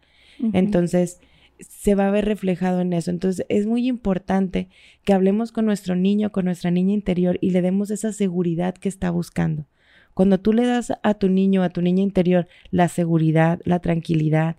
Entonces, 0.53 1.21
se 1.61 1.95
va 1.95 2.09
a 2.09 2.11
ver 2.11 2.25
reflejado 2.25 2.81
en 2.81 2.93
eso. 2.93 3.13
Entonces, 3.13 3.47
es 3.49 3.69
muy 3.69 3.87
importante 3.87 4.69
que 5.05 5.13
hablemos 5.13 5.53
con 5.53 5.65
nuestro 5.65 5.95
niño, 5.95 6.33
con 6.33 6.47
nuestra 6.47 6.73
niña 6.73 6.93
interior 6.93 7.39
y 7.41 7.51
le 7.51 7.63
demos 7.63 7.93
esa 7.93 8.13
seguridad 8.13 8.75
que 8.75 8.89
está 8.89 9.13
buscando. 9.13 9.69
Cuando 10.13 10.41
tú 10.41 10.53
le 10.53 10.67
das 10.67 10.93
a 11.05 11.15
tu 11.15 11.29
niño, 11.29 11.63
a 11.63 11.71
tu 11.71 11.81
niña 11.81 12.03
interior, 12.03 12.49
la 12.73 12.89
seguridad, 12.89 13.61
la 13.63 13.79
tranquilidad, 13.79 14.57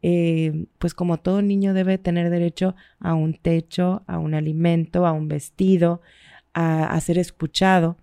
eh, 0.00 0.64
pues 0.78 0.94
como 0.94 1.18
todo 1.18 1.42
niño 1.42 1.74
debe 1.74 1.98
tener 1.98 2.30
derecho 2.30 2.74
a 2.98 3.12
un 3.12 3.34
techo, 3.34 4.02
a 4.06 4.18
un 4.18 4.32
alimento, 4.32 5.04
a 5.04 5.12
un 5.12 5.28
vestido, 5.28 6.00
a 6.54 6.98
ser 7.02 7.18
escuchado 7.18 7.98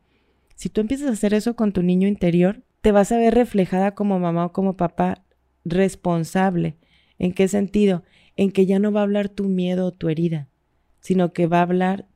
si 0.57 0.69
tú 0.69 0.81
empiezas 0.81 1.09
a 1.09 1.13
hacer 1.13 1.35
eso 1.35 1.55
con 1.55 1.71
tu 1.71 1.83
niño 1.83 2.07
interior, 2.07 2.63
te 2.81 2.91
vas 2.91 3.11
a 3.11 3.17
ver 3.17 3.35
reflejada 3.35 3.93
como 3.93 4.19
mamá 4.19 4.47
o 4.47 4.51
como 4.53 4.75
papá 4.75 5.23
responsable. 5.65 6.77
¿En 7.19 7.31
qué 7.31 7.47
sentido? 7.47 8.03
En 8.35 8.51
que 8.51 8.65
ya 8.65 8.79
no 8.79 8.91
va 8.91 9.01
a 9.01 9.03
hablar 9.03 9.29
tu 9.29 9.43
miedo 9.43 9.85
o 9.85 9.91
tu 9.91 10.09
herida, 10.09 10.47
sino 10.99 11.31
que 11.31 11.45
va 11.45 11.59
a 11.59 11.61
hablar 11.61 12.07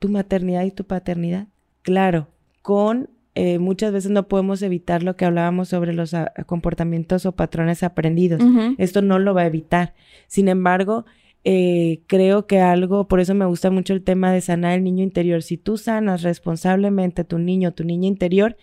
tu 0.00 0.08
maternidad 0.08 0.64
y 0.64 0.72
tu 0.72 0.84
paternidad. 0.88 1.46
Claro, 1.82 2.26
con 2.62 3.10
eh, 3.36 3.60
muchas 3.60 3.92
veces 3.92 4.10
no 4.10 4.26
podemos 4.26 4.60
evitar 4.62 5.04
lo 5.04 5.14
que 5.14 5.24
hablábamos 5.24 5.68
sobre 5.68 5.92
los 5.92 6.14
ah, 6.14 6.32
comportamientos 6.46 7.26
o 7.26 7.32
patrones 7.32 7.84
aprendidos. 7.84 8.42
Esto 8.78 9.02
no 9.02 9.20
lo 9.20 9.34
va 9.34 9.42
a 9.42 9.46
evitar. 9.46 9.94
Sin 10.26 10.48
embargo, 10.48 11.04
eh, 11.44 12.02
creo 12.06 12.46
que 12.46 12.60
algo, 12.60 13.08
por 13.08 13.20
eso 13.20 13.34
me 13.34 13.46
gusta 13.46 13.70
mucho 13.70 13.92
el 13.94 14.02
tema 14.02 14.32
de 14.32 14.40
sanar 14.40 14.74
el 14.74 14.84
niño 14.84 15.02
interior. 15.02 15.42
Si 15.42 15.56
tú 15.56 15.76
sanas 15.76 16.22
responsablemente 16.22 17.22
a 17.22 17.24
tu 17.24 17.38
niño, 17.38 17.72
tu 17.72 17.84
niña 17.84 18.08
interior, 18.08 18.56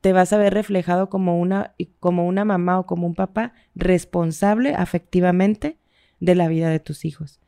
te 0.00 0.12
vas 0.12 0.32
a 0.32 0.38
ver 0.38 0.54
reflejado 0.54 1.08
como 1.08 1.40
una, 1.40 1.74
como 2.00 2.26
una 2.26 2.44
mamá 2.44 2.78
o 2.78 2.86
como 2.86 3.06
un 3.06 3.14
papá 3.14 3.54
responsable 3.74 4.74
afectivamente 4.74 5.78
de 6.20 6.34
la 6.34 6.48
vida 6.48 6.70
de 6.70 6.80
tus 6.80 7.04
hijos. 7.04 7.40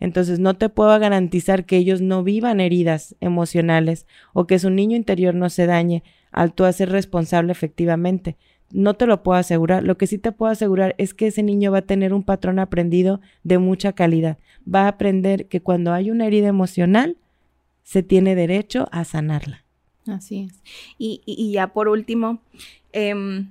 Entonces 0.00 0.38
no 0.38 0.54
te 0.54 0.68
puedo 0.68 0.98
garantizar 0.98 1.66
que 1.66 1.76
ellos 1.76 2.00
no 2.00 2.24
vivan 2.24 2.60
heridas 2.60 3.16
emocionales 3.20 4.06
o 4.32 4.46
que 4.46 4.58
su 4.58 4.70
niño 4.70 4.96
interior 4.96 5.34
no 5.34 5.50
se 5.50 5.66
dañe 5.66 6.02
al 6.32 6.54
tú 6.54 6.64
hacer 6.64 6.90
responsable 6.90 7.52
efectivamente 7.52 8.36
no 8.72 8.94
te 8.94 9.06
lo 9.06 9.22
puedo 9.22 9.38
asegurar. 9.38 9.82
Lo 9.82 9.96
que 9.96 10.06
sí 10.06 10.18
te 10.18 10.32
puedo 10.32 10.52
asegurar 10.52 10.94
es 10.98 11.14
que 11.14 11.26
ese 11.28 11.42
niño 11.42 11.72
va 11.72 11.78
a 11.78 11.82
tener 11.82 12.14
un 12.14 12.22
patrón 12.22 12.58
aprendido 12.58 13.20
de 13.42 13.58
mucha 13.58 13.92
calidad. 13.92 14.38
Va 14.72 14.82
a 14.82 14.88
aprender 14.88 15.46
que 15.46 15.60
cuando 15.60 15.92
hay 15.92 16.10
una 16.10 16.26
herida 16.26 16.48
emocional, 16.48 17.16
se 17.82 18.02
tiene 18.02 18.34
derecho 18.34 18.88
a 18.92 19.04
sanarla. 19.04 19.64
Así 20.06 20.48
es. 20.48 20.62
Y, 20.98 21.50
ya 21.52 21.72
por 21.72 21.88
último, 21.88 22.40
em, 22.92 23.50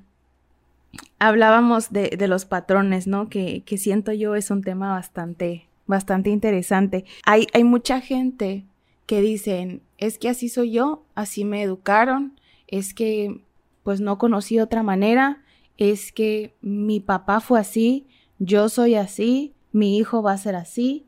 hablábamos 1.20 1.92
de, 1.92 2.16
los 2.28 2.46
patrones, 2.46 3.08
¿no? 3.08 3.30
Que, 3.30 3.64
que, 3.66 3.78
siento 3.78 4.14
yo 4.14 4.36
es 4.36 4.50
un 4.50 4.62
tema 4.62 4.92
bastante, 4.92 5.68
bastante 5.88 6.30
interesante. 6.30 7.06
Hay, 7.26 7.48
hay 7.54 7.64
mucha 7.64 8.02
gente 8.02 8.66
que 9.06 9.22
dicen, 9.22 9.82
es 9.98 10.18
que 10.18 10.30
así 10.30 10.50
soy 10.50 10.72
yo, 10.72 11.04
así 11.16 11.44
me 11.44 11.62
educaron, 11.62 12.40
es 12.68 12.94
que 12.94 13.42
pues 13.84 14.02
no 14.02 14.18
conocí 14.18 14.60
otra 14.60 14.84
manera, 14.84 15.44
es 15.78 16.12
que 16.12 16.56
mi 16.62 17.00
papá 17.00 17.40
fue 17.40 17.60
así, 17.60 18.08
yo 18.38 18.70
soy 18.70 18.96
así, 18.96 19.54
mi 19.72 19.98
hijo 19.98 20.22
va 20.22 20.34
a 20.34 20.38
ser 20.38 20.56
así. 20.56 21.06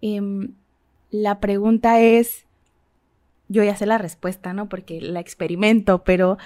Em, 0.00 0.54
la 1.10 1.40
pregunta 1.40 2.00
es, 2.00 2.46
yo 3.48 3.62
ya 3.62 3.76
sé 3.76 3.86
la 3.86 3.98
respuesta, 3.98 4.52
¿no? 4.52 4.68
Porque 4.68 5.00
la 5.00 5.20
experimento, 5.20 6.04
pero 6.04 6.38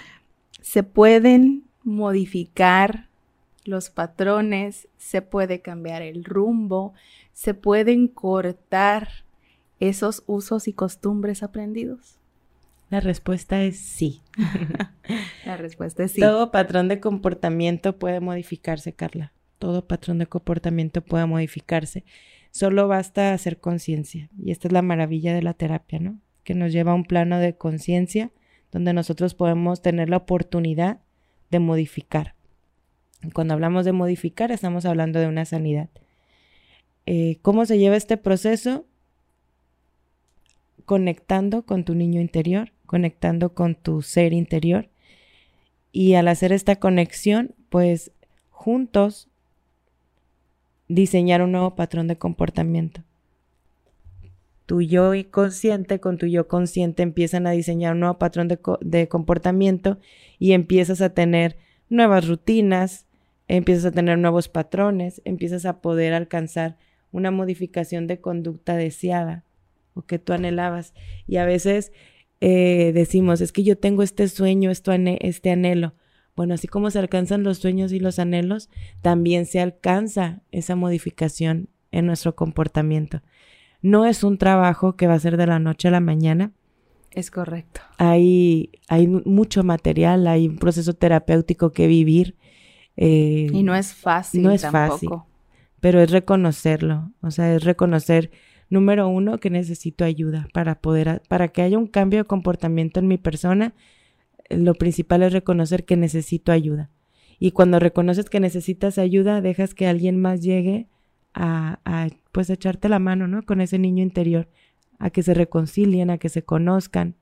¿se 0.61 0.83
pueden 0.83 1.65
modificar 1.83 3.09
los 3.65 3.91
patrones? 3.91 4.89
¿Se 4.99 5.23
puede 5.23 5.61
cambiar 5.61 6.03
el 6.03 6.25
rumbo? 6.25 6.93
¿Se 7.33 7.55
pueden 7.55 8.09
cortar 8.09 9.25
esos 9.81 10.23
usos 10.27 10.69
y 10.69 10.73
costumbres 10.73 11.43
aprendidos? 11.43 12.20
La 12.91 13.01
respuesta 13.01 13.63
es 13.63 13.79
sí. 13.79 14.21
La 15.47 15.57
respuesta 15.57 16.03
es 16.03 16.13
sí. 16.13 16.21
Todo 16.21 16.51
patrón 16.51 16.89
de 16.89 17.01
comportamiento 17.01 17.99
puede 17.99 18.21
modificarse, 18.21 18.93
Carla. 18.93 19.33
Todo 19.59 19.87
patrón 19.87 20.19
de 20.19 20.27
comportamiento 20.27 21.01
puede 21.01 21.27
modificarse. 21.27 22.05
Solo 22.51 22.89
basta 22.89 23.33
hacer 23.33 23.61
conciencia. 23.61 24.29
Y 24.37 24.51
esta 24.51 24.67
es 24.67 24.73
la 24.73 24.83
maravilla 24.83 25.35
de 25.35 25.43
la 25.43 25.55
terapia, 25.55 26.01
¿no? 26.01 26.19
Que 26.43 26.55
nos 26.55 26.73
lleva 26.73 26.93
a 26.93 26.97
un 26.97 27.05
plano 27.05 27.39
de 27.39 27.57
conciencia 27.57 28.33
donde 28.73 28.93
nosotros 28.93 29.35
podemos 29.35 29.83
tener 29.83 30.09
la 30.09 30.17
oportunidad 30.17 31.01
de 31.51 31.61
modificar. 31.61 32.35
Cuando 33.35 33.55
hablamos 33.55 33.85
de 33.85 33.93
modificar, 33.93 34.51
estamos 34.51 34.85
hablando 34.85 35.21
de 35.21 35.29
una 35.29 35.45
sanidad. 35.45 35.91
Eh, 37.07 37.39
¿Cómo 37.43 37.67
se 37.67 37.79
lleva 37.79 37.97
este 37.97 38.17
proceso? 38.17 38.87
Conectando 40.87 41.65
con 41.67 41.85
tu 41.85 41.95
niño 41.95 42.21
interior, 42.21 42.73
conectando 42.91 43.55
con 43.55 43.77
tu 43.77 44.03
ser 44.03 44.33
interior. 44.33 44.89
Y 45.93 46.15
al 46.15 46.27
hacer 46.27 46.51
esta 46.51 46.75
conexión, 46.75 47.55
pues 47.69 48.11
juntos 48.49 49.29
diseñar 50.89 51.41
un 51.41 51.53
nuevo 51.53 51.77
patrón 51.77 52.09
de 52.09 52.19
comportamiento. 52.19 53.05
Tu 54.67 54.83
yo 54.83 55.13
consciente 55.31 56.01
con 56.01 56.19
tu 56.19 56.27
yo 56.27 56.49
consciente 56.49 57.05
empiezan 57.05 57.47
a 57.47 57.53
diseñar 57.53 57.93
un 57.93 58.01
nuevo 58.01 58.19
patrón 58.19 58.49
de, 58.49 58.59
de 58.81 59.07
comportamiento 59.07 60.01
y 60.41 60.51
empiezas 60.51 61.01
a 61.01 61.15
tener 61.15 61.59
nuevas 61.91 62.27
rutinas, 62.27 63.07
empiezas 63.47 63.85
a 63.85 63.93
tener 63.93 64.19
nuevos 64.19 64.49
patrones, 64.49 65.23
empiezas 65.25 65.65
a 65.65 65.81
poder 65.81 66.13
alcanzar 66.13 66.77
una 67.13 67.31
modificación 67.31 68.09
de 68.09 68.21
conducta 68.21 68.75
deseada 68.75 69.45
o 69.95 70.03
que 70.03 70.19
tú 70.19 70.33
anhelabas. 70.33 70.93
Y 71.29 71.37
a 71.37 71.45
veces 71.45 71.93
eh, 72.41 72.93
decimos, 72.95 73.41
es 73.41 73.53
que 73.53 73.63
yo 73.63 73.77
tengo 73.77 74.03
este 74.03 74.29
sueño, 74.29 74.71
este 74.71 75.51
anhelo. 75.51 75.95
Bueno, 76.37 76.55
así 76.55 76.69
como 76.69 76.91
se 76.91 76.99
alcanzan 76.99 77.43
los 77.43 77.59
sueños 77.59 77.93
y 77.93 78.01
los 78.01 78.19
anhelos, 78.19 78.71
también 79.03 79.47
se 79.47 79.61
alcanza 79.61 80.41
esa 80.53 80.75
modificación 80.75 81.69
en 81.93 82.07
nuestro 82.07 82.35
comportamiento. 82.35 83.23
No 83.83 84.07
es 84.07 84.25
un 84.25 84.39
trabajo 84.39 84.97
que 84.97 85.07
va 85.07 85.15
a 85.15 85.21
ser 85.21 85.37
de 85.37 85.47
la 85.47 85.59
noche 85.59 85.89
a 85.89 85.91
la 85.91 86.01
mañana. 86.01 86.53
Es 87.11 87.31
correcto. 87.31 87.81
Hay, 87.99 88.71
hay 88.89 89.07
mucho 89.07 89.65
material, 89.65 90.27
hay 90.27 90.49
un 90.49 90.57
proceso 90.57 90.95
terapéutico 90.95 91.73
que 91.73 91.87
vivir. 91.89 92.37
Eh, 92.97 93.49
y 93.53 93.63
no 93.63 93.75
es 93.75 93.93
fácil. 93.93 94.43
No 94.43 94.51
es 94.51 94.67
fácil. 94.67 95.11
Pero 95.81 96.01
es 96.01 96.11
reconocerlo, 96.11 97.11
o 97.23 97.31
sea, 97.31 97.55
es 97.55 97.65
reconocer 97.65 98.31
Número 98.71 99.09
uno, 99.09 99.39
que 99.39 99.51
necesito 99.51 100.05
ayuda 100.05 100.49
para 100.55 100.81
poder, 100.81 101.23
para 101.29 101.49
que 101.49 101.63
haya 101.63 101.77
un 101.77 101.89
cambio 101.89 102.21
de 102.21 102.25
comportamiento 102.25 103.01
en 103.01 103.09
mi 103.09 103.19
persona. 103.19 103.75
Lo 104.49 104.75
principal 104.75 105.23
es 105.23 105.33
reconocer 105.33 105.85
que 105.85 105.97
necesito 105.97 106.53
ayuda. 106.53 106.91
Y 107.41 107.51
cuando 107.51 107.79
reconoces 107.79 108.31
que 108.31 108.41
necesitas 108.41 108.99
ayuda, 108.99 109.41
dejas 109.41 109.75
que 109.75 109.89
alguien 109.89 110.21
más 110.21 110.41
llegue 110.41 110.87
a, 111.35 111.81
a 111.85 112.09
pues 112.33 112.49
echarte 112.49 112.89
la 112.89 112.99
mano, 112.99 113.27
¿no? 113.27 113.43
Con 113.43 113.61
ese 113.61 113.79
niño 113.79 114.03
interior, 114.03 114.49
a 114.99 115.11
que 115.11 115.23
se 115.23 115.35
reconcilien, 115.35 116.11
a 116.11 116.19
que 116.19 116.29
se 116.29 116.45
conozcan, 116.45 117.17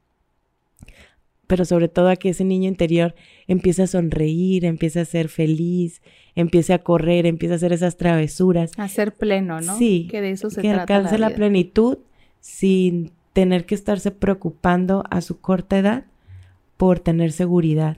pero 1.48 1.64
sobre 1.64 1.88
todo 1.88 2.10
a 2.10 2.16
que 2.16 2.28
ese 2.28 2.44
niño 2.44 2.68
interior 2.68 3.14
empiece 3.48 3.82
a 3.82 3.86
sonreír, 3.86 4.66
empiece 4.66 5.00
a 5.00 5.04
ser 5.06 5.28
feliz, 5.28 6.02
empiece 6.36 6.74
a 6.74 6.78
correr, 6.78 7.26
empiece 7.26 7.54
a 7.54 7.56
hacer 7.56 7.72
esas 7.72 7.96
travesuras. 7.96 8.70
A 8.76 8.86
ser 8.86 9.14
pleno, 9.14 9.60
¿no? 9.60 9.76
Sí. 9.76 10.06
Que 10.10 10.20
de 10.20 10.30
eso 10.30 10.50
se 10.50 10.60
que 10.60 10.70
alcance 10.70 11.18
la, 11.18 11.30
plenitud 11.30 11.98
sin 12.40 13.10
tener 13.32 13.64
que 13.64 13.74
estarse 13.74 14.10
preocupando 14.10 15.04
a 15.10 15.22
su 15.22 15.40
corta 15.40 15.78
edad 15.78 16.04
por 16.76 17.00
tener 17.00 17.32
seguridad 17.32 17.96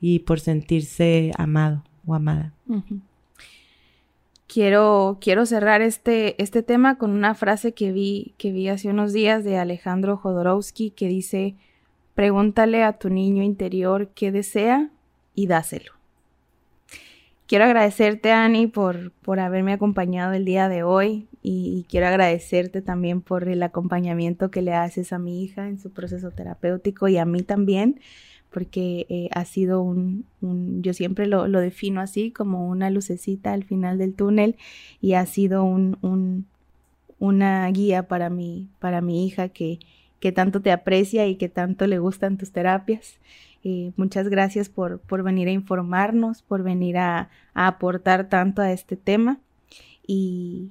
y 0.00 0.20
por 0.20 0.40
sentirse 0.40 1.32
amado 1.36 1.84
o 2.06 2.14
amada. 2.14 2.54
Quiero, 4.46 5.18
quiero 5.20 5.44
cerrar 5.44 5.82
este, 5.82 6.42
este 6.42 6.62
tema 6.62 6.96
con 6.96 7.10
una 7.10 7.34
frase 7.34 7.74
que 7.74 7.92
vi, 7.92 8.32
que 8.38 8.52
vi 8.52 8.68
hace 8.68 8.88
unos 8.88 9.12
días 9.12 9.44
de 9.44 9.58
Alejandro 9.58 10.16
Jodorowsky 10.16 10.90
que 10.90 11.08
dice, 11.08 11.56
pregúntale 12.18 12.82
a 12.82 12.94
tu 12.94 13.10
niño 13.10 13.44
interior 13.44 14.10
qué 14.12 14.32
desea 14.32 14.90
y 15.36 15.46
dáselo. 15.46 15.92
Quiero 17.46 17.64
agradecerte, 17.64 18.32
Ani, 18.32 18.66
por, 18.66 19.12
por 19.22 19.38
haberme 19.38 19.72
acompañado 19.72 20.32
el 20.32 20.44
día 20.44 20.68
de 20.68 20.82
hoy 20.82 21.28
y, 21.42 21.86
quiero 21.88 22.08
agradecerte 22.08 22.82
también 22.82 23.20
por 23.20 23.48
el 23.48 23.62
acompañamiento 23.62 24.50
que 24.50 24.62
le 24.62 24.74
haces 24.74 25.12
a 25.12 25.20
mi 25.20 25.44
hija 25.44 25.68
en 25.68 25.78
su 25.78 25.92
proceso 25.92 26.32
terapéutico 26.32 27.06
y 27.06 27.18
a 27.18 27.24
mí 27.24 27.44
también 27.44 28.00
porque 28.50 29.06
eh, 29.08 29.28
ha 29.32 29.44
sido 29.44 29.80
un, 29.80 30.26
yo 30.40 30.94
siempre 30.94 31.28
lo, 31.28 31.46
defino 31.48 32.00
así, 32.00 32.32
como 32.32 32.68
una 32.68 32.90
lucecita 32.90 33.52
al 33.52 33.62
final 33.62 33.96
del 33.96 34.16
túnel 34.16 34.56
y 35.00 35.12
ha 35.12 35.24
sido 35.24 35.62
un, 35.62 36.46
una 37.20 37.68
guía 37.68 38.08
para 38.08 38.28
mi, 38.28 38.70
para 38.80 39.02
mi 39.02 39.24
hija 39.24 39.50
que, 39.50 39.78
que 40.20 40.32
tanto 40.32 40.60
te 40.60 40.72
aprecia 40.72 41.26
y 41.26 41.36
que 41.36 41.48
tanto 41.48 41.86
le 41.86 41.98
gustan 41.98 42.38
tus 42.38 42.52
terapias. 42.52 43.18
Eh, 43.64 43.92
muchas 43.96 44.28
gracias 44.28 44.68
por, 44.68 45.00
por, 45.00 45.22
venir 45.22 45.48
a 45.48 45.52
informarnos, 45.52 46.42
por 46.42 46.62
venir 46.62 46.98
a, 46.98 47.30
aportar 47.54 48.28
tanto 48.28 48.62
a 48.62 48.72
este 48.72 48.96
tema 48.96 49.38
y, 50.06 50.70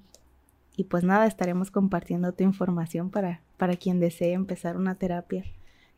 y, 0.76 0.86
pues 0.86 1.04
nada, 1.04 1.28
estaremos 1.28 1.70
compartiendo 1.70 2.32
tu 2.32 2.44
información 2.44 3.10
para, 3.10 3.42
para 3.58 3.76
quien 3.76 4.00
desee 4.00 4.34
empezar 4.34 4.78
una 4.78 4.96
terapia 4.96 5.44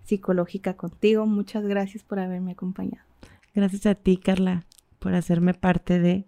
psicológica 0.03 0.75
contigo. 0.75 1.25
Muchas 1.27 1.63
gracias 1.65 2.03
por 2.03 2.19
haberme 2.19 2.53
acompañado. 2.53 3.05
Gracias 3.53 3.85
a 3.85 3.95
ti, 3.95 4.17
Carla, 4.17 4.65
por 4.99 5.13
hacerme 5.13 5.53
parte 5.53 5.99
de 5.99 6.25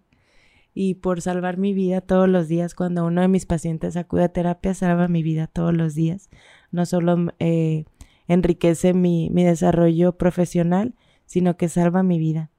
y 0.74 0.94
por 0.94 1.20
salvar 1.20 1.58
mi 1.58 1.74
vida 1.74 2.00
todos 2.00 2.28
los 2.28 2.48
días. 2.48 2.74
Cuando 2.74 3.04
uno 3.04 3.20
de 3.20 3.28
mis 3.28 3.46
pacientes 3.46 3.96
acude 3.96 4.24
a 4.24 4.28
terapia, 4.28 4.74
salva 4.74 5.08
mi 5.08 5.22
vida 5.22 5.46
todos 5.46 5.74
los 5.74 5.94
días. 5.94 6.30
No 6.72 6.84
solo 6.86 7.32
eh, 7.38 7.84
enriquece 8.26 8.92
mi, 8.92 9.30
mi 9.30 9.44
desarrollo 9.44 10.18
profesional, 10.18 10.94
sino 11.26 11.56
que 11.56 11.68
salva 11.68 12.02
mi 12.02 12.18
vida. 12.18 12.50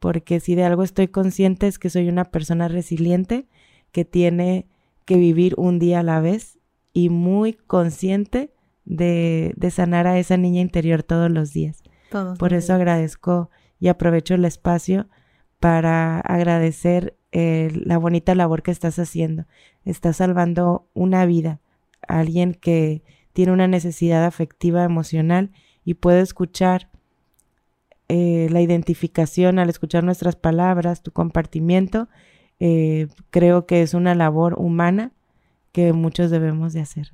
Porque 0.00 0.40
si 0.40 0.54
de 0.54 0.64
algo 0.64 0.82
estoy 0.82 1.08
consciente 1.08 1.66
es 1.66 1.78
que 1.78 1.90
soy 1.90 2.08
una 2.08 2.24
persona 2.24 2.68
resiliente 2.68 3.46
que 3.92 4.04
tiene 4.04 4.66
que 5.04 5.16
vivir 5.16 5.54
un 5.56 5.78
día 5.78 6.00
a 6.00 6.02
la 6.02 6.20
vez 6.20 6.58
y 6.92 7.08
muy 7.08 7.54
consciente 7.54 8.52
de, 8.84 9.54
sanar 9.70 10.06
a 10.06 10.18
esa 10.18 10.36
niña 10.36 10.60
interior 10.60 11.02
todos 11.02 11.30
los 11.30 11.52
días. 11.52 11.82
Por 12.38 12.54
eso 12.54 12.74
agradezco 12.74 13.50
y 13.78 13.88
aprovecho 13.88 14.34
el 14.34 14.44
espacio 14.44 15.08
para 15.60 16.20
agradecer 16.20 17.16
eh, 17.32 17.70
la 17.84 17.98
bonita 17.98 18.34
labor 18.34 18.62
que 18.62 18.70
estás 18.70 18.98
haciendo. 18.98 19.46
Estás 19.84 20.16
salvando 20.16 20.88
una 20.94 21.26
vida, 21.26 21.60
alguien 22.06 22.54
que 22.54 23.02
tiene 23.38 23.52
una 23.52 23.68
necesidad 23.68 24.24
afectiva, 24.24 24.82
emocional 24.82 25.52
y 25.84 25.94
puede 25.94 26.22
escuchar 26.22 26.90
eh, 28.08 28.48
la 28.50 28.60
identificación 28.60 29.60
al 29.60 29.68
escuchar 29.68 30.02
nuestras 30.02 30.34
palabras, 30.34 31.04
tu 31.04 31.12
compartimiento. 31.12 32.08
Eh, 32.58 33.06
creo 33.30 33.64
que 33.64 33.82
es 33.82 33.94
una 33.94 34.16
labor 34.16 34.54
humana 34.58 35.12
que 35.70 35.92
muchos 35.92 36.32
debemos 36.32 36.72
de 36.72 36.80
hacer. 36.80 37.12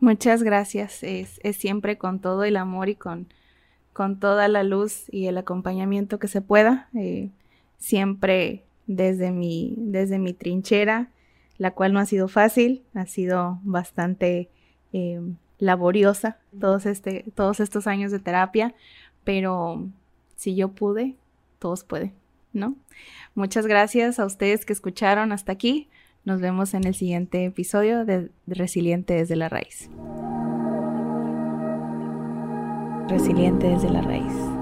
Muchas 0.00 0.42
gracias. 0.42 1.02
Es, 1.02 1.40
siempre 1.56 1.96
con 1.96 2.20
todo 2.20 2.44
el 2.44 2.58
amor 2.58 2.90
y 2.90 2.96
con, 2.96 3.32
con 3.94 4.20
toda 4.20 4.48
la 4.48 4.64
luz 4.64 5.06
y 5.10 5.28
el 5.28 5.38
acompañamiento 5.38 6.18
que 6.18 6.28
se 6.28 6.42
pueda. 6.42 6.90
Eh, 6.94 7.30
siempre 7.78 8.66
desde 8.86 9.30
mi, 9.30 9.76
desde 9.78 10.18
mi 10.18 10.34
trinchera, 10.34 11.08
la 11.56 11.70
cual 11.70 11.94
no 11.94 12.00
ha 12.00 12.04
sido 12.04 12.28
fácil, 12.28 12.82
ha 12.92 13.06
sido 13.06 13.60
bastante 13.62 14.50
laboriosa 15.58 16.38
todos, 16.58 16.86
este, 16.86 17.24
todos 17.34 17.60
estos 17.60 17.86
años 17.86 18.10
de 18.12 18.18
terapia, 18.18 18.74
pero 19.24 19.86
si 20.36 20.54
yo 20.54 20.68
pude, 20.68 21.16
todos 21.58 21.84
pueden, 21.84 22.12
¿no? 22.52 22.76
Muchas 23.34 23.66
gracias 23.66 24.18
a 24.18 24.26
ustedes 24.26 24.64
que 24.64 24.72
escucharon 24.72 25.32
hasta 25.32 25.52
aquí. 25.52 25.88
Nos 26.24 26.40
vemos 26.40 26.74
en 26.74 26.84
el 26.84 26.94
siguiente 26.94 27.44
episodio 27.44 28.04
de 28.04 28.30
Resiliente 28.46 29.14
desde 29.14 29.36
la 29.36 29.48
raíz. 29.48 29.90
Resiliente 33.08 33.68
desde 33.68 33.90
la 33.90 34.00
raíz. 34.00 34.53